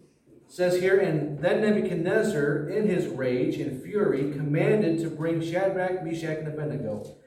says 0.47 0.79
here, 0.79 0.99
and 0.99 1.39
then 1.39 1.61
Nebuchadnezzar, 1.61 2.69
in 2.69 2.87
his 2.87 3.07
rage 3.07 3.57
and 3.57 3.81
fury, 3.81 4.31
commanded 4.31 4.99
to 4.99 5.09
bring 5.09 5.41
Shadrach, 5.41 6.05
Meshach, 6.05 6.37
and 6.37 6.47
Abednego. 6.47 7.17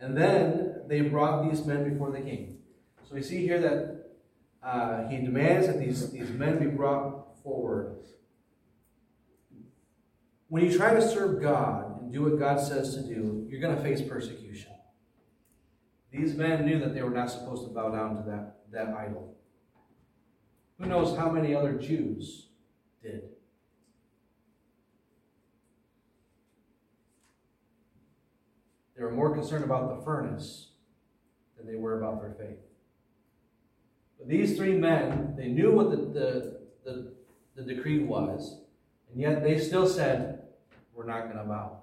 And 0.00 0.16
then 0.16 0.82
they 0.88 1.02
brought 1.02 1.48
these 1.48 1.64
men 1.64 1.88
before 1.88 2.10
the 2.10 2.20
king. 2.20 2.58
So 3.08 3.14
we 3.14 3.22
see 3.22 3.46
here 3.46 3.60
that 3.60 4.10
uh, 4.62 5.06
he 5.08 5.18
demands 5.18 5.68
that 5.68 5.78
these, 5.78 6.10
these 6.10 6.30
men 6.30 6.58
be 6.58 6.66
brought 6.66 7.40
forward. 7.44 7.96
When 10.48 10.64
you 10.64 10.76
try 10.76 10.94
to 10.94 11.08
serve 11.08 11.40
God 11.40 12.00
and 12.02 12.12
do 12.12 12.22
what 12.22 12.38
God 12.38 12.60
says 12.60 12.94
to 12.96 13.02
do, 13.02 13.46
you're 13.48 13.60
going 13.60 13.76
to 13.76 13.82
face 13.82 14.02
persecution. 14.02 14.72
These 16.10 16.34
men 16.34 16.64
knew 16.64 16.80
that 16.80 16.94
they 16.94 17.02
were 17.02 17.10
not 17.10 17.30
supposed 17.30 17.66
to 17.66 17.70
bow 17.72 17.90
down 17.90 18.16
to 18.16 18.22
that, 18.30 18.56
that 18.72 18.88
idol. 18.94 19.36
Who 20.78 20.86
knows 20.86 21.16
how 21.16 21.30
many 21.30 21.54
other 21.54 21.74
Jews 21.74 22.48
did. 23.02 23.22
They 28.96 29.02
were 29.02 29.10
more 29.10 29.34
concerned 29.34 29.64
about 29.64 29.96
the 29.96 30.04
furnace 30.04 30.70
than 31.56 31.66
they 31.66 31.76
were 31.76 31.98
about 31.98 32.20
their 32.20 32.32
faith. 32.32 32.58
But 34.18 34.28
these 34.28 34.56
three 34.56 34.76
men, 34.76 35.34
they 35.36 35.48
knew 35.48 35.72
what 35.72 35.90
the, 35.90 35.96
the, 35.96 36.60
the, 36.84 37.12
the 37.56 37.74
decree 37.74 38.02
was, 38.02 38.60
and 39.10 39.20
yet 39.20 39.42
they 39.42 39.58
still 39.58 39.86
said, 39.86 40.42
We're 40.94 41.06
not 41.06 41.24
going 41.24 41.38
to 41.38 41.44
bow. 41.44 41.82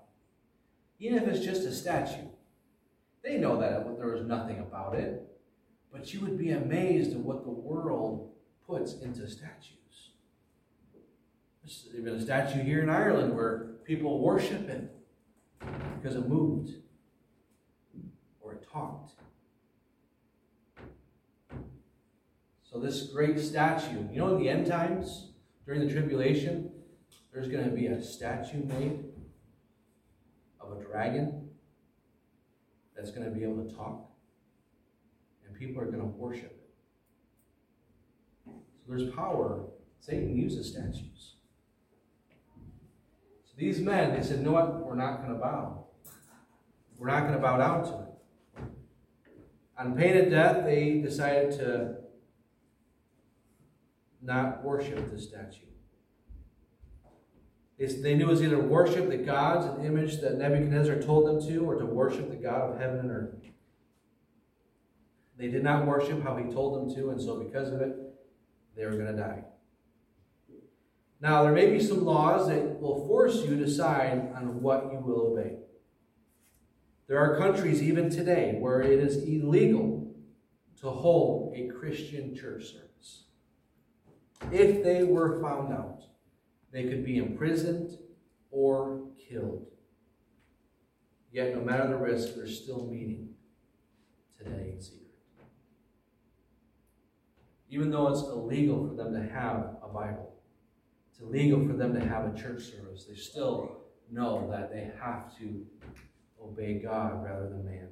Even 0.99 1.17
if 1.17 1.27
it's 1.27 1.45
just 1.45 1.63
a 1.63 1.73
statue. 1.73 2.27
They 3.23 3.37
know 3.37 3.59
that 3.59 3.97
there 3.97 4.13
was 4.13 4.23
nothing 4.23 4.59
about 4.59 4.95
it. 4.95 5.27
But 5.91 6.13
you 6.13 6.21
would 6.21 6.37
be 6.37 6.51
amazed 6.51 7.11
at 7.11 7.19
what 7.19 7.43
the 7.43 7.51
world 7.51 8.30
puts 8.71 8.93
into 9.01 9.29
statues. 9.29 10.11
There's 11.61 11.87
even 11.93 12.15
a 12.15 12.21
statue 12.21 12.63
here 12.63 12.81
in 12.81 12.89
Ireland 12.89 13.35
where 13.35 13.73
people 13.83 14.19
worship 14.19 14.69
it 14.69 14.95
because 15.95 16.15
it 16.15 16.27
moved 16.29 16.71
or 18.39 18.53
it 18.53 18.65
talked. 18.71 19.11
So, 22.63 22.79
this 22.79 23.07
great 23.11 23.37
statue, 23.37 24.07
you 24.09 24.19
know, 24.19 24.37
in 24.37 24.41
the 24.41 24.47
end 24.47 24.67
times, 24.67 25.33
during 25.65 25.85
the 25.85 25.91
tribulation, 25.91 26.71
there's 27.33 27.49
going 27.49 27.65
to 27.65 27.75
be 27.75 27.87
a 27.87 28.01
statue 28.01 28.63
made 28.63 29.03
of 30.61 30.77
a 30.77 30.81
dragon 30.81 31.49
that's 32.95 33.11
going 33.11 33.25
to 33.25 33.37
be 33.37 33.43
able 33.43 33.65
to 33.65 33.75
talk, 33.75 34.09
and 35.45 35.53
people 35.59 35.81
are 35.81 35.87
going 35.87 35.99
to 35.99 36.05
worship 36.05 36.60
there's 38.91 39.09
power. 39.11 39.63
Satan 39.99 40.35
uses 40.35 40.69
statues. 40.69 41.35
So, 43.45 43.53
these 43.55 43.79
men, 43.79 44.13
they 44.13 44.21
said, 44.21 44.41
know 44.41 44.51
what? 44.51 44.85
We're 44.85 44.95
not 44.95 45.21
going 45.21 45.33
to 45.33 45.39
bow. 45.39 45.85
We're 46.97 47.07
not 47.07 47.21
going 47.21 47.33
to 47.33 47.39
bow 47.39 47.57
down 47.57 47.83
to 47.85 47.89
it. 47.89 48.63
On 49.77 49.95
pain 49.95 50.17
of 50.17 50.29
death, 50.29 50.65
they 50.65 50.99
decided 50.99 51.51
to 51.53 51.95
not 54.21 54.63
worship 54.63 55.09
the 55.09 55.19
statue. 55.19 55.65
They 57.79 58.13
knew 58.13 58.27
it 58.27 58.29
was 58.29 58.43
either 58.43 58.59
worship 58.59 59.09
the 59.09 59.17
gods 59.17 59.65
and 59.65 59.83
image 59.83 60.21
that 60.21 60.37
Nebuchadnezzar 60.37 61.01
told 61.01 61.25
them 61.25 61.49
to, 61.49 61.65
or 61.65 61.79
to 61.79 61.85
worship 61.85 62.29
the 62.29 62.35
God 62.35 62.73
of 62.73 62.79
heaven 62.79 62.99
and 62.99 63.09
earth. 63.09 63.33
They 65.35 65.47
did 65.47 65.63
not 65.63 65.87
worship 65.87 66.21
how 66.21 66.35
he 66.35 66.51
told 66.51 66.75
them 66.75 66.95
to, 66.95 67.09
and 67.09 67.19
so 67.19 67.39
because 67.39 67.71
of 67.71 67.81
it, 67.81 68.10
they 68.75 68.85
were 68.85 68.91
going 68.91 69.15
to 69.15 69.21
die. 69.21 69.43
Now, 71.19 71.43
there 71.43 71.51
may 71.51 71.69
be 71.69 71.79
some 71.79 72.03
laws 72.03 72.47
that 72.47 72.79
will 72.81 73.05
force 73.07 73.43
you 73.43 73.51
to 73.51 73.65
decide 73.65 74.33
on 74.35 74.61
what 74.61 74.91
you 74.91 74.99
will 74.99 75.33
obey. 75.33 75.57
There 77.07 77.19
are 77.19 77.37
countries, 77.37 77.83
even 77.83 78.09
today, 78.09 78.55
where 78.59 78.81
it 78.81 78.99
is 78.99 79.17
illegal 79.23 80.15
to 80.81 80.89
hold 80.89 81.53
a 81.55 81.67
Christian 81.67 82.35
church 82.35 82.71
service. 82.71 83.25
If 84.51 84.83
they 84.83 85.03
were 85.03 85.39
found 85.41 85.71
out, 85.73 86.01
they 86.71 86.85
could 86.85 87.05
be 87.05 87.17
imprisoned 87.17 87.97
or 88.49 89.03
killed. 89.29 89.67
Yet, 91.31 91.55
no 91.55 91.61
matter 91.61 91.87
the 91.87 91.97
risk, 91.97 92.35
they're 92.35 92.47
still 92.47 92.87
meeting 92.87 93.29
today 94.37 94.71
in 94.73 94.81
secret. 94.81 95.10
Even 97.71 97.89
though 97.89 98.09
it's 98.09 98.21
illegal 98.21 98.85
for 98.85 98.93
them 98.93 99.13
to 99.13 99.33
have 99.33 99.77
a 99.81 99.87
Bible, 99.87 100.33
it's 101.09 101.21
illegal 101.21 101.65
for 101.65 101.73
them 101.73 101.93
to 101.93 102.01
have 102.01 102.25
a 102.25 102.37
church 102.37 102.63
service, 102.63 103.05
they 103.05 103.15
still 103.15 103.77
know 104.11 104.49
that 104.51 104.71
they 104.71 104.91
have 105.01 105.35
to 105.37 105.65
obey 106.43 106.73
God 106.75 107.23
rather 107.23 107.47
than 107.47 107.63
man. 107.63 107.87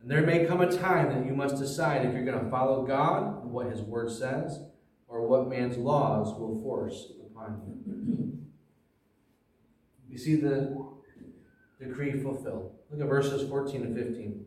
And 0.00 0.10
there 0.10 0.22
may 0.22 0.46
come 0.46 0.62
a 0.62 0.74
time 0.74 1.10
that 1.10 1.26
you 1.26 1.34
must 1.34 1.58
decide 1.58 2.06
if 2.06 2.14
you're 2.14 2.24
going 2.24 2.42
to 2.42 2.50
follow 2.50 2.86
God 2.86 3.42
and 3.42 3.52
what 3.52 3.66
His 3.66 3.82
Word 3.82 4.10
says, 4.10 4.60
or 5.06 5.26
what 5.26 5.48
man's 5.48 5.76
laws 5.76 6.32
will 6.38 6.58
force 6.62 7.12
upon 7.26 7.60
you. 7.66 8.38
You 10.08 10.16
see 10.16 10.36
the 10.36 10.74
decree 11.78 12.18
fulfilled. 12.18 12.72
Look 12.90 13.00
at 13.00 13.06
verses 13.06 13.46
14 13.48 13.82
and 13.82 13.96
15. 13.96 14.24
It 14.24 14.38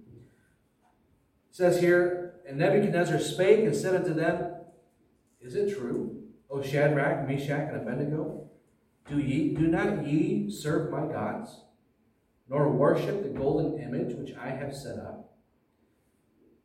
says 1.51 1.79
here, 1.79 2.32
And 2.47 2.57
Nebuchadnezzar 2.57 3.19
spake 3.19 3.65
and 3.65 3.75
said 3.75 3.95
unto 3.95 4.13
them, 4.13 4.53
Is 5.41 5.55
it 5.55 5.77
true, 5.77 6.23
O 6.49 6.61
Shadrach, 6.61 7.27
Meshach, 7.27 7.69
and 7.69 7.77
Abednego? 7.77 8.49
Do 9.09 9.19
ye 9.19 9.53
do 9.53 9.67
not 9.67 10.05
ye 10.05 10.49
serve 10.49 10.91
my 10.91 11.05
gods, 11.05 11.61
nor 12.49 12.69
worship 12.69 13.23
the 13.23 13.29
golden 13.29 13.79
image 13.79 14.15
which 14.15 14.35
I 14.35 14.49
have 14.49 14.75
set 14.75 14.97
up? 14.97 15.35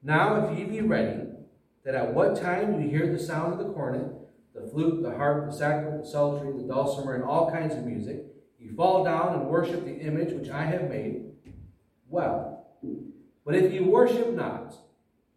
Now 0.03 0.47
if 0.47 0.59
ye 0.59 0.65
be 0.65 0.81
ready, 0.81 1.23
that 1.85 1.95
at 1.95 2.15
what 2.15 2.41
time 2.41 2.81
you 2.81 2.89
hear 2.89 3.11
the 3.11 3.19
sound 3.19 3.53
of 3.53 3.59
the 3.59 3.73
cornet, 3.73 4.13
the 4.55 4.69
flute, 4.69 5.03
the 5.03 5.17
harp, 5.17 5.51
the 5.51 5.57
sackbut, 5.57 6.03
the 6.03 6.09
psaltery, 6.09 6.53
the 6.53 6.69
dulcimer, 6.69 7.15
and 7.15 7.25
all 7.25 7.51
kinds 7.51 7.75
of 7.75 7.85
music, 7.85 8.25
you 8.59 8.75
fall 8.75 9.05
down 9.05 9.35
and 9.35 9.49
worship 9.49 9.85
the 9.85 9.99
image 9.99 10.33
which 10.33 10.51
I 10.51 10.65
have 10.65 10.89
made, 10.89 11.33
well. 12.09 12.67
But 13.45 13.55
if 13.55 13.73
ye 13.73 13.81
worship 13.81 14.35
not, 14.35 14.75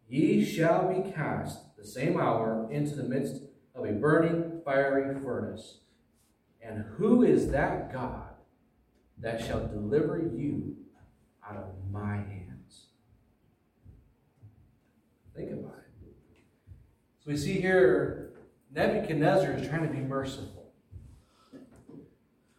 ye 0.08 0.44
shall 0.44 0.92
be 0.92 1.10
cast 1.12 1.76
the 1.76 1.84
same 1.84 2.18
hour 2.18 2.68
into 2.70 2.94
the 2.94 3.02
midst 3.02 3.42
of 3.74 3.84
a 3.84 3.92
burning 3.92 4.60
fiery 4.64 5.18
furnace. 5.20 5.78
And 6.60 6.84
who 6.96 7.22
is 7.22 7.50
that 7.50 7.92
God 7.92 8.28
that 9.18 9.44
shall 9.44 9.66
deliver 9.66 10.18
you 10.18 10.76
out 11.48 11.56
of 11.56 11.90
my 11.90 12.16
hands? 12.16 12.86
Think 15.34 15.50
about 15.50 15.78
it. 15.78 16.14
So 17.24 17.30
we 17.30 17.36
see 17.36 17.60
here 17.60 18.32
Nebuchadnezzar 18.74 19.52
is 19.52 19.68
trying 19.68 19.86
to 19.86 19.92
be 19.92 20.00
merciful 20.00 20.72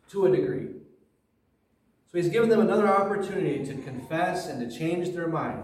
to 0.10 0.26
a 0.28 0.36
degree. 0.36 0.68
So 2.12 2.20
he's 2.20 2.30
given 2.30 2.50
them 2.50 2.60
another 2.60 2.88
opportunity 2.88 3.66
to 3.66 3.74
confess 3.82 4.48
and 4.48 4.70
to 4.70 4.78
change 4.78 5.14
their 5.14 5.28
mind. 5.28 5.64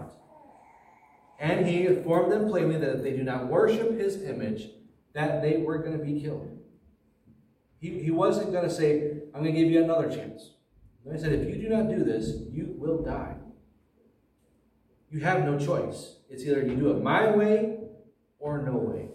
And 1.40 1.66
he 1.66 1.86
informed 1.86 2.30
them 2.30 2.48
plainly 2.48 2.76
that 2.76 2.96
if 2.96 3.02
they 3.02 3.16
do 3.16 3.24
not 3.24 3.46
worship 3.46 3.98
his 3.98 4.22
image, 4.22 4.68
that 5.14 5.40
they 5.40 5.56
were 5.56 5.78
going 5.78 5.98
to 5.98 6.04
be 6.04 6.20
killed. 6.20 6.58
He, 7.80 7.98
he 7.98 8.10
wasn't 8.10 8.52
going 8.52 8.68
to 8.68 8.74
say, 8.74 9.22
I'm 9.34 9.42
going 9.42 9.54
to 9.54 9.60
give 9.60 9.70
you 9.70 9.82
another 9.82 10.10
chance. 10.10 10.50
He 11.10 11.18
said, 11.18 11.32
if 11.32 11.48
you 11.48 11.56
do 11.56 11.70
not 11.70 11.88
do 11.88 12.04
this, 12.04 12.34
you 12.52 12.74
will 12.76 13.02
die. 13.02 13.36
You 15.10 15.20
have 15.20 15.44
no 15.44 15.58
choice. 15.58 16.16
It's 16.28 16.44
either 16.44 16.62
you 16.62 16.76
do 16.76 16.90
it 16.90 17.02
my 17.02 17.34
way 17.34 17.78
or 18.38 18.62
no 18.62 18.76
way. 18.76 19.08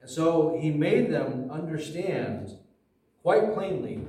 And 0.00 0.10
so 0.10 0.58
he 0.60 0.70
made 0.70 1.12
them 1.12 1.48
understand 1.52 2.50
quite 3.22 3.54
plainly 3.54 4.04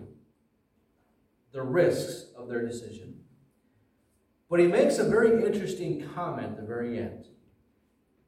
the 1.52 1.62
risks 1.62 2.32
of 2.36 2.50
their 2.50 2.66
decision. 2.66 3.13
But 4.54 4.60
he 4.60 4.68
makes 4.68 5.00
a 5.00 5.10
very 5.10 5.44
interesting 5.44 6.08
comment 6.14 6.50
at 6.50 6.58
the 6.58 6.62
very 6.62 7.00
end. 7.00 7.26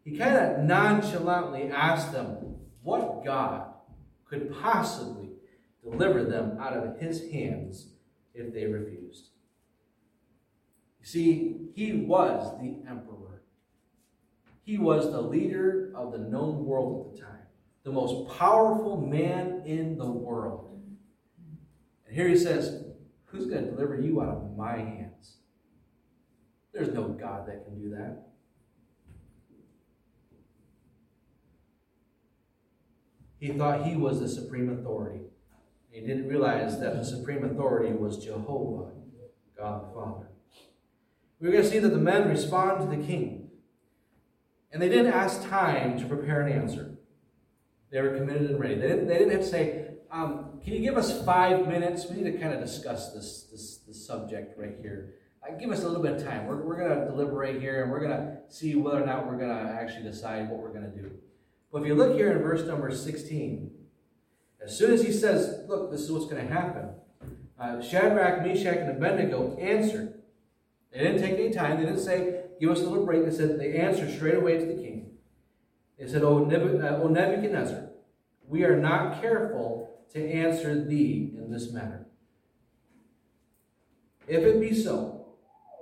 He 0.03 0.17
kind 0.17 0.36
of 0.36 0.63
nonchalantly 0.63 1.69
asks 1.69 2.11
them 2.11 2.55
what 2.82 3.23
God 3.23 3.67
could 4.28 4.51
possibly 4.51 5.30
deliver 5.84 6.23
them 6.23 6.57
out 6.59 6.73
of 6.73 6.99
his 6.99 7.30
hands 7.30 7.89
if 8.34 8.51
they 8.55 8.65
refused. 8.65 9.30
You 10.99 11.05
see, 11.05 11.57
he 11.76 11.93
was 11.93 12.59
the 12.59 12.80
emperor. 12.89 13.43
He 14.63 14.80
was 14.80 15.11
the 15.11 15.21
leader 15.21 15.91
of 15.93 16.11
the 16.11 16.17
known 16.17 16.65
world 16.65 17.05
at 17.05 17.19
the 17.19 17.21
time, 17.21 17.45
the 17.84 17.91
most 17.91 18.36
powerful 18.36 18.99
man 18.99 19.61
in 19.63 19.95
the 19.95 20.09
world. 20.09 20.82
And 22.07 22.15
here 22.15 22.28
he 22.28 22.36
says, 22.36 22.84
Who's 23.26 23.45
going 23.45 23.65
to 23.65 23.69
deliver 23.69 24.01
you 24.01 24.23
out 24.23 24.30
of 24.30 24.57
my 24.57 24.78
hands? 24.78 25.04
There's 26.76 26.93
no 26.93 27.07
God 27.07 27.47
that 27.47 27.63
can 27.63 27.80
do 27.80 27.91
that. 27.91 28.28
He 33.39 33.53
thought 33.53 33.86
he 33.86 33.95
was 33.95 34.19
the 34.19 34.28
supreme 34.28 34.69
authority. 34.69 35.21
He 35.89 36.01
didn't 36.01 36.28
realize 36.28 36.78
that 36.82 36.95
the 36.95 37.05
supreme 37.05 37.45
authority 37.45 37.93
was 37.93 38.17
Jehovah, 38.17 38.91
God 39.57 39.88
the 39.88 39.93
Father. 39.93 40.28
We're 41.39 41.51
going 41.51 41.63
to 41.63 41.69
see 41.69 41.80
that 41.80 41.89
the 41.89 41.97
men 41.97 42.28
respond 42.28 42.82
to 42.82 42.97
the 42.97 43.01
king. 43.01 43.51
And 44.73 44.82
they 44.82 44.89
didn't 44.89 45.13
ask 45.13 45.47
time 45.47 45.97
to 45.99 46.05
prepare 46.05 46.41
an 46.41 46.51
answer. 46.51 46.97
They 47.89 48.01
were 48.01 48.17
committed 48.17 48.49
and 48.49 48.59
ready. 48.59 48.76
They 48.76 48.88
didn't, 48.88 49.07
they 49.07 49.17
didn't 49.17 49.32
have 49.32 49.41
to 49.41 49.47
say, 49.47 49.88
um, 50.11 50.59
Can 50.61 50.73
you 50.73 50.80
give 50.80 50.97
us 50.97 51.23
five 51.23 51.69
minutes? 51.69 52.07
We 52.09 52.17
need 52.17 52.32
to 52.34 52.38
kind 52.38 52.53
of 52.53 52.59
discuss 52.59 53.13
this, 53.13 53.47
this, 53.49 53.78
this 53.88 54.05
subject 54.05 54.59
right 54.59 54.76
here. 54.82 55.13
Uh, 55.45 55.53
give 55.57 55.71
us 55.71 55.83
a 55.83 55.87
little 55.87 56.01
bit 56.01 56.13
of 56.13 56.23
time. 56.23 56.47
We're, 56.47 56.61
we're 56.63 56.77
going 56.77 56.99
to 56.99 57.05
deliberate 57.05 57.61
here 57.61 57.83
and 57.83 57.91
we're 57.91 57.99
going 57.99 58.11
to 58.11 58.37
see 58.49 58.75
whether 58.75 59.01
or 59.01 59.05
not 59.05 59.27
we're 59.27 59.37
going 59.37 59.49
to 59.49 59.71
actually 59.71 60.03
decide 60.03 60.49
what 60.49 60.59
we're 60.59 60.73
going 60.73 60.91
to 60.91 60.97
do. 60.97 61.11
But 61.71 61.81
if 61.81 61.87
you 61.87 61.95
look 61.95 62.15
here 62.15 62.31
in 62.31 62.39
verse 62.39 62.65
number 62.65 62.89
16, 62.91 63.71
as 64.63 64.77
soon 64.77 64.93
as 64.93 65.03
he 65.03 65.11
says, 65.11 65.65
Look, 65.67 65.91
this 65.91 66.01
is 66.01 66.11
what's 66.11 66.25
going 66.25 66.47
to 66.47 66.53
happen, 66.53 66.89
uh, 67.59 67.81
Shadrach, 67.81 68.41
Meshach, 68.43 68.77
and 68.77 68.89
Abednego 68.89 69.57
answered. 69.57 70.21
They 70.91 70.99
didn't 70.99 71.21
take 71.21 71.33
any 71.33 71.51
time. 71.51 71.79
They 71.79 71.85
didn't 71.85 72.01
say, 72.01 72.43
give 72.59 72.69
us 72.69 72.79
a 72.79 72.83
little 72.83 73.05
break. 73.05 73.25
They 73.25 73.31
said 73.31 73.59
they 73.59 73.75
answered 73.75 74.13
straight 74.15 74.35
away 74.35 74.57
to 74.57 74.65
the 74.65 74.73
king. 74.73 75.11
They 75.99 76.07
said, 76.07 76.23
O, 76.23 76.43
uh, 76.43 76.47
Nebuchadnezzar, 76.47 77.89
we 78.47 78.63
are 78.63 78.77
not 78.77 79.21
careful 79.21 79.89
to 80.13 80.31
answer 80.31 80.83
thee 80.83 81.33
in 81.37 81.51
this 81.51 81.71
matter. 81.71 82.05
If 84.27 84.43
it 84.43 84.59
be 84.59 84.73
so, 84.73 85.14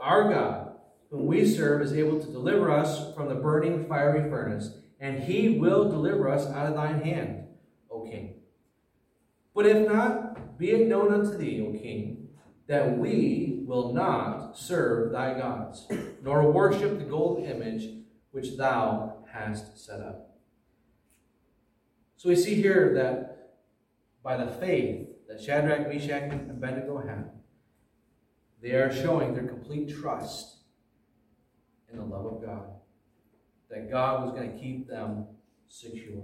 our 0.04 0.32
God, 0.32 0.76
whom 1.10 1.26
we 1.26 1.46
serve, 1.46 1.82
is 1.82 1.94
able 1.94 2.20
to 2.20 2.32
deliver 2.32 2.70
us 2.70 3.14
from 3.16 3.30
the 3.30 3.36
burning 3.36 3.88
fiery 3.88 4.30
furnace, 4.30 4.78
and 5.00 5.24
he 5.24 5.58
will 5.58 5.90
deliver 5.90 6.30
us 6.30 6.46
out 6.48 6.68
of 6.68 6.76
thine 6.76 7.02
hand, 7.02 7.46
O 7.90 8.04
king. 8.04 8.36
But 9.56 9.66
if 9.66 9.88
not, 9.88 10.58
be 10.58 10.72
it 10.72 10.88
known 10.88 11.14
unto 11.14 11.38
thee, 11.38 11.66
O 11.66 11.72
king, 11.72 12.28
that 12.68 12.98
we 12.98 13.64
will 13.66 13.94
not 13.94 14.58
serve 14.58 15.12
thy 15.12 15.40
gods, 15.40 15.88
nor 16.22 16.52
worship 16.52 17.00
the 17.00 17.06
golden 17.06 17.46
image 17.46 17.90
which 18.32 18.58
thou 18.58 19.24
hast 19.32 19.84
set 19.86 20.02
up. 20.02 20.38
So 22.18 22.30
we 22.30 22.36
see 22.36 22.56
here 22.56 22.94
that 22.96 23.60
by 24.22 24.38
the 24.38 24.52
faith 24.52 25.08
that 25.28 25.42
Shadrach, 25.42 25.88
Meshach, 25.88 26.32
and 26.32 26.52
Abednego 26.52 26.98
had, 27.06 27.30
they 28.64 28.72
are 28.72 28.94
showing 28.94 29.34
their 29.34 29.44
complete 29.44 29.94
trust 29.94 30.60
in 31.92 32.00
the 32.00 32.06
love 32.06 32.26
of 32.26 32.42
God, 32.42 32.66
that 33.70 33.92
God 33.92 34.24
was 34.24 34.32
going 34.32 34.54
to 34.54 34.58
keep 34.58 34.88
them 34.88 35.26
secure. 35.68 36.24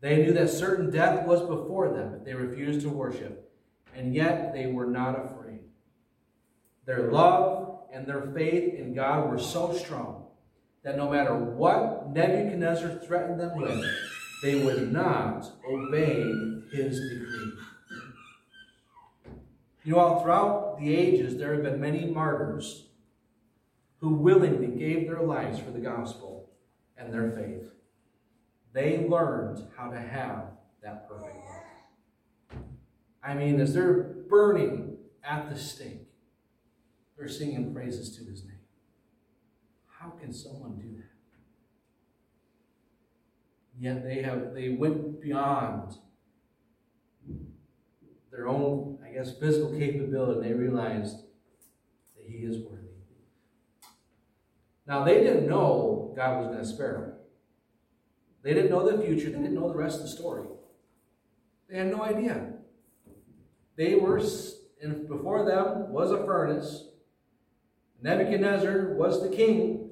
They 0.00 0.24
knew 0.24 0.32
that 0.32 0.48
certain 0.48 0.90
death 0.90 1.26
was 1.26 1.42
before 1.42 1.90
them 1.90 2.14
if 2.14 2.24
they 2.24 2.32
refused 2.32 2.80
to 2.80 2.88
worship, 2.88 3.52
and 3.94 4.14
yet 4.14 4.54
they 4.54 4.66
were 4.66 4.86
not 4.86 5.26
afraid. 5.26 5.60
Their 6.86 7.12
love 7.12 7.80
and 7.92 8.06
their 8.06 8.22
faith 8.34 8.74
in 8.74 8.94
God 8.94 9.30
were 9.30 9.38
so 9.38 9.76
strong 9.76 10.24
that 10.82 10.96
no 10.96 11.10
matter 11.10 11.34
what 11.34 12.08
Nebuchadnezzar 12.10 13.00
threatened 13.06 13.38
them 13.38 13.56
with, 13.56 13.84
they 14.42 14.64
would 14.64 14.90
not 14.90 15.46
obey 15.68 16.22
his 16.72 16.98
decree. 16.98 17.52
You 19.90 19.96
know, 19.96 20.20
throughout 20.20 20.78
the 20.78 20.94
ages, 20.94 21.36
there 21.36 21.52
have 21.52 21.64
been 21.64 21.80
many 21.80 22.06
martyrs 22.06 22.86
who 23.96 24.14
willingly 24.14 24.68
gave 24.68 25.08
their 25.08 25.20
lives 25.20 25.58
for 25.58 25.72
the 25.72 25.80
gospel 25.80 26.48
and 26.96 27.12
their 27.12 27.32
faith. 27.32 27.72
They 28.72 29.08
learned 29.08 29.66
how 29.76 29.90
to 29.90 29.98
have 29.98 30.44
that 30.80 31.08
perfect 31.08 31.34
love. 31.34 32.62
I 33.20 33.34
mean, 33.34 33.58
as 33.58 33.74
they're 33.74 34.14
burning 34.28 34.96
at 35.24 35.50
the 35.50 35.58
stake, 35.58 36.06
they're 37.18 37.26
singing 37.26 37.74
praises 37.74 38.16
to 38.16 38.24
his 38.30 38.44
name. 38.44 38.60
How 39.88 40.10
can 40.10 40.32
someone 40.32 40.76
do 40.76 40.98
that? 40.98 41.10
Yet 43.76 44.04
they 44.04 44.22
have 44.22 44.54
they 44.54 44.68
went 44.68 45.20
beyond 45.20 45.96
their 48.30 48.48
own, 48.48 48.98
I 49.04 49.12
guess, 49.12 49.36
physical 49.38 49.76
capability, 49.76 50.40
and 50.40 50.44
they 50.44 50.52
realized 50.52 51.16
that 52.16 52.26
he 52.26 52.38
is 52.38 52.58
worthy. 52.58 52.86
Now 54.86 55.04
they 55.04 55.22
didn't 55.22 55.48
know 55.48 56.12
God 56.16 56.38
was 56.38 56.46
going 56.48 56.58
to 56.58 56.66
spare 56.66 56.92
them. 56.92 57.12
They 58.42 58.54
didn't 58.54 58.70
know 58.70 58.90
the 58.90 59.02
future, 59.02 59.30
they 59.30 59.38
didn't 59.38 59.54
know 59.54 59.68
the 59.68 59.76
rest 59.76 59.98
of 59.98 60.02
the 60.02 60.08
story. 60.08 60.46
They 61.68 61.78
had 61.78 61.90
no 61.90 62.02
idea. 62.02 62.54
They 63.76 63.94
were, 63.94 64.20
and 64.82 65.08
before 65.08 65.44
them 65.44 65.92
was 65.92 66.10
a 66.10 66.24
furnace. 66.24 66.86
Nebuchadnezzar 68.02 68.94
was 68.94 69.22
the 69.22 69.28
king. 69.28 69.90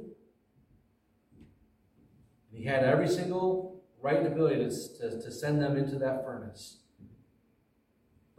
He 2.50 2.64
had 2.64 2.82
every 2.82 3.08
single 3.08 3.84
right 4.00 4.16
and 4.16 4.26
ability 4.26 4.56
to, 4.56 4.98
to, 4.98 5.22
to 5.22 5.30
send 5.30 5.60
them 5.60 5.76
into 5.76 5.98
that 5.98 6.24
furnace. 6.24 6.78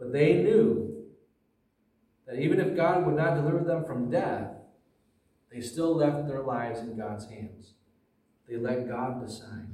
But 0.00 0.12
they 0.12 0.42
knew 0.42 1.04
that 2.26 2.40
even 2.40 2.58
if 2.58 2.74
God 2.74 3.04
would 3.04 3.16
not 3.16 3.34
deliver 3.34 3.62
them 3.62 3.84
from 3.84 4.10
death, 4.10 4.48
they 5.52 5.60
still 5.60 5.94
left 5.94 6.26
their 6.26 6.42
lives 6.42 6.80
in 6.80 6.96
God's 6.96 7.28
hands. 7.28 7.74
They 8.48 8.56
let 8.56 8.88
God 8.88 9.24
decide. 9.24 9.68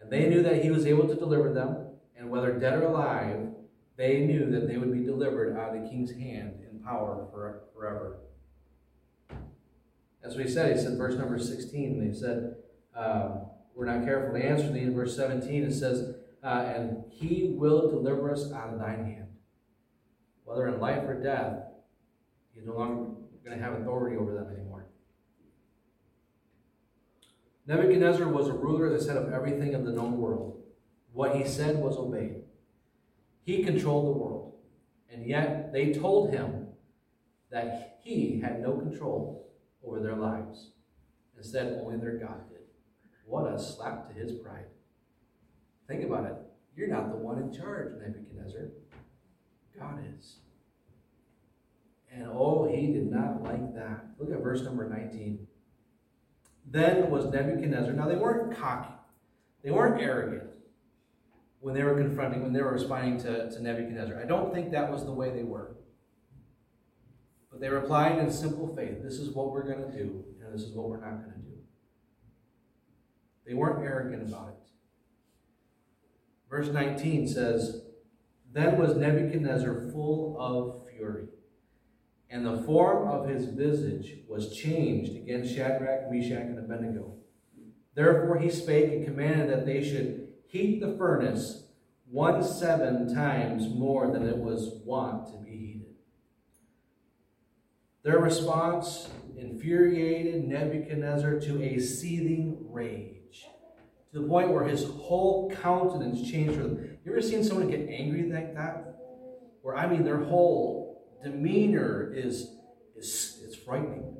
And 0.00 0.10
they 0.10 0.28
knew 0.28 0.42
that 0.42 0.62
He 0.62 0.70
was 0.70 0.84
able 0.84 1.08
to 1.08 1.14
deliver 1.14 1.52
them, 1.52 1.76
and 2.16 2.30
whether 2.30 2.52
dead 2.52 2.74
or 2.74 2.88
alive, 2.88 3.48
they 3.96 4.20
knew 4.20 4.50
that 4.50 4.68
they 4.68 4.76
would 4.76 4.92
be 4.92 5.04
delivered 5.04 5.56
out 5.56 5.74
of 5.74 5.82
the 5.82 5.88
king's 5.88 6.12
hand 6.12 6.60
in 6.70 6.80
power 6.80 7.26
for, 7.32 7.62
forever. 7.74 8.18
As 10.22 10.36
we 10.36 10.48
said, 10.48 10.76
he 10.76 10.82
said, 10.82 10.98
verse 10.98 11.16
number 11.16 11.38
16, 11.38 12.06
they 12.06 12.16
said, 12.16 12.56
uh, 12.96 13.36
we're 13.74 13.86
not 13.86 14.04
careful 14.04 14.38
to 14.38 14.44
answer 14.44 14.70
thee. 14.70 14.80
In 14.80 14.94
verse 14.94 15.16
17, 15.16 15.64
it 15.64 15.72
says, 15.72 16.14
uh, 16.44 16.72
and 16.76 17.04
he 17.10 17.54
will 17.56 17.90
deliver 17.90 18.30
us 18.30 18.52
out 18.52 18.74
of 18.74 18.78
thine 18.78 19.04
hand. 19.04 19.28
Whether 20.44 20.68
in 20.68 20.78
life 20.78 21.04
or 21.04 21.20
death, 21.20 21.54
he's 22.54 22.66
no 22.66 22.74
longer 22.74 23.12
going 23.44 23.58
to 23.58 23.64
have 23.64 23.80
authority 23.80 24.16
over 24.16 24.34
them 24.34 24.48
anymore. 24.54 24.86
Nebuchadnezzar 27.66 28.28
was 28.28 28.48
a 28.48 28.52
ruler 28.52 28.90
that 28.90 29.00
set 29.00 29.16
up 29.16 29.32
everything 29.32 29.72
in 29.72 29.84
the 29.86 29.92
known 29.92 30.18
world. 30.18 30.62
What 31.14 31.34
he 31.34 31.44
said 31.44 31.78
was 31.78 31.96
obeyed. 31.96 32.42
He 33.44 33.64
controlled 33.64 34.06
the 34.06 34.18
world. 34.18 34.52
And 35.10 35.26
yet 35.26 35.72
they 35.72 35.92
told 35.94 36.30
him 36.30 36.66
that 37.50 38.00
he 38.02 38.40
had 38.40 38.60
no 38.60 38.76
control 38.76 39.50
over 39.82 40.00
their 40.00 40.16
lives. 40.16 40.72
Instead, 41.38 41.80
only 41.82 41.96
their 41.96 42.18
God 42.18 42.48
did. 42.50 42.60
What 43.24 43.50
a 43.50 43.58
slap 43.58 44.08
to 44.08 44.14
his 44.14 44.32
pride. 44.32 44.66
Think 45.86 46.04
about 46.04 46.26
it. 46.26 46.34
You're 46.76 46.88
not 46.88 47.10
the 47.10 47.18
one 47.18 47.38
in 47.38 47.52
charge, 47.52 47.92
Nebuchadnezzar. 48.00 48.68
God 49.78 50.00
is. 50.16 50.36
And 52.12 52.28
oh, 52.32 52.68
he 52.68 52.92
did 52.92 53.10
not 53.10 53.42
like 53.42 53.74
that. 53.74 54.06
Look 54.18 54.30
at 54.32 54.42
verse 54.42 54.62
number 54.62 54.88
19. 54.88 55.46
Then 56.70 57.10
was 57.10 57.26
Nebuchadnezzar. 57.26 57.92
Now, 57.92 58.08
they 58.08 58.16
weren't 58.16 58.56
cocky, 58.56 58.94
they 59.62 59.70
weren't 59.70 60.00
arrogant 60.00 60.54
when 61.60 61.74
they 61.74 61.82
were 61.82 61.94
confronting, 61.94 62.42
when 62.42 62.52
they 62.52 62.62
were 62.62 62.72
responding 62.72 63.18
to, 63.18 63.50
to 63.50 63.62
Nebuchadnezzar. 63.62 64.20
I 64.20 64.26
don't 64.26 64.52
think 64.52 64.70
that 64.72 64.90
was 64.90 65.04
the 65.04 65.12
way 65.12 65.30
they 65.30 65.42
were. 65.42 65.76
But 67.50 67.60
they 67.60 67.68
replied 67.68 68.18
in 68.18 68.30
simple 68.30 68.74
faith 68.74 69.02
this 69.02 69.14
is 69.14 69.30
what 69.30 69.50
we're 69.50 69.62
going 69.62 69.90
to 69.90 69.96
do, 69.96 70.24
and 70.42 70.52
this 70.52 70.62
is 70.62 70.74
what 70.74 70.88
we're 70.88 71.00
not 71.00 71.22
going 71.22 71.32
to 71.32 71.38
do. 71.38 71.56
They 73.46 73.54
weren't 73.54 73.84
arrogant 73.84 74.28
about 74.28 74.48
it. 74.48 74.73
Verse 76.48 76.68
19 76.68 77.28
says, 77.28 77.82
Then 78.52 78.78
was 78.78 78.96
Nebuchadnezzar 78.96 79.90
full 79.92 80.36
of 80.38 80.88
fury 80.90 81.26
and 82.34 82.44
the 82.44 82.62
form 82.64 83.06
of 83.08 83.28
his 83.28 83.46
visage 83.46 84.18
was 84.26 84.56
changed 84.56 85.14
against 85.14 85.54
Shadrach, 85.54 86.10
Meshach, 86.10 86.42
and 86.42 86.58
Abednego. 86.58 87.14
Therefore 87.94 88.40
he 88.40 88.50
spake 88.50 88.92
and 88.92 89.04
commanded 89.04 89.50
that 89.50 89.64
they 89.64 89.88
should 89.88 90.32
heat 90.48 90.80
the 90.80 90.96
furnace 90.96 91.68
one 92.10 92.42
seven 92.42 93.14
times 93.14 93.72
more 93.72 94.10
than 94.10 94.26
it 94.26 94.36
was 94.36 94.80
wont 94.84 95.28
to 95.28 95.38
be 95.38 95.56
heated. 95.56 95.94
Their 98.02 98.18
response 98.18 99.08
infuriated 99.36 100.48
Nebuchadnezzar 100.48 101.38
to 101.38 101.62
a 101.62 101.78
seething 101.78 102.66
rage, 102.68 103.18
to 104.14 104.20
the 104.20 104.28
point 104.28 104.50
where 104.50 104.64
his 104.64 104.84
whole 104.84 105.50
countenance 105.50 106.30
changed. 106.30 106.54
for 106.54 106.62
them. 106.62 106.98
You 107.04 107.12
ever 107.12 107.20
seen 107.20 107.42
someone 107.42 107.68
get 107.68 107.88
angry 107.88 108.30
like 108.30 108.54
that? 108.54 108.94
Where, 109.62 109.76
I 109.76 109.88
mean, 109.88 110.04
their 110.04 110.22
whole 110.22 111.04
demeanor 111.22 112.12
is, 112.14 112.48
is, 112.96 113.40
is 113.44 113.56
frightening. 113.56 114.16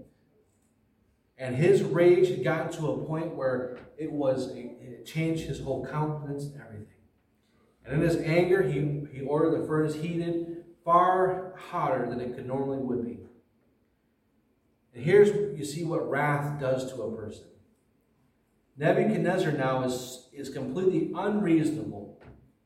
And 1.38 1.54
his 1.54 1.82
rage 1.82 2.28
had 2.28 2.42
gotten 2.42 2.72
to 2.72 2.90
a 2.90 3.04
point 3.04 3.36
where 3.36 3.78
it 3.96 4.10
was 4.10 4.48
it 4.48 5.06
changed 5.06 5.44
his 5.44 5.60
whole 5.60 5.86
countenance 5.86 6.44
and 6.44 6.60
everything. 6.60 6.86
And 7.84 7.94
in 7.94 8.00
his 8.00 8.16
anger, 8.16 8.62
he, 8.62 9.06
he 9.12 9.24
ordered 9.24 9.60
the 9.60 9.66
furnace 9.66 9.94
heated 9.94 10.64
far 10.84 11.54
hotter 11.56 12.08
than 12.08 12.20
it 12.20 12.34
could 12.34 12.46
normally 12.46 12.78
would 12.78 13.04
be. 13.04 13.20
And 14.94 15.04
here's 15.04 15.58
you 15.58 15.64
see 15.64 15.84
what 15.84 16.08
wrath 16.08 16.60
does 16.60 16.92
to 16.92 17.02
a 17.02 17.16
person. 17.16 17.44
Nebuchadnezzar 18.76 19.52
now 19.52 19.84
is, 19.84 20.28
is 20.32 20.48
completely 20.48 21.12
unreasonable 21.14 22.14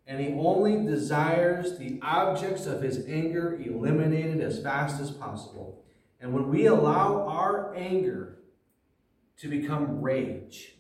and 0.09 0.19
he 0.21 0.33
only 0.33 0.87
desires 0.87 1.77
the 1.77 2.01
objects 2.01 2.65
of 2.65 2.81
his 2.81 3.07
anger 3.07 3.61
eliminated 3.63 4.41
as 4.41 4.63
fast 4.63 5.03
as 5.03 5.11
possible. 5.11 5.85
And 6.19 6.33
when 6.33 6.49
we 6.49 6.65
allow 6.65 7.27
our 7.29 7.75
anger 7.77 8.39
to 9.37 9.49
become 9.49 10.01
rage, 10.01 10.79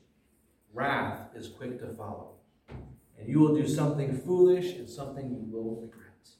wrath 0.72 1.28
is 1.34 1.48
quick 1.48 1.78
to 1.80 1.88
follow. 1.88 2.36
And 2.70 3.28
you 3.28 3.38
will 3.38 3.54
do 3.54 3.68
something 3.68 4.18
foolish 4.18 4.76
and 4.76 4.88
something 4.88 5.30
you 5.30 5.44
will 5.46 5.76
regret. 5.82 6.30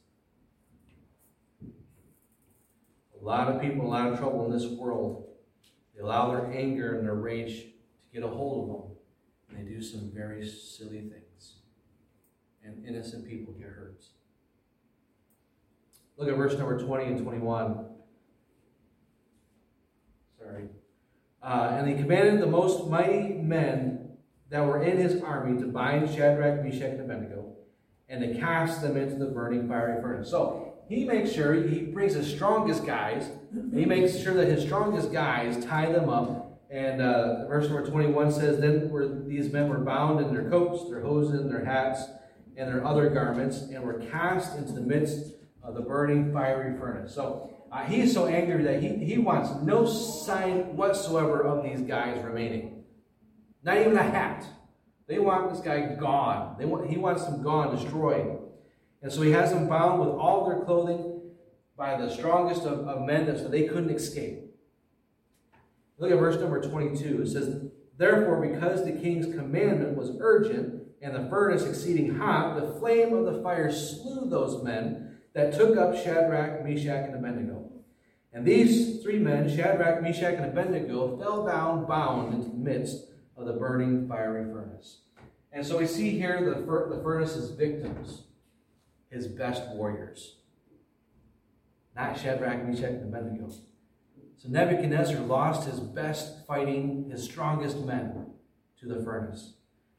A 3.20 3.24
lot 3.24 3.48
of 3.48 3.60
people, 3.60 3.86
a 3.86 3.88
lot 3.88 4.10
of 4.10 4.18
trouble 4.18 4.46
in 4.46 4.50
this 4.50 4.66
world 4.66 5.26
They 5.94 6.00
allow 6.00 6.30
their 6.30 6.50
anger 6.52 6.96
and 6.96 7.06
their 7.06 7.16
rage 7.16 7.66
get 8.12 8.22
a 8.22 8.28
hold 8.28 8.70
of 8.70 8.76
them. 8.76 8.96
And 9.48 9.66
they 9.66 9.70
do 9.70 9.82
some 9.82 10.10
very 10.14 10.46
silly 10.46 11.00
things. 11.00 11.56
And 12.64 12.84
innocent 12.86 13.26
people 13.26 13.54
get 13.54 13.68
hurt. 13.68 14.04
Look 16.16 16.28
at 16.28 16.36
verse 16.36 16.58
number 16.58 16.78
20 16.78 17.04
and 17.04 17.22
21. 17.22 17.86
Sorry. 20.38 20.64
Uh, 21.42 21.76
and 21.78 21.88
he 21.88 21.94
commanded 21.94 22.42
the 22.42 22.46
most 22.46 22.88
mighty 22.88 23.34
men 23.34 24.10
that 24.50 24.66
were 24.66 24.82
in 24.82 24.96
his 24.96 25.22
army 25.22 25.60
to 25.60 25.66
bind 25.66 26.08
Shadrach, 26.10 26.64
Meshach, 26.64 26.90
and 26.90 27.00
Abednego 27.00 27.48
and 28.08 28.20
to 28.22 28.40
cast 28.40 28.80
them 28.80 28.96
into 28.96 29.16
the 29.16 29.26
burning 29.26 29.68
fiery 29.68 30.00
furnace. 30.00 30.30
So 30.30 30.74
he 30.88 31.04
makes 31.04 31.30
sure 31.30 31.54
he 31.54 31.80
brings 31.80 32.14
his 32.14 32.30
strongest 32.30 32.86
guys, 32.86 33.30
he 33.74 33.84
makes 33.84 34.18
sure 34.18 34.34
that 34.34 34.48
his 34.48 34.64
strongest 34.64 35.12
guys 35.12 35.64
tie 35.64 35.92
them 35.92 36.08
up. 36.08 36.47
And 36.70 37.00
uh, 37.00 37.46
verse 37.46 37.68
number 37.68 37.88
21 37.88 38.32
says, 38.32 38.60
Then 38.60 38.90
were, 38.90 39.08
these 39.08 39.50
men 39.52 39.68
were 39.68 39.78
bound 39.78 40.20
in 40.20 40.32
their 40.32 40.50
coats, 40.50 40.88
their 40.88 41.00
hosen, 41.00 41.48
their 41.48 41.64
hats, 41.64 42.02
and 42.56 42.68
their 42.68 42.84
other 42.84 43.08
garments, 43.08 43.62
and 43.62 43.82
were 43.82 43.94
cast 43.94 44.56
into 44.56 44.72
the 44.72 44.80
midst 44.80 45.32
of 45.62 45.74
the 45.74 45.80
burning 45.80 46.32
fiery 46.32 46.78
furnace. 46.78 47.14
So 47.14 47.50
uh, 47.72 47.86
is 47.90 48.12
so 48.12 48.26
angry 48.26 48.62
that 48.64 48.82
he, 48.82 48.88
he 49.04 49.18
wants 49.18 49.50
no 49.62 49.86
sign 49.86 50.76
whatsoever 50.76 51.42
of 51.42 51.62
these 51.62 51.80
guys 51.80 52.22
remaining. 52.24 52.84
Not 53.62 53.78
even 53.78 53.96
a 53.96 54.02
hat. 54.02 54.44
They 55.06 55.18
want 55.18 55.50
this 55.50 55.60
guy 55.60 55.94
gone. 55.94 56.56
They 56.58 56.66
want, 56.66 56.88
he 56.90 56.98
wants 56.98 57.24
them 57.24 57.42
gone, 57.42 57.74
destroyed. 57.74 58.38
And 59.02 59.12
so 59.12 59.22
he 59.22 59.30
has 59.32 59.52
them 59.52 59.68
bound 59.68 60.00
with 60.00 60.10
all 60.10 60.48
their 60.48 60.64
clothing 60.64 61.20
by 61.76 61.96
the 61.96 62.10
strongest 62.10 62.62
of, 62.62 62.86
of 62.86 63.02
men 63.06 63.26
so 63.38 63.48
they 63.48 63.64
couldn't 63.64 63.90
escape. 63.90 64.47
Look 65.98 66.12
at 66.12 66.18
verse 66.18 66.40
number 66.40 66.60
22. 66.60 67.22
It 67.22 67.28
says, 67.28 67.62
Therefore, 67.96 68.40
because 68.40 68.84
the 68.84 68.92
king's 68.92 69.34
commandment 69.34 69.96
was 69.96 70.12
urgent, 70.20 70.84
and 71.02 71.14
the 71.14 71.28
furnace 71.28 71.64
exceeding 71.64 72.16
hot, 72.16 72.60
the 72.60 72.78
flame 72.78 73.12
of 73.14 73.24
the 73.24 73.42
fire 73.42 73.72
slew 73.72 74.28
those 74.28 74.62
men 74.62 75.18
that 75.34 75.54
took 75.54 75.76
up 75.76 75.94
Shadrach, 75.96 76.64
Meshach, 76.64 77.06
and 77.06 77.14
Abednego. 77.14 77.70
And 78.32 78.46
these 78.46 79.02
three 79.02 79.18
men, 79.18 79.48
Shadrach, 79.48 80.02
Meshach, 80.02 80.34
and 80.34 80.44
Abednego, 80.44 81.16
fell 81.18 81.46
down 81.46 81.86
bound 81.86 82.34
into 82.34 82.48
the 82.48 82.56
midst 82.56 83.04
of 83.36 83.46
the 83.46 83.52
burning 83.52 84.08
fiery 84.08 84.44
furnace. 84.52 84.98
And 85.52 85.64
so 85.64 85.78
we 85.78 85.86
see 85.86 86.10
here 86.10 86.54
the, 86.54 86.66
fur- 86.66 86.94
the 86.94 87.02
furnace's 87.02 87.50
victims, 87.50 88.24
his 89.10 89.26
best 89.26 89.66
warriors. 89.68 90.36
Not 91.96 92.18
Shadrach, 92.18 92.66
Meshach, 92.66 92.90
and 92.90 93.14
Abednego. 93.14 93.50
So 94.38 94.48
Nebuchadnezzar 94.48 95.20
lost 95.20 95.68
his 95.68 95.80
best 95.80 96.46
fighting, 96.46 97.10
his 97.10 97.24
strongest 97.24 97.84
men 97.84 98.26
to 98.80 98.86
the 98.86 99.02
furnace. 99.02 99.54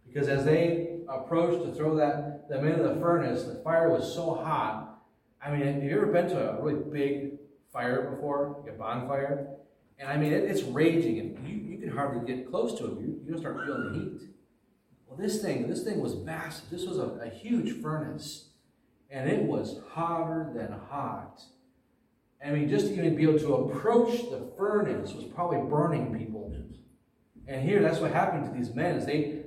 Because 0.08 0.30
as 0.30 0.46
they 0.46 1.00
approached 1.10 1.66
to 1.66 1.74
throw 1.74 1.96
that 1.98 2.50
them 2.50 2.66
into 2.66 2.84
the 2.84 2.96
furnace, 2.96 3.44
the 3.44 3.56
fire 3.56 3.90
was 3.90 4.14
so 4.14 4.34
hot. 4.36 5.02
I 5.42 5.52
mean, 5.52 5.62
have 5.74 5.84
you 5.84 5.92
ever 5.92 6.08
been 6.08 6.30
to 6.30 6.52
a 6.52 6.64
really 6.64 6.80
big 6.90 7.34
fire 7.72 8.10
before, 8.12 8.62
like 8.62 8.74
a 8.74 8.78
bonfire? 8.78 9.48
And 10.00 10.08
I 10.08 10.16
mean, 10.16 10.32
it, 10.32 10.46
it's 10.46 10.64
raging, 10.64 11.20
and 11.20 11.48
you, 11.48 11.56
you 11.58 11.78
can 11.78 11.90
hardly 11.90 12.26
get 12.26 12.50
close 12.50 12.78
to 12.80 12.86
it. 12.86 13.02
You, 13.02 13.20
you 13.28 13.38
start 13.38 13.58
feeling 13.66 13.92
the 13.92 14.00
heat. 14.00 14.30
Well, 15.06 15.18
this 15.18 15.42
thing, 15.42 15.68
this 15.68 15.84
thing 15.84 16.00
was 16.00 16.16
massive. 16.16 16.70
This 16.70 16.86
was 16.86 16.98
a, 16.98 17.08
a 17.22 17.30
huge 17.30 17.82
furnace, 17.82 18.50
and 19.10 19.30
it 19.30 19.44
was 19.44 19.82
hotter 19.92 20.52
than 20.56 20.72
hot. 20.90 21.42
I 22.46 22.52
mean, 22.52 22.70
just 22.70 22.88
to 22.88 22.94
even 22.94 23.16
be 23.16 23.24
able 23.24 23.40
to 23.40 23.54
approach 23.56 24.30
the 24.30 24.50
furnace 24.58 25.14
was 25.14 25.26
probably 25.26 25.60
burning 25.70 26.18
people. 26.18 26.40
And 27.50 27.68
here, 27.68 27.82
that's 27.82 28.00
what 28.00 28.12
happened 28.12 28.46
to 28.46 28.52
these 28.52 28.76
men. 28.76 28.96
Is 28.96 29.08
they 29.08 29.42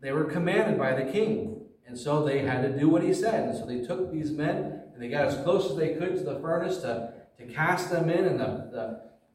they 0.00 0.12
were 0.12 0.24
commanded 0.24 0.78
by 0.78 0.94
the 0.94 1.10
king, 1.10 1.62
and 1.86 1.98
so 1.98 2.24
they 2.24 2.38
had 2.38 2.62
to 2.62 2.78
do 2.78 2.88
what 2.88 3.02
he 3.02 3.12
said. 3.12 3.48
And 3.48 3.58
so 3.58 3.66
they 3.66 3.80
took 3.80 4.12
these 4.12 4.30
men 4.30 4.80
and 4.94 5.02
they 5.02 5.08
got 5.08 5.26
as 5.26 5.42
close 5.42 5.68
as 5.68 5.76
they 5.76 5.94
could 5.94 6.16
to 6.18 6.22
the 6.22 6.38
furnace 6.38 6.78
to, 6.78 7.12
to 7.36 7.46
cast 7.46 7.90
them 7.90 8.08
in, 8.08 8.24
and 8.26 8.38
the 8.38 8.46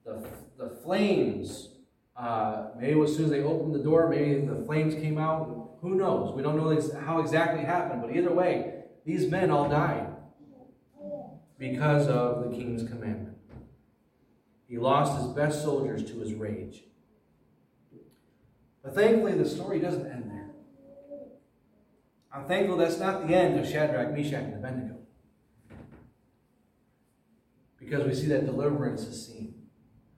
the 0.05 0.11
the, 0.11 0.27
the 0.57 0.69
flames. 0.77 1.69
Uh, 2.15 2.67
maybe 2.79 2.99
as 3.01 3.13
soon 3.13 3.25
as 3.25 3.31
they 3.31 3.41
opened 3.41 3.75
the 3.75 3.83
door, 3.83 4.07
maybe 4.07 4.39
the 4.45 4.63
flames 4.65 4.95
came 4.95 5.17
out. 5.17 5.71
Who 5.81 5.95
knows? 5.95 6.33
We 6.33 6.43
don't 6.43 6.55
know 6.55 6.99
how 7.01 7.19
exactly 7.19 7.65
happened, 7.65 8.01
but 8.01 8.15
either 8.15 8.31
way, 8.31 8.83
these 9.03 9.29
men 9.29 9.51
all 9.51 9.67
died 9.67 10.12
because 11.69 12.09
of 12.09 12.43
the 12.43 12.57
king's 12.57 12.83
commandment. 12.83 13.37
He 14.67 14.77
lost 14.77 15.21
his 15.21 15.31
best 15.31 15.63
soldiers 15.63 16.03
to 16.11 16.19
his 16.19 16.33
rage. 16.33 16.83
But 18.83 18.93
thankfully, 18.93 19.35
the 19.35 19.47
story 19.47 19.79
doesn't 19.79 20.05
end 20.05 20.29
there. 20.29 20.49
I'm 22.33 22.45
thankful 22.49 22.75
that's 22.75 22.99
not 22.99 23.25
the 23.25 23.33
end 23.33 23.57
of 23.57 23.65
Shadrach, 23.65 24.11
Meshach, 24.11 24.43
and 24.43 24.55
Abednego. 24.55 24.97
Because 27.79 28.05
we 28.05 28.13
see 28.13 28.27
that 28.27 28.45
deliverance 28.45 29.03
is 29.03 29.25
seen. 29.25 29.55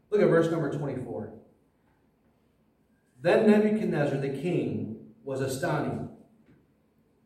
Look 0.10 0.22
at 0.22 0.30
verse 0.30 0.50
number 0.50 0.76
24. 0.76 1.32
Then 3.22 3.52
Nebuchadnezzar 3.52 4.18
the 4.18 4.30
king 4.30 4.98
was 5.24 5.42
astonished. 5.42 6.12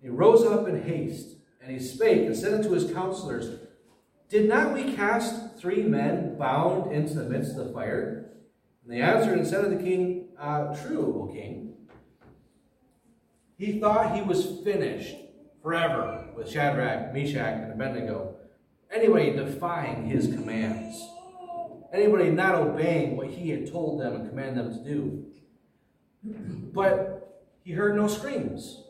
He 0.01 0.09
rose 0.09 0.45
up 0.45 0.67
in 0.67 0.83
haste, 0.83 1.37
and 1.61 1.71
he 1.71 1.79
spake 1.79 2.25
and 2.25 2.35
said 2.35 2.53
unto 2.53 2.71
his 2.71 2.91
counselors, 2.91 3.68
Did 4.29 4.47
not 4.47 4.75
we 4.75 4.93
cast 4.93 5.57
three 5.57 5.81
men 5.81 6.37
bound 6.37 6.91
into 6.91 7.15
the 7.15 7.27
midst 7.27 7.57
of 7.57 7.67
the 7.67 7.73
fire? 7.73 8.29
And 8.83 8.93
they 8.93 9.01
answered 9.01 9.39
and 9.39 9.47
said 9.47 9.63
to 9.63 9.69
the 9.69 9.83
king, 9.83 10.27
uh, 10.39 10.75
True, 10.75 11.23
O 11.23 11.33
king. 11.33 11.73
He 13.57 13.79
thought 13.79 14.15
he 14.15 14.21
was 14.21 14.59
finished 14.63 15.15
forever 15.63 16.29
with 16.35 16.49
Shadrach, 16.49 17.11
Meshach, 17.11 17.61
and 17.61 17.73
Abednego. 17.73 18.35
Anybody 18.91 19.31
defying 19.31 20.05
his 20.05 20.27
commands. 20.27 21.03
Anybody 21.91 22.29
not 22.29 22.53
obeying 22.53 23.17
what 23.17 23.27
he 23.27 23.49
had 23.49 23.71
told 23.71 23.99
them 23.99 24.15
and 24.15 24.29
commanded 24.29 24.63
them 24.63 24.73
to 24.73 24.89
do. 24.89 25.25
But 26.71 27.43
he 27.63 27.71
heard 27.71 27.95
no 27.95 28.07
screams. 28.07 28.83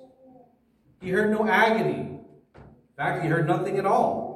He 1.02 1.10
heard 1.12 1.32
no 1.32 1.48
agony. 1.48 2.20
In 2.56 2.96
fact, 2.98 3.24
he 3.24 3.30
heard 3.30 3.48
nothing 3.48 3.78
at 3.78 3.86
all. 3.86 4.29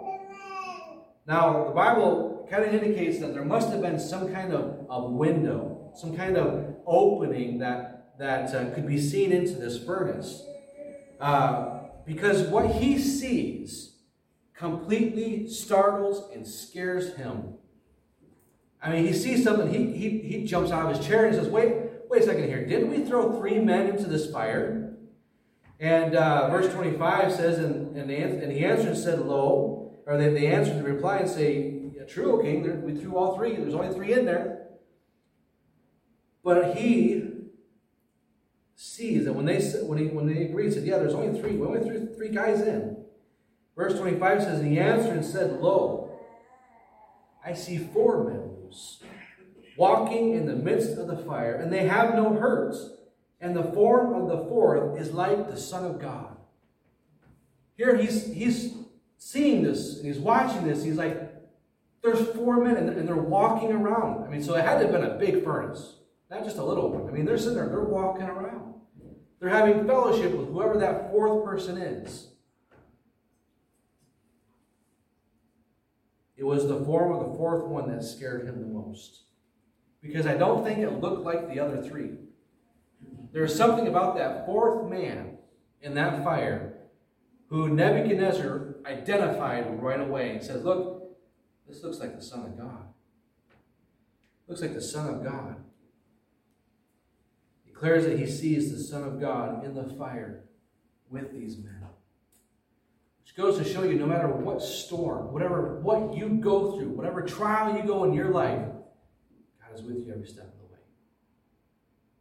Now, 1.26 1.65
the 1.65 1.71
Bible 1.71 2.47
kind 2.49 2.63
of 2.63 2.74
indicates 2.74 3.19
that 3.19 3.34
there 3.34 3.45
must 3.45 3.69
have 3.69 3.82
been 3.82 3.99
some 3.99 4.34
kind 4.34 4.51
of, 4.51 4.86
of 4.89 5.11
window, 5.11 5.91
some 5.95 6.15
kind 6.15 6.38
of 6.38 6.76
opening 6.86 7.59
that, 7.59 8.17
that 8.19 8.53
uh, 8.53 8.74
could 8.74 8.86
be 8.86 8.99
seen 8.99 9.32
into 9.32 9.53
this 9.53 9.84
furnace. 9.84 10.45
Uh, 11.19 11.80
because 12.05 12.43
what 12.47 12.76
he 12.76 12.99
sees 12.99 13.93
completely 14.53 15.47
startles 15.47 16.30
and 16.34 16.45
scares 16.45 17.15
him. 17.15 17.55
I 18.82 18.91
mean, 18.91 19.05
he 19.05 19.13
sees 19.13 19.43
something, 19.43 19.71
he, 19.71 19.97
he, 19.97 20.19
he 20.19 20.45
jumps 20.45 20.71
out 20.71 20.89
of 20.89 20.97
his 20.97 21.05
chair 21.05 21.26
and 21.26 21.36
says, 21.36 21.47
Wait, 21.47 21.76
wait 22.09 22.21
a 22.21 22.26
second 22.26 22.47
here. 22.47 22.65
Didn't 22.65 22.89
we 22.89 23.05
throw 23.05 23.39
three 23.39 23.59
men 23.59 23.88
into 23.88 24.05
this 24.05 24.30
fire? 24.30 24.93
And 25.80 26.15
uh, 26.15 26.49
verse 26.49 26.71
25 26.74 27.34
says, 27.34 27.59
and, 27.59 27.97
and, 27.97 28.11
and 28.11 28.51
he 28.51 28.63
answered 28.63 28.89
and 28.89 28.97
said, 28.97 29.19
Lo, 29.19 29.83
or 30.06 30.18
they, 30.18 30.30
they 30.30 30.47
answered 30.47 30.78
the 30.78 30.84
reply 30.84 31.18
and 31.18 31.30
say, 31.30 31.82
yeah, 31.95 32.04
True, 32.06 32.39
O 32.39 32.43
king, 32.43 32.64
there, 32.64 32.76
we 32.76 32.95
threw 32.95 33.16
all 33.16 33.36
three. 33.36 33.56
There's 33.56 33.74
only 33.74 33.93
three 33.93 34.14
in 34.14 34.26
there. 34.26 34.68
But 36.43 36.76
he 36.76 37.24
sees 38.76 39.26
that 39.26 39.34
when 39.34 39.45
they 39.45 39.60
when 39.60 39.97
he 39.97 40.08
when 40.08 40.28
they 40.28 40.43
agreed, 40.43 40.74
said, 40.74 40.84
Yeah, 40.84 40.97
there's 40.97 41.14
only 41.14 41.39
three. 41.39 41.56
We 41.56 41.66
only 41.66 41.82
threw 41.82 42.14
three 42.16 42.30
guys 42.30 42.62
in. 42.62 42.97
Verse 43.76 43.97
25 43.97 44.43
says, 44.43 44.60
And 44.60 44.72
he 44.72 44.80
answered 44.80 45.14
and 45.14 45.26
said, 45.26 45.62
Lo, 45.62 46.20
I 47.45 47.54
see 47.54 47.78
four 47.78 48.24
men 48.26 48.51
loose, 48.62 49.04
walking 49.78 50.34
in 50.34 50.45
the 50.45 50.56
midst 50.56 50.97
of 50.97 51.08
the 51.08 51.18
fire, 51.18 51.56
and 51.56 51.72
they 51.72 51.88
have 51.88 52.14
no 52.14 52.34
hurts, 52.36 52.89
and 53.39 53.56
the 53.56 53.64
form 53.64 54.14
of 54.14 54.28
the 54.28 54.45
fourth 54.49 54.99
is 54.99 55.12
like 55.12 55.49
the 55.49 55.58
Son 55.58 55.86
of 55.86 55.99
God. 55.99 56.36
Here 57.78 57.97
he's 57.97 58.32
he's 58.34 58.76
seeing 59.24 59.63
this, 59.63 59.97
and 59.97 60.05
he's 60.05 60.19
watching 60.19 60.67
this, 60.67 60.84
he's 60.84 60.97
like, 60.97 61.17
there's 62.03 62.28
four 62.36 62.61
men, 62.61 62.76
and, 62.76 63.07
they're 63.07 63.15
walking 63.15 63.71
around. 63.71 64.26
I 64.26 64.28
mean, 64.28 64.43
so 64.43 64.55
it 64.55 64.65
had 64.65 64.80
to 64.80 64.82
have 64.82 64.91
been 64.91 65.09
a 65.09 65.17
big 65.17 65.43
furnace, 65.43 65.95
not 66.30 66.43
just 66.43 66.57
a 66.57 66.63
little 66.63 66.91
one. 66.91 67.07
I 67.07 67.11
mean, 67.11 67.26
they're 67.26 67.38
sitting 67.38 67.55
there, 67.55 67.69
they're 67.69 67.80
walking 67.80 68.24
around. 68.24 68.74
They're 69.39 69.49
having 69.49 69.88
fellowship 69.88 70.36
with 70.36 70.49
whoever 70.49 70.78
that 70.80 71.09
fourth 71.11 71.45
person 71.45 71.78
is. 71.78 72.32
It 76.36 76.43
was 76.43 76.67
the 76.67 76.84
form 76.84 77.13
of 77.13 77.32
the 77.32 77.38
fourth 77.38 77.63
one 77.65 77.89
that 77.89 78.03
scared 78.03 78.45
him 78.45 78.59
the 78.59 78.67
most. 78.67 79.24
Because 80.01 80.28
I 80.28 80.36
don't 80.36 80.65
think 80.65 80.80
it 80.80 80.99
looked 80.99 81.24
like 81.24 81.47
the 81.47 81.61
other 81.61 81.82
three. 81.82 82.11
There's 83.32 83.55
something 83.55 83.88
about 83.88 84.17
that 84.17 84.45
fourth 84.45 84.89
man 84.89 85.38
in 85.82 85.93
that 85.93 86.24
fire 86.26 86.74
who 87.53 87.69
Nebuchadnezzar 87.69 88.62
identified 88.86 89.82
right 89.82 90.00
away 90.00 90.32
and 90.32 90.44
says, 90.44 90.64
Look, 90.64 91.18
this 91.68 91.84
looks 91.84 92.00
like 92.00 92.16
the 92.16 92.24
Son 92.24 92.46
of 92.46 92.58
God. 92.58 92.86
Looks 94.48 94.62
like 94.62 94.74
the 94.74 94.82
Son 94.82 95.08
of 95.08 95.24
God. 95.24 95.56
declares 97.66 98.06
that 98.06 98.20
he 98.20 98.26
sees 98.26 98.72
the 98.72 98.84
Son 98.84 99.04
of 99.04 99.20
God 99.20 99.66
in 99.66 99.74
the 99.74 99.84
fire 99.84 100.44
with 101.10 101.32
these 101.32 101.58
men. 101.58 101.84
Which 103.22 103.36
goes 103.36 103.58
to 103.58 103.64
show 103.64 103.84
you 103.84 103.96
no 103.96 104.06
matter 104.06 104.28
what 104.28 104.62
storm, 104.62 105.32
whatever 105.34 105.80
what 105.82 106.16
you 106.16 106.30
go 106.30 106.78
through, 106.78 106.90
whatever 106.90 107.22
trial 107.22 107.76
you 107.76 107.84
go 107.84 108.04
in 108.04 108.14
your 108.14 108.30
life, 108.30 108.68
God 109.62 109.74
is 109.74 109.82
with 109.82 109.98
you 109.98 110.12
every 110.14 110.28
step 110.28 110.46
of 110.46 110.58
the 110.60 110.74
way. 110.74 110.80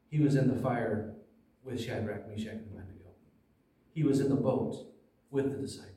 He 0.09 0.21
was 0.21 0.37
in 0.37 0.49
the 0.49 0.61
fire 0.63 1.15
with 1.65 1.83
Shadrach, 1.83 2.29
Meshach, 2.29 2.53
and 2.53 2.67
Abednego. 2.73 3.11
He 3.93 4.05
was 4.05 4.21
in 4.21 4.29
the 4.29 4.37
boat 4.37 4.87
with 5.31 5.51
the 5.51 5.59
disciples. 5.59 5.91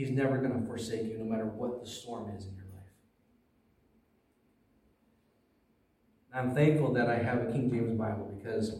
He's 0.00 0.10
never 0.10 0.38
going 0.38 0.58
to 0.58 0.66
forsake 0.66 1.02
you 1.02 1.18
no 1.18 1.26
matter 1.26 1.44
what 1.44 1.84
the 1.84 1.86
storm 1.86 2.34
is 2.34 2.46
in 2.46 2.54
your 2.54 2.64
life. 2.72 2.88
I'm 6.34 6.54
thankful 6.54 6.94
that 6.94 7.10
I 7.10 7.18
have 7.18 7.42
a 7.42 7.52
King 7.52 7.70
James 7.70 7.92
Bible 7.98 8.32
because 8.34 8.76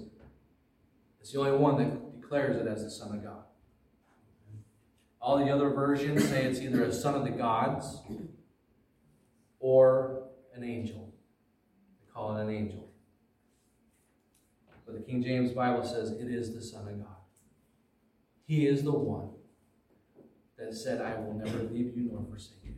it's 1.21 1.31
the 1.31 1.41
only 1.41 1.59
one 1.59 1.77
that 1.77 2.19
declares 2.19 2.57
it 2.57 2.67
as 2.67 2.85
the 2.85 2.91
Son 2.91 3.15
of 3.15 3.23
God. 3.23 3.43
All 5.21 5.37
the 5.37 5.51
other 5.51 5.69
versions 5.69 6.27
say 6.27 6.47
it's 6.47 6.59
either 6.61 6.85
a 6.85 6.93
son 6.93 7.15
of 7.15 7.25
the 7.25 7.31
gods 7.33 8.01
or 9.59 10.23
an 10.55 10.65
angel. 10.65 11.13
They 12.01 12.11
call 12.15 12.35
it 12.35 12.45
an 12.45 12.49
angel. 12.49 12.89
But 14.87 14.95
the 14.95 15.03
King 15.03 15.23
James 15.23 15.53
Bible 15.53 15.85
says 15.85 16.13
it 16.13 16.31
is 16.31 16.55
the 16.55 16.63
Son 16.63 16.89
of 16.89 16.99
God. 16.99 17.17
He 18.47 18.67
is 18.67 18.83
the 18.83 18.93
one 18.93 19.29
that 20.61 20.75
said, 20.75 21.01
I 21.01 21.19
will 21.19 21.35
never 21.35 21.63
leave 21.65 21.97
you 21.97 22.11
nor 22.13 22.23
forsake 22.29 22.59
you. 22.65 22.75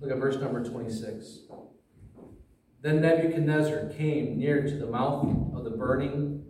Look 0.00 0.10
at 0.10 0.18
verse 0.18 0.36
number 0.36 0.64
26. 0.64 1.40
Then 2.80 3.00
Nebuchadnezzar 3.00 3.90
came 3.90 4.38
near 4.38 4.62
to 4.62 4.76
the 4.76 4.86
mouth 4.86 5.26
of 5.54 5.64
the 5.64 5.70
burning 5.70 6.44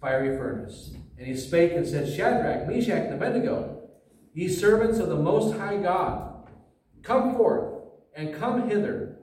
fiery 0.00 0.36
furnace. 0.36 0.92
And 1.16 1.26
he 1.26 1.36
spake 1.36 1.72
and 1.72 1.86
said, 1.86 2.12
Shadrach, 2.12 2.66
Meshach, 2.66 3.06
and 3.06 3.14
Abednego, 3.14 3.88
ye 4.34 4.48
servants 4.48 4.98
of 4.98 5.08
the 5.08 5.16
Most 5.16 5.56
High 5.56 5.76
God, 5.76 6.48
come 7.02 7.36
forth 7.36 7.84
and 8.16 8.34
come 8.34 8.68
hither. 8.68 9.18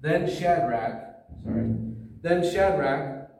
Then 0.00 0.28
Shadrach, 0.28 1.24
sorry, 1.42 1.74
then 2.20 2.44
Shadrach, 2.44 3.30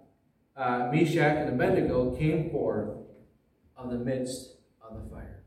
uh, 0.57 0.91
Meshach, 0.93 1.37
and 1.37 1.51
Abednego 1.51 2.17
came 2.17 2.51
forth 2.51 3.02
of 3.77 3.91
the 3.91 3.99
midst 3.99 4.57
of 4.81 5.03
the 5.03 5.15
fire. 5.15 5.43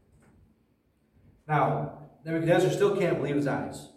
Now, 1.48 2.00
Nebuchadnezzar 2.26 2.72
still 2.72 2.98
can't 2.98 3.18
believe 3.18 3.36
his 3.36 3.48
eyes. 3.48 3.90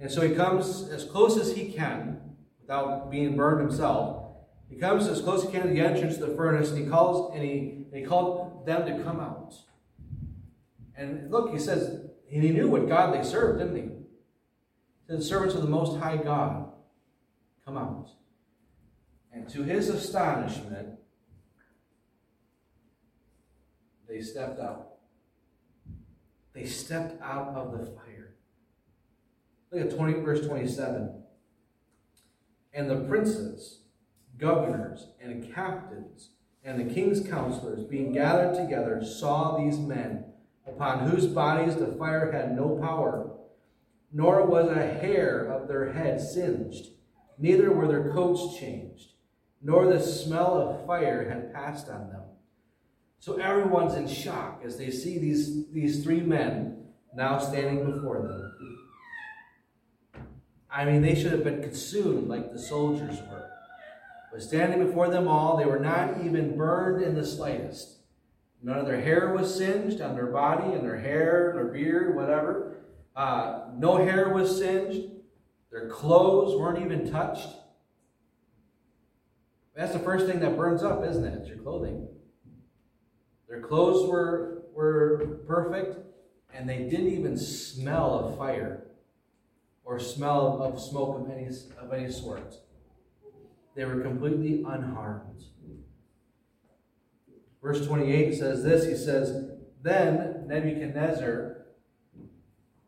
And 0.00 0.10
so 0.10 0.20
he 0.20 0.34
comes 0.34 0.88
as 0.88 1.04
close 1.04 1.38
as 1.38 1.54
he 1.54 1.72
can 1.72 2.20
without 2.60 3.10
being 3.10 3.36
burned 3.36 3.60
himself. 3.60 4.24
He 4.68 4.76
comes 4.76 5.06
as 5.06 5.20
close 5.20 5.44
as 5.44 5.50
he 5.50 5.52
can 5.52 5.68
to 5.68 5.72
the 5.72 5.80
entrance 5.80 6.16
to 6.16 6.26
the 6.26 6.34
furnace 6.34 6.70
and 6.70 6.78
he 6.78 6.86
calls 6.86 7.32
and 7.34 7.42
he, 7.42 7.86
he 7.92 8.02
called 8.02 8.66
them 8.66 8.84
to 8.84 9.02
come 9.04 9.20
out. 9.20 9.54
And 10.96 11.30
look, 11.30 11.52
he 11.52 11.58
says, 11.58 12.00
and 12.32 12.42
he 12.42 12.50
knew 12.50 12.68
what 12.68 12.88
God 12.88 13.14
they 13.14 13.22
served, 13.22 13.60
didn't 13.60 13.76
he? 13.76 13.82
He 13.82 13.88
said, 15.08 15.22
servants 15.22 15.54
of 15.54 15.62
the 15.62 15.68
Most 15.68 16.00
High 16.00 16.16
God, 16.16 16.72
come 17.64 17.76
out. 17.76 18.10
And 19.32 19.48
to 19.50 19.62
his 19.62 19.88
astonishment, 19.88 20.98
they 24.08 24.20
stepped 24.20 24.60
out. 24.60 24.94
They 26.52 26.64
stepped 26.64 27.20
out 27.20 27.48
of 27.48 27.72
the 27.72 27.84
fire. 27.86 28.34
Look 29.70 29.92
at 29.92 29.96
20, 29.96 30.20
verse 30.20 30.46
27. 30.46 31.22
And 32.72 32.90
the 32.90 33.00
princes, 33.08 33.80
governors, 34.38 35.08
and 35.20 35.52
captains, 35.54 36.30
and 36.64 36.80
the 36.80 36.92
king's 36.92 37.26
counselors, 37.26 37.84
being 37.84 38.12
gathered 38.12 38.54
together, 38.54 39.04
saw 39.04 39.56
these 39.56 39.78
men, 39.78 40.24
upon 40.66 41.08
whose 41.08 41.26
bodies 41.26 41.76
the 41.76 41.94
fire 41.98 42.32
had 42.32 42.56
no 42.56 42.76
power, 42.80 43.30
nor 44.12 44.46
was 44.46 44.68
a 44.68 44.86
hair 44.86 45.44
of 45.44 45.68
their 45.68 45.92
head 45.92 46.20
singed, 46.20 46.88
neither 47.38 47.72
were 47.72 47.86
their 47.86 48.12
coats 48.12 48.58
changed, 48.58 49.12
nor 49.62 49.86
the 49.86 50.00
smell 50.00 50.54
of 50.56 50.86
fire 50.86 51.28
had 51.28 51.52
passed 51.52 51.88
on 51.88 52.08
them. 52.08 52.22
So 53.26 53.38
everyone's 53.38 53.94
in 53.94 54.06
shock 54.06 54.62
as 54.64 54.78
they 54.78 54.92
see 54.92 55.18
these, 55.18 55.66
these 55.72 56.04
three 56.04 56.20
men 56.20 56.84
now 57.12 57.40
standing 57.40 57.90
before 57.90 58.22
them. 58.22 58.52
I 60.70 60.84
mean, 60.84 61.02
they 61.02 61.16
should 61.16 61.32
have 61.32 61.42
been 61.42 61.60
consumed 61.60 62.28
like 62.28 62.52
the 62.52 62.58
soldiers 62.60 63.18
were. 63.28 63.50
But 64.30 64.42
standing 64.44 64.86
before 64.86 65.08
them 65.08 65.26
all, 65.26 65.56
they 65.56 65.64
were 65.64 65.80
not 65.80 66.24
even 66.24 66.56
burned 66.56 67.02
in 67.02 67.16
the 67.16 67.26
slightest. 67.26 67.96
None 68.62 68.78
of 68.78 68.86
their 68.86 69.00
hair 69.00 69.34
was 69.34 69.52
singed 69.52 70.00
on 70.00 70.14
their 70.14 70.26
body 70.26 70.72
and 70.72 70.84
their 70.84 71.00
hair, 71.00 71.50
their 71.52 71.66
beard, 71.66 72.14
whatever. 72.14 72.76
Uh, 73.16 73.70
no 73.74 73.96
hair 73.96 74.28
was 74.28 74.56
singed. 74.56 75.02
Their 75.72 75.88
clothes 75.88 76.56
weren't 76.56 76.78
even 76.78 77.10
touched. 77.10 77.48
That's 79.74 79.94
the 79.94 79.98
first 79.98 80.26
thing 80.26 80.38
that 80.38 80.56
burns 80.56 80.84
up, 80.84 81.04
isn't 81.04 81.24
it? 81.24 81.40
It's 81.40 81.48
your 81.48 81.58
clothing. 81.58 82.06
Their 83.48 83.60
clothes 83.60 84.08
were, 84.08 84.62
were 84.74 85.40
perfect, 85.46 85.98
and 86.52 86.68
they 86.68 86.88
didn't 86.88 87.08
even 87.08 87.36
smell 87.36 88.18
of 88.18 88.38
fire 88.38 88.86
or 89.84 90.00
smell 90.00 90.60
of 90.60 90.80
smoke 90.80 91.20
of 91.20 91.30
any, 91.30 91.48
of 91.78 91.92
any 91.92 92.10
sort. 92.10 92.54
They 93.74 93.84
were 93.84 94.00
completely 94.00 94.64
unharmed. 94.66 95.44
Verse 97.62 97.86
28 97.86 98.34
says 98.34 98.64
this 98.64 98.86
He 98.86 98.96
says, 98.96 99.50
Then 99.82 100.44
Nebuchadnezzar 100.46 101.66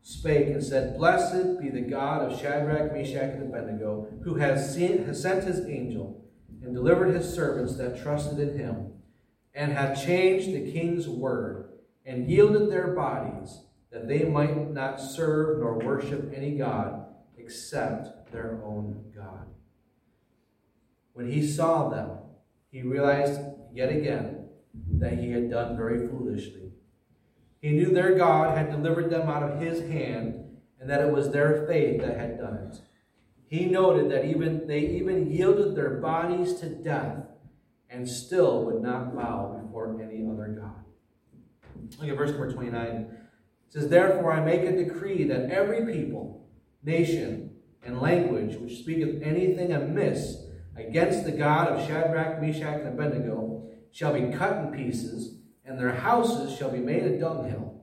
spake 0.02 0.48
and 0.48 0.64
said, 0.64 0.96
Blessed 0.96 1.60
be 1.60 1.68
the 1.68 1.82
God 1.82 2.22
of 2.22 2.40
Shadrach, 2.40 2.92
Meshach, 2.92 3.34
and 3.34 3.42
Abednego, 3.42 4.08
who 4.24 4.34
has, 4.34 4.74
seen, 4.74 5.04
has 5.04 5.22
sent 5.22 5.44
his 5.44 5.66
angel 5.66 6.24
and 6.62 6.74
delivered 6.74 7.14
his 7.14 7.32
servants 7.32 7.76
that 7.76 8.02
trusted 8.02 8.38
in 8.40 8.58
him 8.58 8.92
and 9.58 9.72
have 9.72 10.00
changed 10.00 10.52
the 10.52 10.70
king's 10.70 11.08
word, 11.08 11.68
and 12.06 12.30
yielded 12.30 12.70
their 12.70 12.94
bodies, 12.94 13.58
that 13.90 14.06
they 14.06 14.22
might 14.22 14.70
not 14.70 15.00
serve 15.00 15.58
nor 15.58 15.80
worship 15.80 16.32
any 16.32 16.52
God 16.52 17.04
except 17.36 18.30
their 18.30 18.62
own 18.64 19.10
God. 19.12 19.48
When 21.12 21.28
he 21.28 21.44
saw 21.44 21.88
them, 21.88 22.10
he 22.70 22.82
realized 22.82 23.40
yet 23.74 23.90
again 23.90 24.46
that 24.92 25.14
he 25.14 25.32
had 25.32 25.50
done 25.50 25.76
very 25.76 26.06
foolishly. 26.06 26.70
He 27.60 27.72
knew 27.72 27.90
their 27.90 28.14
God 28.14 28.56
had 28.56 28.70
delivered 28.70 29.10
them 29.10 29.28
out 29.28 29.42
of 29.42 29.60
his 29.60 29.80
hand, 29.90 30.56
and 30.78 30.88
that 30.88 31.00
it 31.00 31.12
was 31.12 31.32
their 31.32 31.66
faith 31.66 32.00
that 32.00 32.16
had 32.16 32.38
done 32.38 32.70
it. 32.70 32.80
He 33.48 33.66
noted 33.66 34.08
that 34.12 34.24
even 34.24 34.68
they 34.68 34.78
even 34.78 35.28
yielded 35.28 35.74
their 35.74 35.96
bodies 35.96 36.60
to 36.60 36.68
death 36.68 37.24
and 37.90 38.08
still 38.08 38.64
would 38.64 38.82
not 38.82 39.14
bow 39.14 39.60
before 39.62 40.00
any 40.02 40.26
other 40.26 40.48
God. 40.48 40.84
Look 41.98 42.08
at 42.08 42.16
verse 42.16 42.30
number 42.30 42.52
29. 42.52 42.86
It 42.86 43.08
says, 43.68 43.88
Therefore 43.88 44.32
I 44.32 44.44
make 44.44 44.62
a 44.62 44.84
decree 44.84 45.24
that 45.24 45.50
every 45.50 45.92
people, 45.92 46.48
nation, 46.82 47.50
and 47.82 48.00
language 48.00 48.56
which 48.56 48.78
speaketh 48.78 49.22
anything 49.22 49.72
amiss 49.72 50.36
against 50.76 51.24
the 51.24 51.32
God 51.32 51.68
of 51.68 51.86
Shadrach, 51.86 52.40
Meshach, 52.40 52.80
and 52.80 52.88
Abednego 52.88 53.68
shall 53.90 54.12
be 54.12 54.34
cut 54.36 54.58
in 54.58 54.72
pieces, 54.72 55.38
and 55.64 55.78
their 55.78 55.94
houses 55.94 56.56
shall 56.56 56.70
be 56.70 56.78
made 56.78 57.04
a 57.04 57.18
dunghill, 57.18 57.82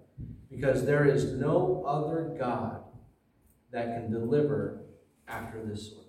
because 0.49 0.86
there 0.86 1.06
is 1.06 1.34
no 1.34 1.84
other 1.86 2.36
God 2.38 2.84
that 3.72 3.95
can 3.95 4.12
deliver 4.12 4.82
after 5.28 5.64
this 5.64 5.91
sort. 5.91 6.06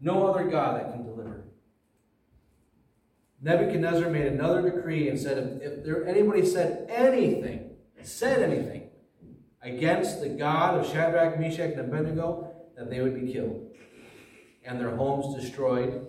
No 0.00 0.26
other 0.26 0.48
God 0.48 0.80
that 0.80 0.92
can 0.92 1.04
deliver. 1.04 1.49
Nebuchadnezzar 3.42 4.10
made 4.10 4.26
another 4.26 4.70
decree 4.70 5.08
and 5.08 5.18
said 5.18 5.60
if, 5.62 5.84
there 5.84 6.06
anybody 6.06 6.44
said 6.44 6.86
anything, 6.90 7.70
said 8.02 8.42
anything 8.42 8.90
against 9.62 10.20
the 10.20 10.28
God 10.28 10.78
of 10.78 10.86
Shadrach, 10.90 11.38
Meshach, 11.38 11.72
and 11.72 11.80
Abednego, 11.80 12.52
that 12.76 12.90
they 12.90 13.00
would 13.00 13.14
be 13.14 13.32
killed 13.32 13.70
and 14.64 14.78
their 14.78 14.94
homes 14.94 15.34
destroyed. 15.34 16.06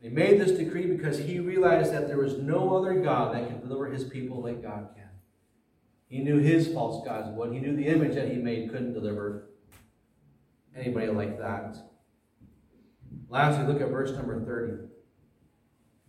He 0.00 0.08
made 0.08 0.40
this 0.40 0.52
decree 0.52 0.86
because 0.86 1.18
he 1.18 1.40
realized 1.40 1.92
that 1.92 2.06
there 2.06 2.18
was 2.18 2.38
no 2.38 2.76
other 2.76 3.00
God 3.00 3.34
that 3.34 3.48
can 3.48 3.60
deliver 3.60 3.90
his 3.90 4.04
people 4.04 4.42
like 4.42 4.62
God 4.62 4.90
can. 4.94 5.08
He 6.08 6.20
knew 6.20 6.38
his 6.38 6.68
false 6.68 7.04
gods 7.04 7.28
what 7.30 7.52
he 7.52 7.58
knew 7.58 7.76
the 7.76 7.86
image 7.86 8.14
that 8.14 8.28
he 8.28 8.36
made 8.36 8.70
couldn't 8.70 8.94
deliver 8.94 9.50
anybody 10.76 11.08
like 11.08 11.38
that. 11.38 11.76
Lastly, 13.28 13.66
look 13.66 13.82
at 13.82 13.88
verse 13.88 14.12
number 14.12 14.40
30. 14.40 14.88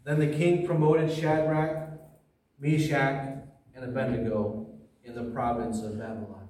Then 0.04 0.20
the 0.20 0.28
king 0.28 0.66
promoted 0.66 1.12
Shadrach, 1.12 1.89
Meshach, 2.60 3.38
and 3.76 3.86
Abednego 3.86 4.68
in 5.04 5.16
the 5.16 5.26
province 5.26 5.82
of 5.82 6.00
Babylon. 6.00 6.47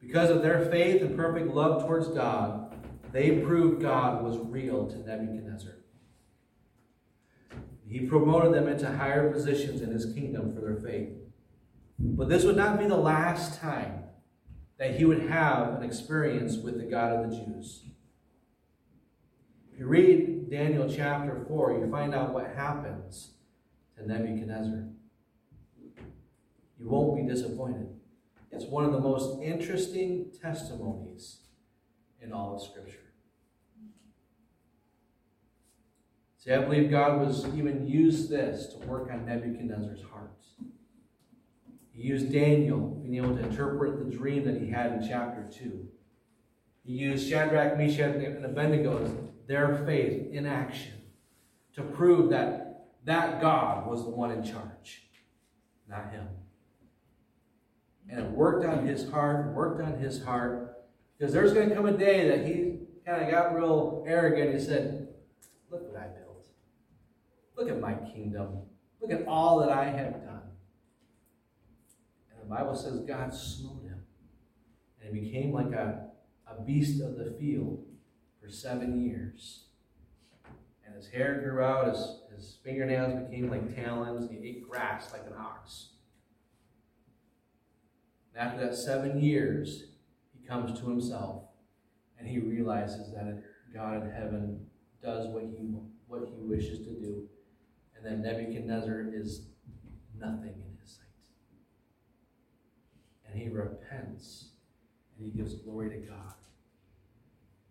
Because 0.00 0.30
of 0.30 0.42
their 0.42 0.64
faith 0.66 1.02
and 1.02 1.16
perfect 1.16 1.48
love 1.48 1.82
towards 1.82 2.08
God, 2.08 2.74
they 3.12 3.40
proved 3.40 3.82
God 3.82 4.22
was 4.22 4.38
real 4.38 4.86
to 4.86 4.98
Nebuchadnezzar. 4.98 5.74
He 7.86 8.00
promoted 8.00 8.52
them 8.52 8.68
into 8.68 8.90
higher 8.90 9.32
positions 9.32 9.80
in 9.80 9.90
his 9.90 10.12
kingdom 10.12 10.54
for 10.54 10.60
their 10.60 10.76
faith. 10.76 11.08
But 11.98 12.28
this 12.28 12.44
would 12.44 12.56
not 12.56 12.78
be 12.78 12.86
the 12.86 12.96
last 12.96 13.60
time 13.60 14.04
that 14.78 14.96
he 14.96 15.04
would 15.04 15.22
have 15.22 15.74
an 15.74 15.82
experience 15.82 16.56
with 16.56 16.78
the 16.78 16.84
God 16.84 17.12
of 17.12 17.30
the 17.30 17.36
Jews. 17.36 17.82
If 19.72 19.80
you 19.80 19.86
read 19.86 20.37
Daniel 20.50 20.92
chapter 20.92 21.44
4, 21.46 21.78
you 21.78 21.90
find 21.90 22.14
out 22.14 22.32
what 22.32 22.54
happens 22.54 23.32
to 23.96 24.06
Nebuchadnezzar. 24.06 24.84
You 26.78 26.88
won't 26.88 27.16
be 27.16 27.32
disappointed. 27.32 27.88
It's 28.50 28.64
one 28.64 28.84
of 28.84 28.92
the 28.92 29.00
most 29.00 29.42
interesting 29.42 30.30
testimonies 30.40 31.40
in 32.22 32.32
all 32.32 32.54
of 32.54 32.62
Scripture. 32.62 32.98
See, 36.38 36.52
I 36.52 36.58
believe 36.58 36.90
God 36.90 37.20
was 37.20 37.46
even 37.56 37.86
used 37.86 38.30
this 38.30 38.68
to 38.68 38.86
work 38.86 39.10
on 39.10 39.26
Nebuchadnezzar's 39.26 40.02
heart. 40.02 40.32
He 41.92 42.02
used 42.02 42.32
Daniel 42.32 42.78
being 42.78 43.16
able 43.16 43.36
to 43.36 43.42
interpret 43.42 43.98
the 43.98 44.16
dream 44.16 44.44
that 44.44 44.60
he 44.60 44.70
had 44.70 44.92
in 44.92 45.06
chapter 45.06 45.44
2. 45.50 45.88
He 46.84 46.92
used 46.92 47.28
Shadrach, 47.28 47.76
Meshach, 47.76 48.14
and 48.14 48.44
Abednego, 48.44 49.28
their 49.48 49.82
faith 49.86 50.30
in 50.30 50.46
action, 50.46 50.92
to 51.74 51.82
prove 51.82 52.30
that 52.30 52.68
that 53.04 53.40
God 53.40 53.86
was 53.86 54.04
the 54.04 54.10
one 54.10 54.30
in 54.30 54.44
charge, 54.44 55.08
not 55.88 56.12
him. 56.12 56.28
And 58.10 58.20
it 58.20 58.30
worked 58.30 58.66
on 58.66 58.86
his 58.86 59.10
heart, 59.10 59.54
worked 59.54 59.80
on 59.80 59.98
his 59.98 60.22
heart, 60.22 60.76
because 61.16 61.32
there's 61.32 61.54
going 61.54 61.70
to 61.70 61.74
come 61.74 61.86
a 61.86 61.96
day 61.96 62.28
that 62.28 62.46
he 62.46 62.80
kind 63.06 63.24
of 63.24 63.30
got 63.30 63.54
real 63.54 64.04
arrogant. 64.06 64.52
He 64.52 64.60
said, 64.60 65.08
Look 65.70 65.90
what 65.90 66.00
I 66.00 66.08
built. 66.08 66.46
Look 67.56 67.70
at 67.70 67.80
my 67.80 67.94
kingdom. 67.94 68.58
Look 69.00 69.10
at 69.10 69.26
all 69.26 69.60
that 69.60 69.70
I 69.70 69.84
have 69.84 70.12
done. 70.24 70.42
And 72.30 72.42
the 72.42 72.54
Bible 72.54 72.76
says 72.76 73.00
God 73.00 73.32
smote 73.32 73.82
him. 73.84 74.02
And 75.02 75.14
he 75.14 75.20
became 75.22 75.52
like 75.52 75.72
a, 75.72 76.08
a 76.46 76.60
beast 76.62 77.00
of 77.02 77.16
the 77.16 77.34
field 77.38 77.87
for 78.48 78.54
seven 78.54 79.04
years. 79.04 79.64
And 80.86 80.94
his 80.94 81.06
hair 81.08 81.40
grew 81.42 81.62
out, 81.62 81.88
his, 81.88 82.20
his 82.34 82.56
fingernails 82.64 83.28
became 83.28 83.50
like 83.50 83.76
talons, 83.76 84.30
and 84.30 84.42
he 84.42 84.48
ate 84.48 84.68
grass 84.68 85.12
like 85.12 85.26
an 85.26 85.34
ox. 85.38 85.88
And 88.32 88.46
after 88.46 88.64
that 88.64 88.74
seven 88.74 89.20
years, 89.20 89.84
he 90.32 90.46
comes 90.46 90.78
to 90.80 90.86
himself 90.86 91.42
and 92.18 92.26
he 92.26 92.38
realizes 92.38 93.12
that 93.12 93.42
God 93.74 94.02
in 94.02 94.10
heaven 94.10 94.66
does 95.02 95.26
what 95.28 95.42
he, 95.42 95.74
what 96.06 96.22
he 96.34 96.40
wishes 96.40 96.78
to 96.78 96.94
do. 96.94 97.28
And 97.96 98.06
that 98.06 98.18
Nebuchadnezzar 98.20 99.10
is 99.12 99.42
nothing 100.18 100.54
in 100.54 100.78
his 100.80 100.92
sight. 100.92 101.04
And 103.26 103.38
he 103.38 103.48
repents 103.48 104.52
and 105.16 105.26
he 105.26 105.38
gives 105.38 105.54
glory 105.54 105.90
to 105.90 105.96
God. 105.98 106.34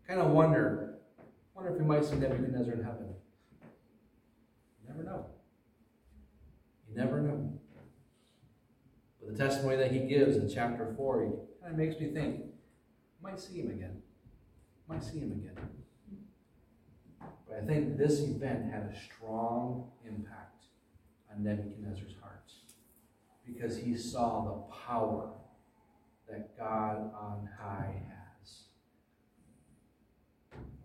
Kind 0.08 0.22
of 0.22 0.32
wonder, 0.32 0.99
wonder 1.53 1.72
if 1.72 1.80
we 1.80 1.86
might 1.86 2.05
see 2.05 2.16
Nebuchadnezzar 2.16 2.74
in 2.74 2.84
heaven. 2.84 3.08
You 4.82 4.89
never 4.89 5.03
know. 5.03 5.26
You 6.89 6.95
never 6.95 7.22
know. 7.22 7.60
But 9.20 9.36
the 9.36 9.43
testimony 9.43 9.76
that 9.76 9.91
he 9.91 9.99
gives 9.99 10.38
in 10.38 10.49
chapter 10.49 10.93
4, 10.95 11.24
he 11.24 11.30
kind 11.62 11.74
of 11.74 11.78
makes 11.78 11.99
me 11.99 12.12
think, 12.12 12.45
might 13.22 13.39
see 13.39 13.60
him 13.60 13.70
again. 13.70 14.01
Might 14.88 15.03
see 15.03 15.20
him 15.20 15.34
again. 15.34 15.58
But 17.47 17.58
I 17.62 17.66
think 17.66 17.97
this 17.97 18.22
event 18.22 18.72
had 18.72 18.84
a 18.84 18.95
strong 18.97 19.91
impact 20.05 20.66
on 21.30 21.43
Nebuchadnezzar's 21.43 22.16
heart 22.22 22.51
because 23.45 23.78
he 23.78 23.95
saw 23.95 24.43
the 24.45 24.74
power 24.74 25.32
that 26.30 26.58
God 26.58 27.12
on 27.14 27.49
high 27.60 28.01
has. 28.08 28.16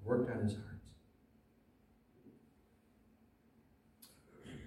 Worked 0.04 0.30
on 0.30 0.42
his 0.42 0.54
heart. 0.54 0.80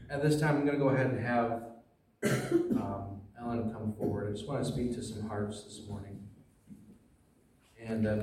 At 0.09 0.21
this 0.21 0.39
time, 0.39 0.57
I'm 0.57 0.65
going 0.65 0.77
to 0.77 0.83
go 0.83 0.89
ahead 0.89 1.07
and 1.07 1.19
have 1.19 1.63
um, 2.79 3.21
Ellen 3.39 3.71
come 3.71 3.93
forward. 3.97 4.29
I 4.29 4.31
just 4.31 4.47
want 4.47 4.63
to 4.63 4.71
speak 4.71 4.93
to 4.95 5.03
some 5.03 5.27
hearts 5.27 5.63
this 5.63 5.81
morning. 5.87 6.19
And 7.83 8.07
uh, 8.07 8.15